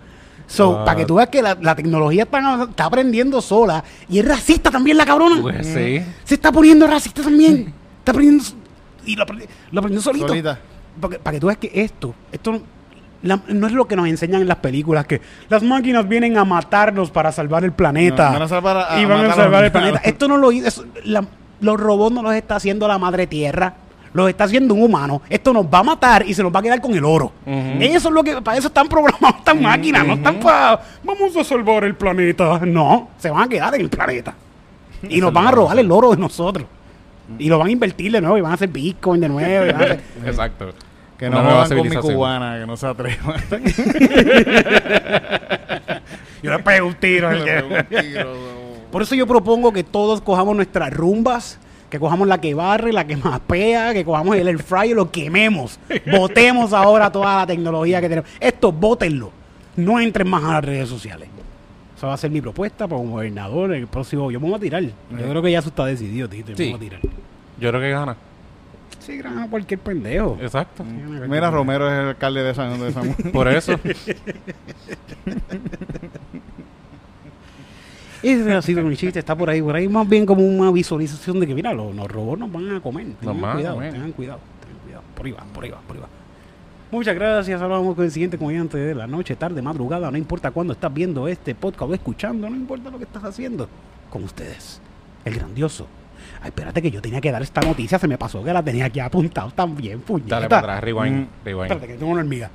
[0.47, 3.83] So, para que tú veas que la, la tecnología está, está aprendiendo sola.
[4.07, 5.41] Y es racista también la cabrona.
[5.41, 6.01] Pues sí.
[6.23, 7.73] Se está poniendo racista también.
[7.99, 8.45] Está aprendiendo.
[9.05, 10.27] Y lo, aprendió solito.
[10.29, 10.57] Solita.
[11.21, 12.61] Para que tú veas que esto, esto no,
[13.23, 15.19] la- no es lo que nos enseñan en las películas, que
[15.49, 18.27] las máquinas vienen a matarnos para salvar el planeta.
[18.27, 20.01] No, van a salvar a- a y van a salvar el planeta.
[20.03, 20.83] Esto no lo hizo.
[21.61, 23.73] los robots no los está haciendo la madre tierra.
[24.13, 25.23] Los está haciendo un humano.
[25.27, 27.31] Esto nos va a matar y se nos va a quedar con el oro.
[27.47, 27.81] Ujú.
[27.81, 28.41] Eso es lo que.
[28.43, 30.05] Para eso están programadas estas máquinas.
[30.05, 30.81] No están para.
[31.03, 32.59] Vamos a salvar el planeta.
[32.63, 33.09] No.
[33.17, 34.35] Se van a quedar en el planeta.
[35.09, 36.65] Y nos van a robar el oro de nosotros.
[37.39, 38.37] Y lo van a invertir de nuevo.
[38.37, 39.65] Y van a hacer Bitcoin de nuevo.
[39.65, 40.73] y van a hacer- Exacto.
[41.17, 43.41] Que no jodan con mi cubana, que no se atrevan.
[46.41, 47.29] Yo le pego un tiro.
[47.29, 48.25] al que-
[48.91, 51.57] Por eso yo propongo que todos cojamos nuestras rumbas,
[51.89, 55.79] que cojamos la que barre, la que mapea, que cojamos el air fryer, lo quememos.
[56.11, 58.29] Votemos ahora toda la tecnología que tenemos.
[58.39, 59.31] Esto, votenlo.
[59.77, 61.29] No entren más a las redes sociales.
[61.97, 63.73] Esa va a ser mi propuesta como gobernador.
[63.73, 64.83] El próximo, yo me voy a tirar.
[64.83, 64.91] Yo
[65.29, 66.51] creo que ya eso está decidido, Tito.
[66.51, 66.63] Yo Sí.
[66.65, 66.99] me voy a tirar.
[67.59, 68.17] Yo creo que gana.
[69.03, 70.37] Sí, gran cualquier pendejo.
[70.41, 70.83] Exacto.
[70.85, 73.77] Mira, Romero es el alcalde de San, de San Por eso.
[78.23, 81.41] Ese ha sido mi chiste, está por ahí, por ahí más bien como una visualización
[81.41, 83.07] de que, mira, los, los robots nos van a comer.
[83.19, 83.91] Tengan cuidado, comer.
[83.91, 85.03] tengan cuidado, tengan cuidado.
[85.13, 86.07] Por ahí va, por ahí va, por ahí va.
[86.89, 90.51] Muchas gracias, ahora vamos con el siguiente comediante de la noche, tarde, madrugada, no importa
[90.51, 93.67] cuándo estás viendo este podcast o escuchando, no importa lo que estás haciendo,
[94.09, 94.79] con ustedes,
[95.25, 95.87] el grandioso.
[96.43, 98.83] Ay, espérate que yo tenía que dar esta noticia, se me pasó que la tenía
[98.85, 100.35] aquí apuntado también, puñeta.
[100.35, 101.21] Dale para atrás, rewind.
[101.21, 101.27] Mm.
[101.45, 101.71] rewind.
[101.71, 102.51] Espérate que tengo una hormiga.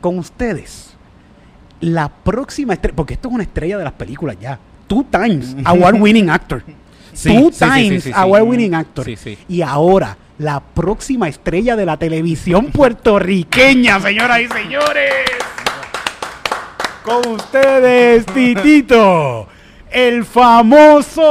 [0.00, 0.94] Con ustedes,
[1.80, 4.60] la próxima estrella, porque esto es una estrella de las películas ya.
[4.86, 6.62] Two times award winning actor.
[7.12, 9.04] Sí, Two sí, times sí, award winning actor.
[9.04, 9.36] Sí, sí.
[9.48, 15.12] Y ahora, la próxima estrella de la televisión puertorriqueña, señoras y señores.
[17.02, 19.48] Con ustedes, Titito,
[19.90, 21.24] el famoso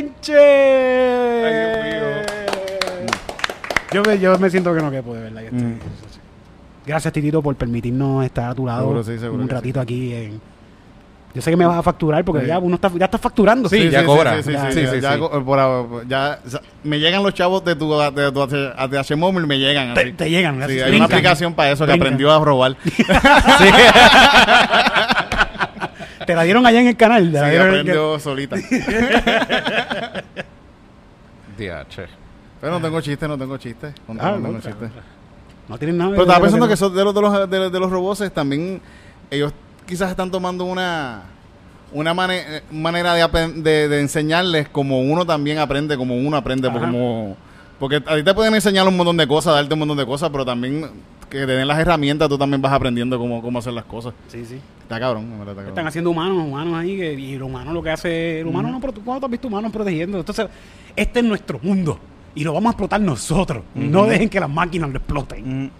[0.00, 1.44] Sánchez.
[1.44, 2.00] Ay, Dios mío.
[3.92, 5.40] yo, me, yo me siento que no quepo, de verdad.
[5.42, 5.78] yo estoy- Mm.
[6.86, 10.14] Gracias, Titito, por permitirnos estar a tu lado Seguro, sí, seguro un ratito aquí.
[10.14, 10.40] En...
[11.34, 12.46] Yo sé que me vas a facturar porque Sí.
[12.48, 13.68] ya uno está, ya está facturando.
[13.68, 14.36] Sí, ya cobra.
[14.36, 15.00] Sí, sí, Ya, sí, sí, sí,
[16.50, 16.58] sí.
[16.84, 19.94] me llegan los chavos de tu, de tu ATH Móvil, me llegan.
[19.94, 20.56] Te, te llegan.
[20.58, 20.94] Sí, hay brincan.
[20.94, 22.76] una aplicación para eso que aprendió a robar.
[26.26, 27.30] Te la dieron allá en el canal.
[27.32, 28.56] te la Sí, dieron en el- aprendió solita.
[31.58, 32.06] DH.
[32.60, 33.92] Pero no tengo chiste, no tengo chiste.
[34.08, 34.88] No, Ah, no tengo chiste.
[35.68, 36.10] No tienen nada.
[36.10, 38.80] Pero estaba pensando que eso de los, de los, de, los- de los robots también
[39.30, 39.52] ellos
[39.86, 41.22] quizás están tomando una
[41.92, 46.36] una mane- eh, manera de, apen- de, de enseñarles como uno también aprende, como uno
[46.36, 46.78] aprende, Ajá.
[46.80, 47.36] como
[47.78, 50.28] porque a ti te pueden enseñar un montón de cosas, darte un montón de cosas,
[50.30, 50.90] pero también
[51.30, 54.14] que te den las herramientas, tú también vas aprendiendo cómo, cómo hacer las cosas.
[54.28, 54.60] Sí, sí.
[54.82, 55.86] Está cabrón, verdad, está Están cabrón.
[55.88, 59.02] haciendo humanos, humanos ahí, que- y el humano lo que hace, el humano no prote-
[59.04, 60.18] ¿cuándo te has visto humanos protegiendo?
[60.20, 60.46] Entonces,
[60.94, 61.98] este es nuestro mundo
[62.34, 63.64] y lo vamos a explotar nosotros.
[63.74, 65.70] No dejen que las máquinas lo exploten.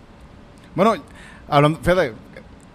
[0.74, 0.94] Bueno,
[1.48, 2.12] hablando, fíjate,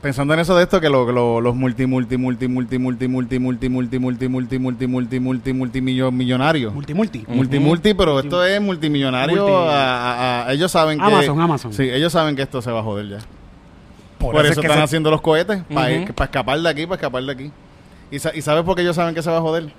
[0.02, 3.08] pensando en eso de esto, que lo- que lo- los multi, multi, multi, multi, multi,
[3.08, 6.74] multi, multi, multi, multi, multi, multi, multi, multi, multi, millonarios.
[6.74, 7.24] Multi, multi.
[7.28, 9.45] Multi, multi, pero esto es multimillonario.
[9.70, 11.04] A- ellos saben que.
[11.06, 11.74] Amazon, Amazon.
[11.74, 13.18] Sí, ellos saben que esto se va a joder ya.
[14.18, 15.64] Por, es eso están haciendo los cohetes,
[16.14, 17.52] para escapar de aquí, para escapar de aquí.
[18.12, 19.72] ¿Y, sa- ¿Y sabes por qué ellos saben que se va a joder?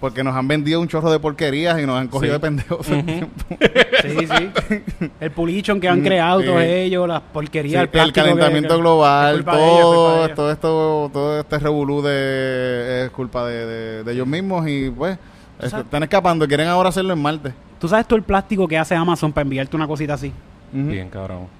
[0.00, 2.36] Porque nos han vendido un chorro de porquerías y nos han cogido Sí.
[2.36, 2.88] de pendejos.
[2.88, 3.06] el Ujú.
[3.06, 3.44] tiempo.
[4.00, 5.10] Sí, sí.
[5.20, 6.46] El pulichon que han Mm, creado sí.
[6.46, 10.34] todos ellos, las porquerías, Sí, el, plástico que- calentamiento que- global, todo, ellos.
[10.34, 15.18] todo esto, todo este revolú de, es culpa de, de- de ellos mismos y pues
[15.60, 15.84] es- sabes?
[15.84, 17.52] están escapando, quieren ahora hacerlo en Marte.
[17.78, 20.32] ¿Tú sabes todo el plástico que hace Amazon para enviarte una cosita así?
[20.72, 21.59] Bien, cabrón.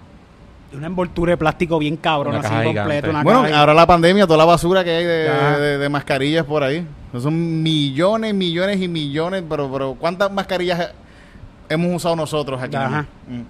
[0.72, 2.86] Una envoltura de plástico bien cabrón, Una así caja completa.
[2.86, 3.10] gigante.
[3.10, 6.44] Una Bueno, caja- ahora la pandemia, toda la basura que hay de, de- de mascarillas
[6.44, 6.86] por ahí.
[7.20, 10.92] Son millones, millones y millones, pero, pero ¿cuántas mascarillas
[11.68, 12.76] hemos usado nosotros aquí?
[12.76, 13.04] Ajá.
[13.28, 13.40] Mm.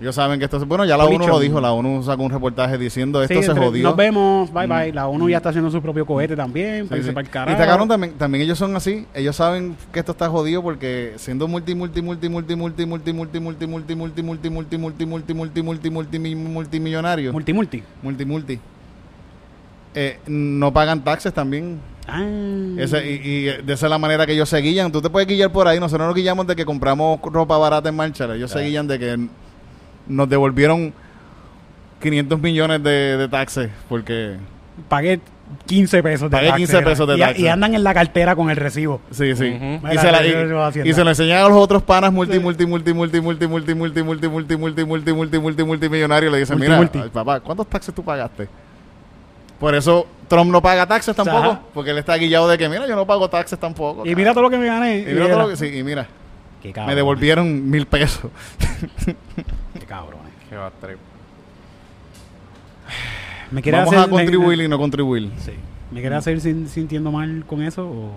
[0.00, 0.64] Ellos saben que esto es...
[0.64, 3.50] Bueno, ya la ONU lo dijo, la ONU sacó un reportaje diciendo esto Sí, se
[3.52, 3.82] entre- jodió.
[3.84, 4.90] Nos vemos, bye bye.
[4.90, 4.94] Mm.
[4.96, 7.10] La ONU ya está haciendo su propio cohete también, Sí, sí.
[7.12, 7.52] para el Y carajo.
[7.52, 11.46] está cabrón también, también ellos son así, ellos saben que esto está jodido porque siendo
[11.46, 15.62] multi multi multi multi multi multi multi multi multi multi multi multi multi multi multi
[15.62, 17.82] multi multi mi- multimillonario, Multi, multi.
[18.02, 18.58] multi multi
[19.94, 21.78] eh, no pagan taxes también.
[22.08, 22.20] Ah.
[22.78, 24.90] Ese- y, y de esa es la manera que ellos se guillan.
[24.90, 25.78] Tú te puedes guillar por ahí.
[25.78, 28.24] Nosotros nos guillamos de que compramos ropa barata en marcha.
[28.34, 29.28] Ellos se guillan de que
[30.06, 30.92] nos devolvieron
[32.02, 34.36] 500 millones de, de taxes porque
[34.88, 35.20] Pagué
[35.66, 37.38] 15 pesos de Pagué taxes, 15 pesos de y, taxes.
[37.38, 39.00] y andan en la cartera con el recibo.
[39.12, 39.50] Sí, sí.
[39.50, 39.64] Ujú.
[39.64, 42.66] y, Mira, se la- y- y se lo enseñan a los otros panas multi, multi,
[42.66, 46.32] multi, multi, multi, multi, multi, multi, multi, multi, multi, multi, multi, multimillonarios.
[46.32, 46.98] Le dicen, Multi, mira, multi.
[46.98, 48.48] ay, papá, ¿cuántos taxes tú pagaste?
[49.60, 51.60] Por eso Trump no paga taxes tampoco, Ajá.
[51.72, 54.04] porque él está guillado de que, mira, yo no pago taxes tampoco.
[54.04, 54.98] Y mira todo lo que me gané.
[55.00, 56.08] y mira todo lo que, sí, y mira,
[56.60, 56.88] Qué cabrón.
[56.88, 58.30] me devolvieron mil pesos.
[60.00, 60.20] Cabrón.
[60.48, 60.98] Qué va a trip.
[63.50, 65.28] ¿Me quieres Vamos hacer, a contribuir y no contribuir.
[65.28, 65.52] Me, sí.
[65.90, 67.86] ¿Me hacer sin- sintiendo mal con eso?
[67.88, 68.10] ¿O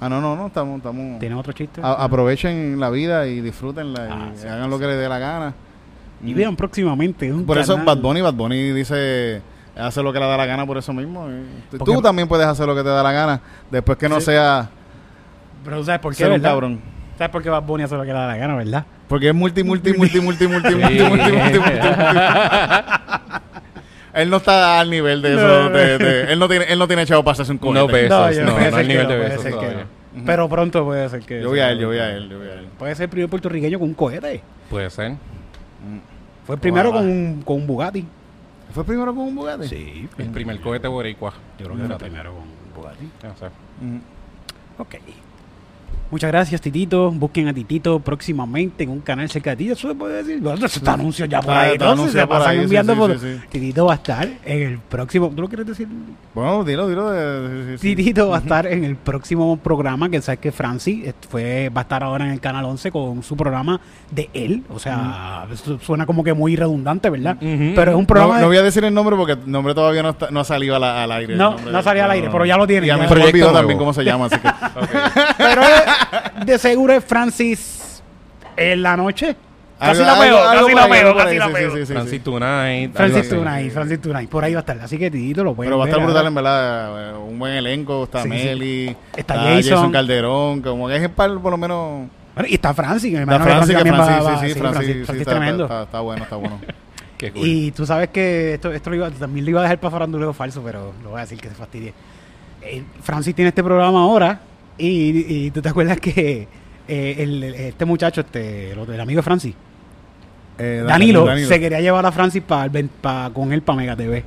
[0.00, 1.18] Ah, no, no, no, estamos, estamos.
[1.20, 1.80] tienes otro chiste?
[1.82, 5.18] A- aprovechen la vida y disfrútenla Ah, y sí, hagan lo que les dé la
[5.18, 5.54] gana.
[6.22, 7.32] y vean próximamente.
[7.32, 7.86] un Por eso canal.
[7.86, 9.40] Bad Bunny, Bad Bunny dice,
[9.76, 11.28] hace lo que le da la gana por eso mismo.
[11.70, 13.40] Porque- Tú también puedes hacer lo que te da la gana,
[13.70, 14.26] después que no Sí.
[14.26, 14.68] sea
[15.64, 16.24] Pero ¿sabes por qué?
[16.24, 16.50] verdad?
[16.50, 16.80] cabrón.
[17.18, 18.84] ¿Sabes por qué Bad Bunny hace lo que le da la gana, verdad?
[19.08, 21.88] Porque es multi, multi, multi, multi, multi, multi, multi, multi, multi, multi.
[24.14, 25.62] Él no está al nivel de eso.
[25.64, 25.70] No.
[25.70, 27.80] de- de- él no tiene, él no tiene chavo para hacerse un cohete.
[27.80, 29.86] No, besos, yo- no, puede no ser que nivel de puede besos ser que todavía.
[30.14, 30.24] no.
[30.24, 31.42] Pero pronto puede ser que...
[31.42, 32.68] Yo voy a él, yo voy a él, yo voy a él.
[32.78, 34.40] Puede ser el primer puertorriqueño con un cohete.
[34.70, 35.14] Puede ser.
[36.46, 37.02] Fue el primero Ojalá.
[37.04, 38.06] con un, con un Bugatti.
[38.72, 39.66] ¿Fue primero con un Bugatti?
[39.66, 40.08] Sí.
[40.16, 41.32] El primer cohete boricua.
[41.58, 43.10] Yo creo que era primero con un Bugatti.
[43.24, 43.46] No sé.
[43.80, 43.98] Mm.
[44.78, 44.94] Ok.
[46.14, 47.10] Muchas gracias, Titito.
[47.10, 49.70] Busquen a Titito próximamente en un canal cerca de ti.
[49.72, 50.40] Eso se puede decir.
[50.40, 51.72] Bueno, eso está anuncio ya por ahí.
[51.72, 53.18] Entonces se pasan ahí, enviando sí, por...
[53.18, 53.40] sí, sí.
[53.50, 55.32] Titito va a estar en el próximo...
[55.34, 55.88] ¿Tú lo quieres decir?
[56.32, 57.10] Bueno, dilo, dilo.
[57.10, 57.96] de- sí.
[57.96, 61.80] Titito va a estar en el próximo programa, que sabes que Francis eh, fue, va
[61.80, 63.80] a estar ahora en el Canal 11 con su programa
[64.12, 64.62] de él.
[64.70, 67.36] O sea, eso suena como que muy redundante, ¿verdad?
[67.40, 68.34] Pero es un programa...
[68.34, 70.44] no de- voy a decir el nombre porque el nombre todavía no, está- no ha
[70.44, 71.34] salido al aire.
[71.34, 73.50] No, no ha salido al aire, pero ya lo tiene, Y a mí se olvidó
[73.52, 74.48] también cómo se llama, así que...
[75.38, 76.03] Pero es-
[76.44, 78.02] de seguro es Francis
[78.56, 79.36] en la noche.
[79.78, 81.72] Casi Algo- la pego, algo- casi la pego, casi la pego.
[81.72, 81.92] sí, sí, sí.
[81.92, 82.92] Francis Tonight.
[82.94, 83.28] Francis.
[83.28, 84.30] Tonight, Francis Tonight.
[84.30, 84.78] Por ahí va a estar.
[84.80, 87.38] Así que Titito lo pueden Pero va a ver estar brutal en verdad, eh, un
[87.38, 88.24] buen elenco, está.
[88.24, 89.62] Meli, Está Jason.
[89.62, 89.92] Jason.
[89.92, 92.08] Calderón, como que es el par por lo menos...
[92.34, 94.52] Bueno, y está Francis, que me imagino Francis, que también Francis, va- va- sí, sí,
[94.54, 95.64] sí, Francis, Francis, sí, Francis está, tremendo.
[95.64, 96.60] Está, está bueno, está bueno.
[97.18, 97.46] Qué cool.
[97.46, 100.32] Y tú sabes que esto, esto lo iba- también lo iba a dejar para faranduleo
[100.32, 101.92] falso, pero lo voy a decir que se fastidie.
[102.62, 104.40] Eh, Francis tiene este programa ahora
[104.78, 106.48] y, y tú te acuerdas que
[106.88, 109.54] eh, el- este muchacho, este, el, amigo de Francis,
[110.58, 111.48] Eh, Danilo, Danilo.
[111.48, 112.68] se quería llevar a Francis pa,
[113.00, 114.24] pa- con él para Mega TV.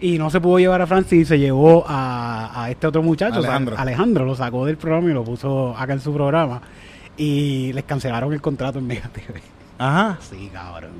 [0.00, 3.38] Y no se pudo llevar a Francis y se llevó a, a este otro muchacho,
[3.38, 3.74] Alejandro.
[3.74, 6.60] o sea, Alejandro, lo sacó del programa y lo puso acá en su programa.
[7.16, 9.40] Y les cancelaron el contrato en Mega TV.
[9.78, 10.18] Ajá.
[10.20, 10.92] Sí, cabrón.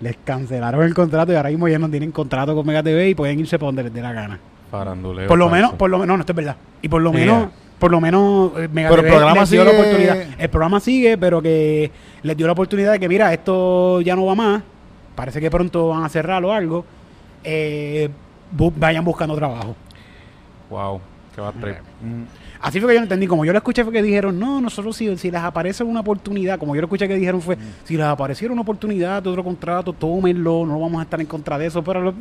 [0.00, 3.14] Les cancelaron el contrato y ahora mismo ya no tienen contrato con Mega TV y
[3.14, 4.38] pueden irse por donde les dé la gana.
[4.70, 5.28] Faranduleo.
[5.28, 5.54] Por lo falso.
[5.56, 6.56] menos, por lo menos, no, no, esto es verdad.
[6.82, 7.20] Y por lo Yeah.
[7.20, 7.48] menos,
[7.82, 10.16] por lo menos eh, Mega Pero el programa les dio la sigue- oportunidad.
[10.38, 11.90] El programa sigue, pero que
[12.22, 14.62] les dio la oportunidad de que, mira, esto ya no va más.
[15.16, 16.84] Parece que pronto van a cerrarlo o algo.
[17.42, 18.08] Eh,
[18.56, 19.74] bu- vayan buscando trabajo.
[20.70, 21.00] Wow.
[21.34, 21.50] Qué va.
[21.50, 22.22] Mm.
[22.60, 23.26] Así fue que yo lo entendí.
[23.26, 26.60] Como yo lo escuché fue que dijeron, no, nosotros si, si les aparece una oportunidad,
[26.60, 29.92] como yo lo escuché que dijeron fue, si les apareciera una oportunidad de otro contrato,
[29.92, 32.14] tómenlo, no vamos a estar en contra de eso, pero lo-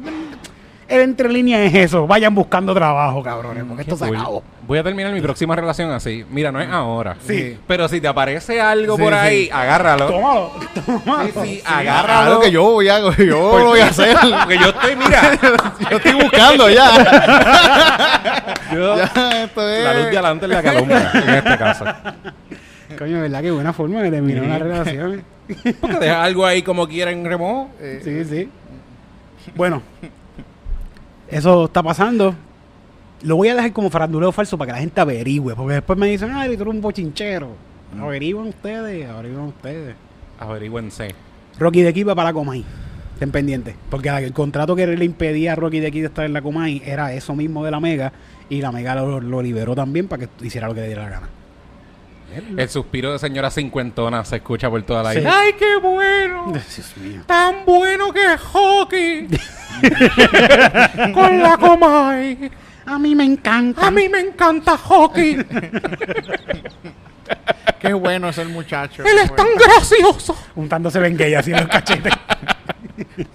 [0.91, 4.17] entre líneas es eso, vayan buscando trabajo, cabrones, porque esto se Cool.
[4.17, 4.43] acabó.
[4.67, 6.23] Voy a terminar mi próxima relación así.
[6.29, 7.15] Mira, no es ahora.
[7.25, 7.57] Sí.
[7.67, 9.19] Pero si te aparece algo Sí, por sí.
[9.19, 10.07] ahí, agárralo.
[10.07, 10.51] Tómalo,
[10.85, 11.29] tómalo.
[11.43, 12.39] Sí, sí, agárralo.
[12.39, 13.11] que yo voy a, yo
[13.59, 14.15] lo voy a hacer.
[14.39, 15.21] Porque yo estoy, mira.
[15.89, 16.91] yo estoy buscando ya.
[18.73, 19.83] yo- ya esto es.
[19.83, 21.85] la luz de adelante es la que alumbra, en este caso.
[22.97, 23.41] Coño, ¿verdad?
[23.41, 25.23] Qué buena forma de terminar una relación.
[25.81, 27.69] Porque deja algo ahí como quiera en remojo.
[27.81, 28.49] Eh, Sí, sí.
[29.55, 29.81] Bueno,
[31.31, 32.35] eso está pasando.
[33.23, 36.07] Lo voy a dejar como faranduleo falso para que la gente averigüe, porque después me
[36.07, 37.49] dicen, ay, tú eres un bochinchero.
[37.99, 39.95] Averigüen ustedes, averigüen ustedes.
[40.39, 41.15] Averigüense.
[41.59, 42.65] Rocky de aquí va para la Comay.
[43.13, 43.75] Estén pendientes.
[43.89, 46.81] Porque el contrato que le impedía a Rocky de aquí de estar en la Comay
[46.85, 48.11] era eso mismo de la Mega.
[48.49, 51.09] Y la Mega lo, lo liberó también para que hiciera lo que le diera la
[51.09, 51.29] gana.
[52.57, 55.19] El suspiro de señora cincuentona se escucha por toda la Sí.
[55.19, 55.33] isla.
[55.39, 56.45] ¡Ay, qué bueno!
[56.53, 57.21] Dios mío.
[57.25, 59.27] ¡Tan bueno que es hockey!
[61.13, 62.51] Con la Comay.
[62.85, 63.87] A mí me encanta.
[63.87, 65.37] A mí me encanta hockey.
[67.79, 69.03] Qué bueno es el muchacho.
[69.03, 70.35] Él es tan gracioso.
[70.55, 72.13] Untándose Bengay así en los cachetes.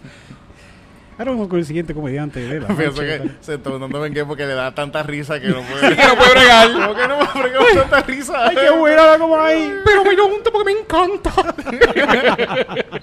[1.19, 2.41] Ahora vamos con el siguiente comediante.
[2.41, 5.63] de la Pienso que se está dando Bengué porque le da tanta risa que no
[5.63, 5.97] puede.
[5.97, 6.73] Que no puede bregar.
[6.73, 8.47] ¿Cómo que no puede bregar con tanta risa?
[8.49, 9.73] ¡Ay, qué buena la Comay!
[9.85, 11.33] Pero me lo junto porque me encanta.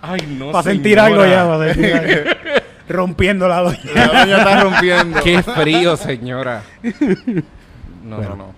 [0.00, 0.52] Ay, no.
[0.52, 2.30] Para sentir algo ya, para sentir algo.
[2.88, 3.78] Rompiendo la doña.
[3.94, 5.20] La doña está rompiendo.
[5.22, 6.62] Qué frío, señora.
[8.02, 8.30] No, Bueno.
[8.30, 8.57] no, no.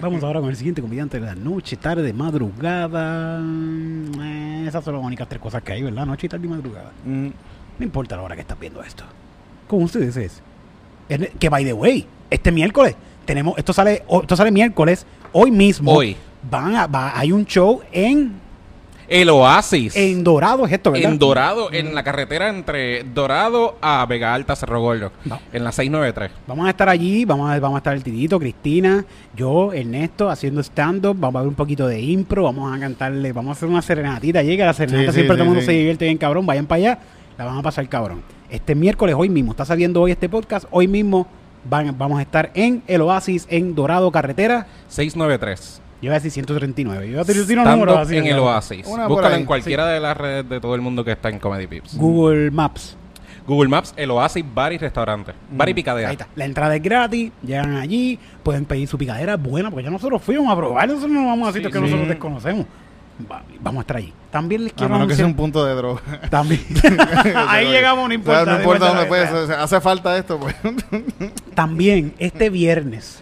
[0.00, 3.40] Vamos ahora con el siguiente comediante de la noche, tarde, madrugada.
[3.42, 6.06] Eh, esas son las únicas tres cosas que hay, ¿verdad?
[6.06, 6.92] Noche, tarde y madrugada.
[7.04, 7.28] Mm,
[7.78, 9.04] No importa la hora que estás viendo esto.
[9.66, 10.42] Con ustedes es.
[11.38, 13.58] Que by the way, este miércoles tenemos.
[13.58, 15.04] Esto sale, esto sale miércoles.
[15.32, 15.92] Hoy mismo.
[15.92, 16.16] Hoy.
[16.48, 18.32] Van a, va- hay un show en,
[19.08, 19.96] El Oasis.
[19.96, 21.12] en Dorado, es esto, ¿verdad?
[21.12, 25.12] En Dorado, en la carretera entre Dorado a Vega Alta, Cerro Gordo.
[25.24, 25.40] No.
[25.52, 26.30] En la 693.
[26.46, 30.62] Vamos a estar allí, vamos a, vamos a estar el Titito, Cristina, yo, Ernesto, haciendo
[30.62, 33.82] stand-up, vamos a ver un poquito de impro, vamos a cantarle, vamos a hacer una
[33.82, 35.66] serenatita que la serenata Sí, sí, siempre todo el sí, mundo sí.
[35.66, 36.98] se divierte bien cabrón, vayan para allá,
[37.38, 38.22] la van a pasar cabrón.
[38.50, 41.26] Este miércoles, hoy mismo, está saliendo hoy este podcast, hoy mismo
[41.68, 45.80] van, vamos a estar en el Oasis, en Dorado Carretera, 693.
[46.02, 48.38] Yo voy a decir 135, yo voy a decir Stand números up así, en el.
[48.38, 48.86] Oasis.
[48.86, 51.66] Búscalo ahí, en cualquiera de las redes de todo el mundo que está en Comedy
[51.66, 51.96] Pips.
[51.96, 52.96] Google Maps.
[53.46, 55.32] Google Maps, el Oasis Bar y Restaurante.
[55.50, 56.08] Bar y picadera.
[56.08, 56.28] Ahí está.
[56.36, 60.52] La entrada es gratis, llegan allí, pueden pedir su picadera buena, porque ya nosotros fuimos
[60.52, 61.90] a probar, nosotros no vamos a sitios Sí, que sí.
[61.90, 62.66] nosotros desconocemos.
[63.30, 64.12] Va- vamos a estar allí.
[64.30, 66.00] También les A quiero menos que sea un punto de droga.
[66.30, 66.60] También.
[67.48, 68.44] Ahí llegamos, no O sea, importa.
[68.52, 69.46] no importa dónde la puede verdad.
[69.46, 69.56] ser.
[69.56, 70.54] Hace falta esto, pues.
[71.54, 73.21] También, este viernes.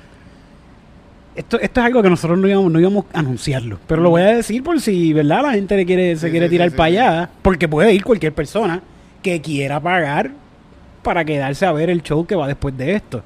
[1.40, 3.78] Esto, esto es algo que nosotros no íbamos, no íbamos a anunciarlo.
[3.86, 5.42] Pero lo voy a decir por si, ¿verdad?
[5.42, 6.96] La gente le quiere, se Sí, quiere sí, tirar sí, para sí.
[6.98, 7.30] allá.
[7.42, 8.82] Porque puede ir cualquier persona
[9.22, 10.30] que quiera pagar
[11.02, 13.22] para quedarse a ver el show que va después de esto.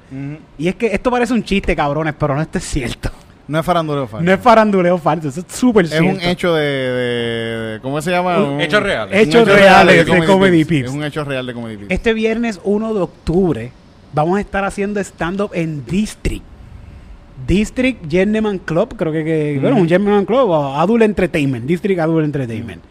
[0.57, 3.09] Y es que esto parece un chiste, cabrones, pero no esto es cierto.
[3.47, 4.25] No es faranduleo falso.
[4.25, 6.09] No es faranduleo falso, eso es súper Es cierto.
[6.09, 8.41] un hecho de, de- de- ¿Cómo se llama?
[8.43, 9.09] Un hecho real.
[9.09, 10.67] un Hechos reales de Comedy Pips.
[10.69, 10.89] Pips.
[10.89, 11.91] Es un hecho real de Comedy Pips.
[11.91, 13.71] Este viernes 1 de octubre
[14.13, 16.43] vamos a estar haciendo stand-up en District.
[17.47, 22.25] District Gentleman Club, creo que, que bueno, un Gentleman Club o Adult Entertainment, District Adult
[22.25, 22.81] Entertainment.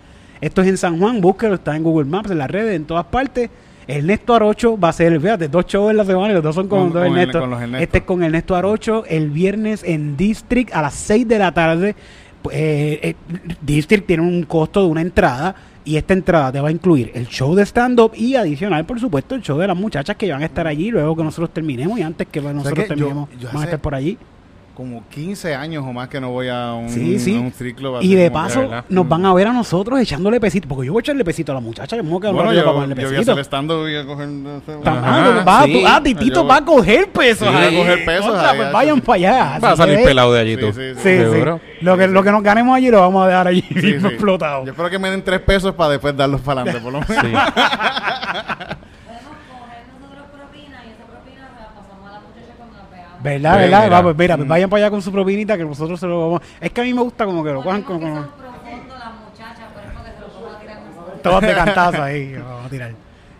[0.40, 3.06] Esto es en San Juan, búsquelo, está en Google Maps, en las redes, en todas
[3.06, 3.48] partes.
[3.86, 6.68] Ernesto Arocho va a ser, fíjate, dos shows en la semana y los dos son
[6.68, 7.40] con, Con- dos con el- Ernesto.
[7.40, 7.78] con Ernesto.
[7.84, 11.94] Este es con Ernesto Arocho el viernes en District a las 6 de la tarde.
[12.50, 13.14] Eh, eh,
[13.62, 15.54] District tiene un costo de una entrada
[15.84, 19.34] y esta entrada te va a incluir el show de stand-up y adicional, por supuesto,
[19.34, 22.02] el show de las muchachas que van a estar allí luego que nosotros terminemos y
[22.02, 24.18] antes que nosotros que yo- terminemos yo van a estar por allí.
[24.74, 27.36] Como 15 años o más que no voy a un, Sí, sí.
[27.36, 27.98] a un strip club.
[28.02, 30.66] Y de paso, nos van a ver a nosotros echándole pesito.
[30.68, 31.96] Porque yo voy a echarle pesito a la muchacha.
[31.96, 33.32] Yo me voy a quedar Bueno, yo, para ponerle yo voy a pesito.
[33.32, 34.28] hacer stand-up y a coger...
[34.84, 35.72] Ah, Ajá, va, sí.
[35.72, 37.48] tú- ah, Titito Yo- va a coger pesos.
[37.48, 39.58] A coger pesos ahí, pues vayan para allá.
[39.62, 40.66] Va a salir pelado de allí Sí, tú.
[40.72, 40.94] sí, sí.
[40.94, 41.16] Sí, sí.
[41.18, 41.60] Seguro.
[41.80, 43.88] Lo que, lo que nos ganemos allí lo vamos a dejar allí Sí, sí.
[44.06, 44.64] explotado.
[44.64, 47.14] Yo espero que me den tres pesos para después darlos para adelante, por lo menos.
[47.24, 47.30] Sí.
[49.04, 52.84] Podemos coger nosotros propina y esa propina se la pasamos a la muchacha cuando la
[52.90, 53.13] pegamos.
[53.24, 54.04] ¿Verdad, Ve, verdad?
[54.16, 54.36] mira.
[54.36, 56.42] Pues vayan para allá con su propinita que nosotros se lo vamos...
[56.60, 57.98] Es que a mí me gusta como que lo cojan como...
[58.00, 61.22] que son profundos las muchachas, por eso que se lo vamos a tirar nosotros.
[61.22, 62.34] Todos de cantazo ahí.
[62.36, 62.92] Vamos a tirar.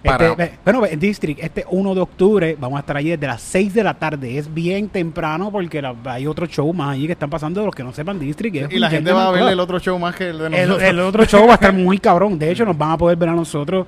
[0.04, 3.72] Este, bueno, en District, este 1 de octubre, vamos a estar allí desde las 6
[3.72, 4.36] de la tarde.
[4.36, 7.74] Es bien temprano porque la- hay otro show más allí que están pasando de los
[7.74, 8.54] que no sepan District.
[8.56, 10.52] es Y la gente va a ver el otro show más que el de El,
[10.68, 10.82] nosotros.
[10.82, 12.38] el otro show va a estar muy cabrón.
[12.38, 13.86] De hecho, nos van a poder ver a nosotros.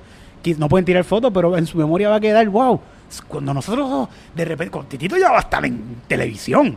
[0.57, 2.79] No pueden tirar fotos, pero en su memoria va a quedar, wow.
[3.27, 6.75] Cuando nosotros, de repente, con Titito ya va a estar en televisión.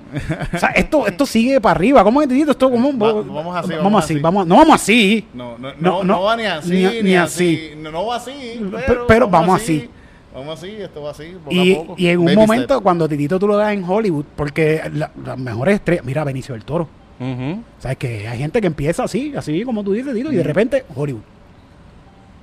[0.55, 2.05] O sea, esto, esto sigue para arriba.
[2.05, 2.52] ¿Cómo es, Titito?
[2.52, 2.97] Esto, ¿cómo?
[2.97, 4.15] Va- vamos así, Vamos, vamos así.
[4.15, 4.23] así.
[4.23, 5.27] Vamos, no vamos así.
[5.35, 7.70] No, no, No, no, no, va ni así, ni- ni, ni así.
[7.77, 9.90] No, no va así, Pero- pero, pero vamos así.
[10.32, 11.94] Vamos así, esto va así, poco Y, a poco.
[11.98, 12.82] y en un Baby momento, step.
[12.85, 16.65] cuando Titito tú lo veas en Hollywood, porque la- las mejores estrellas, mira, Benicio del
[16.65, 16.89] Toro.
[17.19, 17.61] Ujú.
[17.81, 20.85] ¿Sabes que Hay gente que empieza así, así como tú dices, Tito, y de repente
[20.94, 21.23] Hollywood.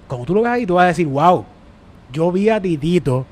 [0.07, 1.45] Cuando tú lo ves ahí, tú vas a decir, wow,
[2.11, 3.25] yo vi a Titito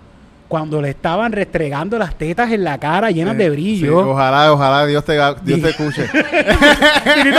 [0.47, 4.09] cuando le estaban restregando las tetas en la cara llenas Sí, de sí, brillo.
[4.11, 5.13] ojalá, ojalá Dios te,
[5.43, 6.03] Dios te escuche.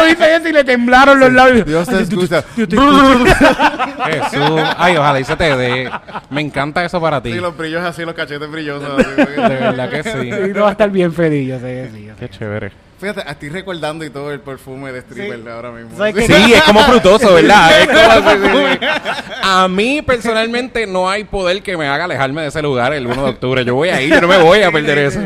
[0.09, 1.67] Dice eso y le temblaron los labios.
[1.67, 2.43] Dios te escucha.
[4.07, 4.61] Jesús.
[4.77, 5.91] Ay, ojalá y se te dé.
[6.31, 7.33] Me encanta eso para ti.
[7.33, 8.89] Sí, los brillos así, los cachetes brillosos.
[8.99, 10.31] así, De verdad que sí.
[10.31, 12.19] Titito va a estar bien feliz, yo sé, sí, yo sé.
[12.21, 12.73] Qué chévere.
[12.99, 15.49] Fíjate, estoy recordando y todo el perfume de stripper Sí.
[15.51, 15.91] ahora mismo.
[16.17, 17.71] Sí, es como frutoso, ¿verdad?
[17.83, 18.87] Es como así, sí, sí.
[19.43, 23.23] A mí, personalmente, no hay poder que me haga alejarme de ese lugar el 1
[23.23, 23.65] de octubre.
[23.67, 25.21] Yo voy a ir, yo no me voy a perder eso.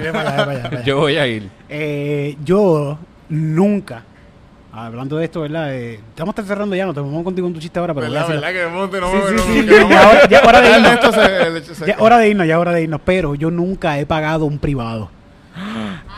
[0.84, 1.48] Yo voy a ir.
[1.68, 2.98] Eh, yo
[3.28, 4.02] nunca,
[4.72, 5.72] hablando de esto, ¿verdad?
[5.72, 8.52] Eh, estamos cerrando ya, no te vamos contigo con tu chiste ahora, pero ¿Verdad, verdad
[8.52, 10.70] que monte no Sí, me sí, sí, que no me- ya hora- ya hora de
[10.76, 11.86] irnos.
[11.86, 15.08] Ya hora de irnos, ya hora de irnos, pero yo nunca he pagado un privado.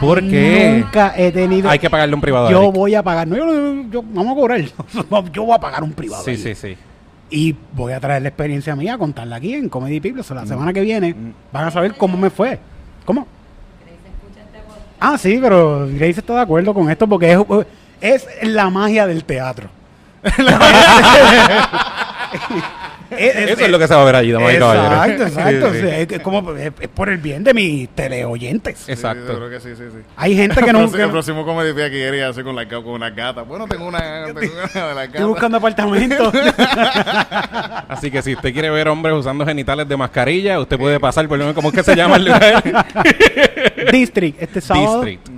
[0.01, 0.79] ¿Por qué?
[0.83, 1.69] Nunca he tenido.
[1.71, 2.51] Hay que pagarle un privado.
[2.51, 2.75] Yo Eric.
[2.75, 4.61] voy a pagar, no, yo, yo- vamos a cobrar.
[5.33, 6.25] yo voy a pagar un privado.
[6.25, 6.77] Sí, sí, sí.
[7.31, 10.21] Y voy a traer la experiencia mía, contarla aquí en Comedy People.
[10.21, 10.41] O sea, Mm.
[10.41, 11.15] la semana que viene
[11.53, 12.59] van a saber cómo me fue.
[13.05, 13.27] ¿Cómo?
[15.01, 17.33] Ah, sí, pero Grace está de acuerdo con esto porque
[18.01, 19.69] es, es la magia del teatro.
[23.19, 24.93] Es- es- Eso es lo que se va a ver allí, damas y caballeros.
[24.93, 25.67] Exacto, exacto.
[25.73, 25.85] Sí, sí.
[25.85, 26.55] O sea, es, como,
[26.95, 28.79] por el bien de mis teleoyentes.
[28.79, 29.27] Sí, Exacto.
[29.27, 29.99] seguro que sí, sí, sí.
[30.17, 30.79] Hay gente que no.
[30.81, 33.43] próximo- el no- próximo comedy que quería hacer con, la, con una gata.
[33.43, 35.27] Bueno, tengo una, tengo una de las Estoy gatas.
[35.27, 36.33] buscando apartamento.
[37.89, 41.39] Así que si usted quiere ver hombres usando genitales de mascarilla, usted puede pasar por
[41.39, 42.63] lo ¿Cómo es que se llama el lugar?
[43.93, 45.03] District, este sábado.
[45.03, 45.29] District.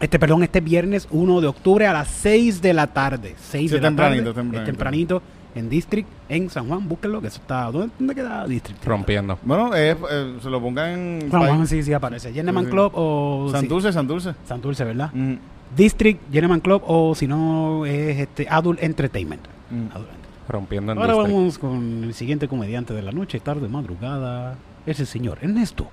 [0.00, 3.34] Este, perdón, este viernes 1 de octubre a las 6 de la tarde.
[3.50, 4.34] 6 Sí, de la tempranito, tarde.
[4.34, 4.58] tempranito.
[4.60, 5.22] Es tempranito
[5.54, 6.88] en District, en San Juan.
[6.88, 7.70] Búsquenlo, que eso está.
[7.70, 8.84] ¿Dónde, dónde queda District?
[8.84, 9.38] Rompiendo.
[9.42, 10.90] Bueno, eh, eh, se lo pongan
[11.22, 12.32] en San Juan sí, sí aparece.
[12.32, 12.72] Gentleman Sí, sí.
[12.72, 13.46] Club o.
[13.48, 14.34] sí, Santurce, Santurce.
[14.46, 15.10] Santurce, ¿verdad?
[15.12, 15.34] Mm,
[15.76, 19.42] District, Gentleman Club o si no es este Adult Entertainment.
[19.70, 19.74] mm.
[19.74, 20.22] Adult Entertainment.
[20.48, 21.34] Rompiendo en Ahora District.
[21.36, 24.56] vamos con el siguiente comediante de la noche, tarde, madrugada.
[24.86, 25.88] Es el señor Ernesto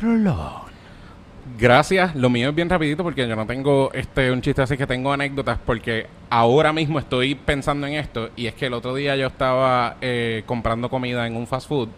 [0.00, 0.69] Rolón.
[1.58, 2.14] Gracias.
[2.14, 5.12] Lo mío es bien rapidito porque yo no tengo este un chiste así que tengo
[5.12, 9.26] anécdotas porque ahora mismo estoy pensando en esto y es que el otro día yo
[9.26, 11.88] estaba eh, comprando comida en un fast food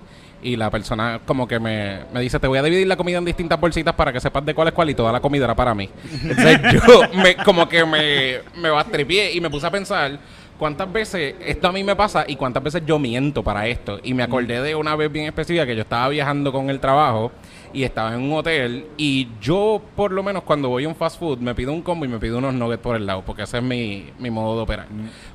[0.43, 3.25] y la persona como que me, me dice te voy a dividir la comida en
[3.25, 5.75] distintas bolsitas para que sepas de cuál es cuál y toda la comida era para
[5.75, 5.89] mí.
[6.23, 10.19] Entonces yo me, como que me, me bastripié y me puse a pensar
[10.59, 14.01] cuántas veces esto a mí me pasa y cuántas veces yo miento para esto.
[14.03, 17.33] Y me acordé de una vez bien específica que yo estaba viajando con el trabajo
[17.73, 21.19] y estaba en un hotel y yo por lo menos cuando voy a un fast
[21.19, 23.59] food me pido un combo y me pido unos nuggets por el lado porque ese
[23.59, 24.87] es mi, mi modo de operar.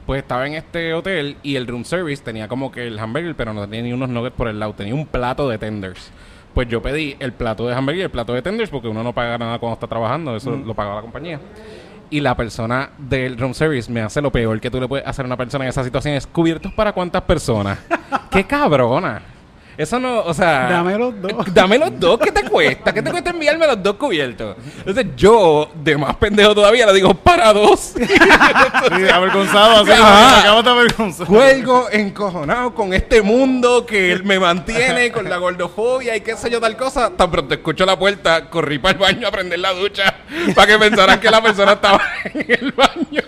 [0.05, 3.53] Pues estaba en este hotel y el room service tenía como que el hamburger pero
[3.53, 6.11] no tenía ni unos nuggets por el lado, tenía un plato de tenders.
[6.53, 9.14] Pues yo pedí el plato de hamburger y el plato de tenders porque uno no
[9.14, 11.39] paga nada cuando está trabajando, eso lo pagaba la compañía.
[12.09, 15.26] Y la persona del room service me hace lo peor que tú le puedes hacer
[15.26, 17.80] a una persona en esa situación es cubiertos para cuántas personas.
[18.31, 19.36] ¡Qué cabrona!
[19.78, 20.70] Eso no, o sea...
[20.70, 21.34] Dame los dos.
[21.54, 22.91] Dame los dos, ¿qué te cuesta?
[22.91, 24.56] ¿Qué te cuesta enviarme los dos cubiertos?
[24.80, 27.94] Entonces yo, de más pendejo todavía, le digo, para dos.
[28.98, 29.91] Sí, avergonzado, así.
[29.91, 30.40] Ajá.
[30.40, 31.26] Acabo de avergonzado.
[31.28, 36.60] Cuelgo encojonado con este mundo que me mantiene con la gordofobia y qué sé yo,
[36.60, 37.12] tal cosa.
[37.16, 40.16] Tan pronto escucho la puerta, corrí para el baño a prender la ducha
[40.56, 42.02] para que pensaran que la persona estaba
[42.34, 43.22] en el baño.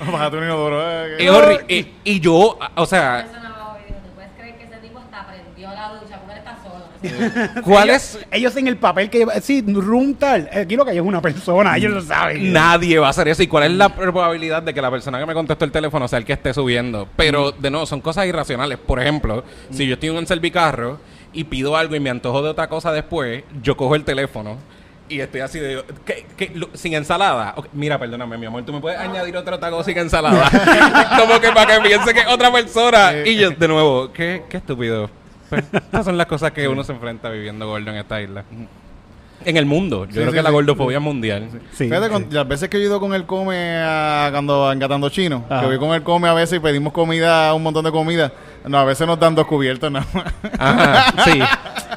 [0.12, 0.82] Bájate un inodoro.
[1.18, 4.76] eh, y, y yo, o sea, persona va a oír, ¿tú puedes creer que ese
[4.76, 6.84] tipo hasta prendió la ducha porque él está solo?
[7.64, 8.26] ¿Cuál ellos, es?
[8.30, 10.48] Ellos en el papel que lleva- sí, room tal.
[10.52, 12.52] Aquí lo que hay es una persona, ellos lo saben.
[12.52, 13.42] Nadie va a hacer eso.
[13.42, 16.18] ¿Y cuál es la probabilidad de que la persona que me contestó el teléfono sea
[16.18, 17.08] el que esté subiendo?
[17.16, 18.78] Pero, de nuevo, son cosas irracionales.
[18.78, 20.98] Por ejemplo, si yo estoy en un servicarro
[21.32, 24.58] y pido algo y me antojo de otra cosa después, yo cojo el teléfono
[25.08, 25.82] y estoy así de...
[26.06, 26.52] ¿qué- qué?
[26.54, 27.54] Lo- ¿Sin ensalada?
[27.72, 30.48] Mira, perdóname, mi amor, ¿tú me puedes añadir otra taco sin ensalada?
[31.18, 33.12] Como que para que piense que es otra persona.
[33.24, 35.10] Y yo, de nuevo, qué, qué estúpido.
[35.52, 38.44] Estas son las cosas que uno se enfrenta viviendo gordo en esta isla.
[39.44, 40.04] En el mundo.
[40.04, 40.54] Yo Sí, creo sí, que la sí.
[40.54, 41.48] gordofobia es mundial.
[41.72, 42.28] Sí, Fíjate, con- sí.
[42.30, 45.62] las veces que yo he ido con el come a, cuando engatando chino, Ajá.
[45.62, 48.30] que voy con el come a veces y pedimos comida, un montón de comida,
[48.64, 50.24] no, a veces nos dan dos cubiertos nada más.
[50.60, 51.40] Ajá, sí.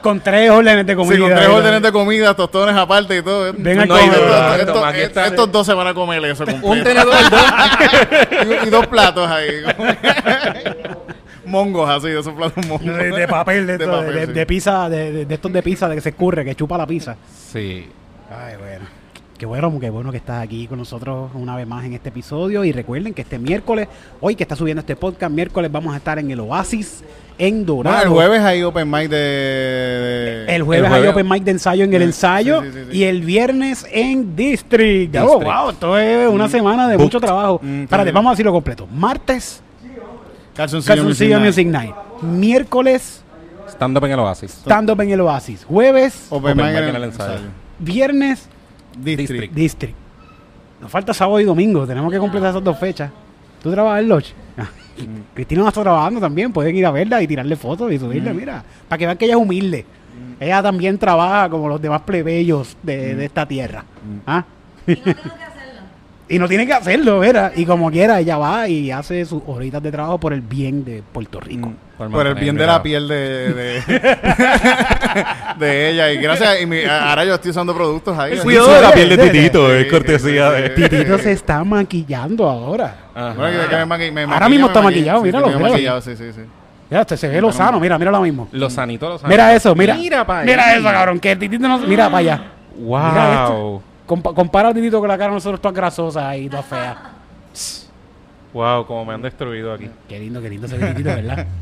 [0.01, 1.13] Con tres órdenes de comida.
[1.15, 3.53] Sí, con tres órdenes de comida, tostones aparte y todo.
[3.55, 4.09] Ven a No, comer.
[4.09, 5.27] Estos- Toma, estos- aquí está.
[5.27, 6.67] estos dos se van a comer eso completo.
[6.67, 7.43] Un tenedor, dos.
[8.63, 9.49] y, y dos platos ahí.
[11.47, 12.85] Mongos así, de esos platos mongos.
[12.85, 14.31] De, de papel, de, De papel, de, sí.
[14.33, 17.15] de pizza, de, estos de pizza, de que se escurre, que chupa la pizza.
[17.51, 17.87] Sí.
[18.29, 18.85] Ay, bueno.
[19.37, 22.63] Qué bueno, qué bueno que estás aquí con nosotros una vez más en este episodio.
[22.63, 23.89] Y recuerden que este miércoles,
[24.21, 27.03] hoy que está subiendo este podcast, miércoles vamos a estar en el Oasis
[27.37, 27.97] en Dorado.
[27.97, 29.17] Bueno, el jueves hay open mic de...
[29.17, 32.85] de- El jueves El hay open mic de ensayo en el ensayo sí, sí, sí,
[32.91, 32.97] sí.
[32.97, 35.13] y el viernes en District.
[35.17, 37.03] Oh, wow, esto es una semana de Booked.
[37.03, 37.59] mucho trabajo.
[37.61, 38.87] Mm, Espérate, vamos a decirlo completo.
[38.87, 39.61] Martes,
[40.55, 41.95] Calzoncillo, Calzoncillo Music Music Night.
[41.95, 42.23] Night.
[42.23, 43.21] Miércoles,
[43.69, 44.51] Stand up en el Oasis.
[44.51, 45.65] stand up en el Oasis.
[45.65, 47.33] Jueves, Open, Open mic mic en en el el ensayo.
[47.33, 47.49] ensayo.
[47.79, 48.49] viernes,
[48.97, 49.29] District.
[49.29, 49.53] District.
[49.53, 49.95] District.
[50.81, 51.85] Nos falta sábado y domingo.
[51.85, 53.11] Tenemos que completar esas dos fechas.
[53.61, 54.33] ¿Tú trabajas en Lodge?
[55.33, 56.53] Cristina no está trabajando también.
[56.53, 58.63] Pueden ir a verla y tirarle fotos y subirle, mira.
[58.87, 59.85] Para que vean que ella es humilde.
[60.39, 63.83] Ella también trabaja como los demás plebeyos de, de esta tierra.
[64.27, 64.45] ¿Ah?
[64.87, 65.44] Y no tengo que hacerlo.
[66.27, 67.51] Y no tiene que hacerlo, ¿verdad?
[67.55, 71.03] Y como quiera, ella va y hace sus horitas de trabajo por el bien de
[71.11, 71.71] Puerto Rico.
[71.99, 73.81] Por Por el bien de la piel de, de,
[75.59, 76.11] de ella.
[76.11, 76.61] Y gracias.
[76.61, 78.37] Y mi- ahora yo estoy usando productos ahí.
[78.39, 82.49] Cuidado de la piel de Titito, Sí, es cortesía sí, de- Titito se está maquillando
[82.49, 82.95] ahora.
[83.13, 83.33] Ajá.
[83.33, 85.13] Bueno, que- que me maqui- me Ahora mismo me está maquilla.
[85.13, 86.41] maquillado, Sí, míralo, maquillado, sí, sí, sí.
[86.89, 88.47] Mira, este se ve lozano, mira, mira lo mismo.
[88.51, 89.29] Los sanitos, los sanitos.
[89.37, 89.95] Mira eso, mira.
[89.95, 91.79] Mira para Mira eso, cabrón, que el titito no...
[91.79, 92.41] Mira para allá.
[92.77, 93.81] Mira Wow.
[94.07, 96.97] Compa- compara al titito con la cara de nosotros todas grasosas y todas feas.
[98.53, 99.89] Wow, como me han destruido aquí.
[100.07, 101.45] Qué lindo, qué lindo ese titito, ¿verdad?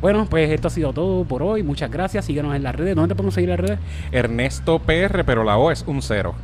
[0.00, 1.64] Bueno, pues esto ha sido todo por hoy.
[1.64, 2.24] Muchas gracias.
[2.24, 2.94] Síguenos en las redes.
[2.94, 3.80] ¿Dónde te podemos seguir en las redes?
[4.12, 6.36] Ernesto PR, pero la O es un cero.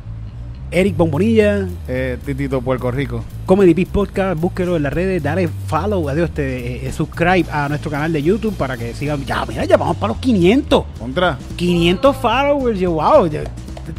[0.71, 3.23] Eric Bombonilla, Eh, Titito, Puerto Rico.
[3.45, 4.37] Comedy Beat Podcast.
[4.41, 5.23] Búsquelo en las redes.
[5.23, 9.23] Dale follow, adiós, este, eh, subscribe a nuestro canal de YouTube para que sigan.
[9.23, 10.83] Ya, mira, ya vamos para los 500.
[10.99, 11.37] Contra.
[11.55, 12.77] 500 followers.
[12.77, 13.25] Yo, wow.
[13.27, 13.39] Yo,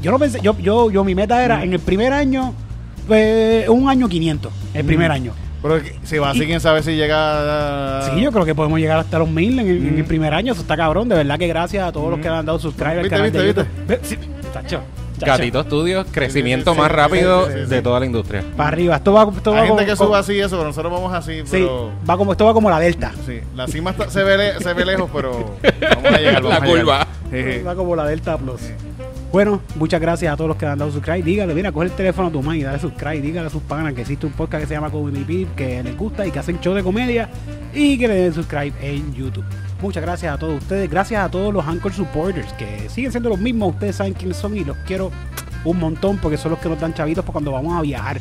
[0.02, 2.54] yo no pensé, yo, yo, yo, mi meta era en el primer año,
[3.10, 4.52] eh, un año 500.
[4.74, 5.32] El primer año.
[5.62, 8.02] Pero si va así, quién sabe si llega a...
[8.14, 10.52] Sí, yo creo que podemos llegar hasta los mil en el, en el primer año.
[10.52, 11.08] Eso está cabrón.
[11.08, 13.32] De verdad que gracias a todos los que le han dado subscribe al Viste, canal
[13.32, 13.86] de viste, YouTube.
[13.88, 14.16] Ve- sí,
[14.52, 14.82] chacho,
[15.18, 15.26] chacho.
[15.26, 17.70] Gatito Studios, crecimiento sí, sí, más sí, rápido sí, sí, sí.
[17.70, 18.44] de toda la industria.
[18.56, 18.96] Para arriba.
[18.96, 21.12] Esto va, esto va Hay gente como, que como- suba así eso, pero nosotros vamos
[21.12, 21.90] así, Sí, pero...
[22.08, 23.12] va como, esto va como la Delta.
[23.26, 25.32] Sí, la cima está- se, ve le- se ve lejos, pero
[25.80, 26.78] vamos a llegar, vamos La a llegar.
[26.84, 27.06] curva.
[27.32, 27.62] Sí, sí.
[27.66, 28.60] Va como la Delta Plus.
[29.36, 31.22] Bueno, muchas gracias a todos los que han dado subscribe.
[31.22, 33.20] Dígale, mira, coge el teléfono a tu mãe y dale subscribe.
[33.20, 35.94] Dígale a sus panas que existe un podcast que se llama Comedy Beat, que les
[35.94, 37.28] gusta y que hacen show de comedia
[37.74, 39.44] y que le den subscribe en YouTube.
[39.82, 40.88] Muchas gracias a todos ustedes.
[40.88, 43.74] Gracias a todos los Anchor Supporters que siguen siendo los mismos.
[43.74, 45.10] Ustedes saben quiénes son y los quiero
[45.66, 48.18] un montón porque son los que nos dan chavitos para cuando vamos a viajar.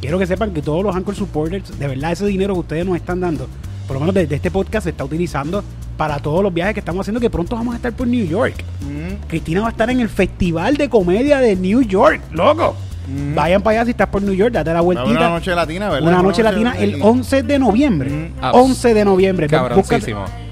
[0.00, 2.96] Quiero que sepan que todos los Anchor Supporters, de verdad, ese dinero que ustedes nos
[2.96, 3.46] están dando,
[3.86, 5.62] por lo menos desde este podcast, se está utilizando
[5.96, 8.62] para todos los viajes que estamos haciendo, que pronto vamos a estar por New York.
[8.82, 12.76] Mm, Cristina va a estar en el Festival de Comedia de New York, loco.
[13.08, 13.34] Mm.
[13.34, 15.10] Vayan para allá si estás por New York, date la vueltita.
[15.10, 16.08] una noche latina, ¿verdad?
[16.08, 17.00] Una noche latina el sí.
[17.02, 18.10] 11 de noviembre.
[18.10, 18.32] Mm.
[18.42, 19.46] Ah, 11 de noviembre.
[19.48, 20.20] Cabroncísimo.
[20.22, 20.46] Búscate-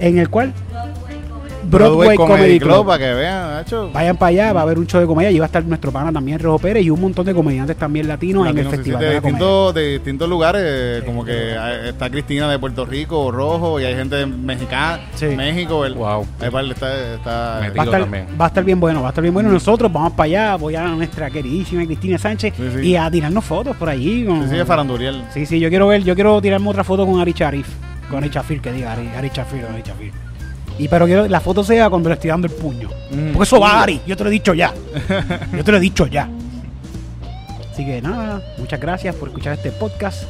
[0.00, 0.52] ¿En el cual?
[1.70, 2.86] Broadway, Comedy Club, Club.
[2.86, 3.64] para que vean.
[3.92, 5.30] Vayan para allá, va a haber un show de comedia.
[5.30, 8.08] Y va a estar nuestro pana también, Rojo Pérez, y un montón de comediantes también
[8.08, 11.56] latinos en el sí, Festival de, distintos, de distintos lugares, eh, como que
[11.88, 15.26] está Cristina de Puerto Rico, Rojo, y hay gente mexicana, Sí.
[15.26, 16.26] México, el, Wow.
[16.40, 16.60] está,
[17.14, 17.76] está Metido.
[17.76, 18.26] Va a, estar, también.
[18.40, 19.50] va a estar bien bueno, va a estar bien bueno.
[19.50, 22.88] Nosotros vamos para allá, voy a nuestra queridísima Cristina Sánchez Sí, sí.
[22.88, 24.24] y a tirarnos fotos por allí.
[24.24, 25.22] con- sí, sí, es faranduriel.
[25.32, 27.68] Sí, sí, yo quiero ver, yo quiero tirarme otra foto con Ari Sharif.
[28.08, 30.12] Con Ari Shafir, que diga Ari, Ari Shafir, Ari Shafir.
[30.80, 32.88] Y pero quiero la foto sea cuando le estoy dando el puño.
[33.10, 33.32] Mm.
[33.32, 34.00] Porque eso va, Ari.
[34.06, 34.72] Yo te lo he dicho ya.
[35.52, 36.26] Yo te lo he dicho ya.
[37.70, 40.22] Así que nada, muchas gracias por escuchar este podcast.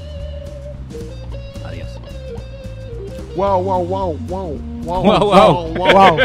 [1.64, 1.88] Adiós.
[3.36, 5.74] Wow, wow, wow, wow, wow, Wow, wow.
[5.74, 5.92] Wow.
[5.92, 6.18] wow.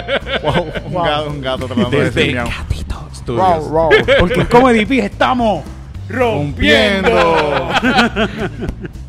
[0.87, 1.03] Un, Wow.
[1.03, 2.47] gato, un gato tratando de Desde decir miau.
[2.47, 3.69] Gatito Studios.
[3.69, 3.89] wow.
[4.19, 5.63] Porque en Comedy estamos
[6.09, 7.09] rompiendo.
[7.11, 8.77] Rompiendo.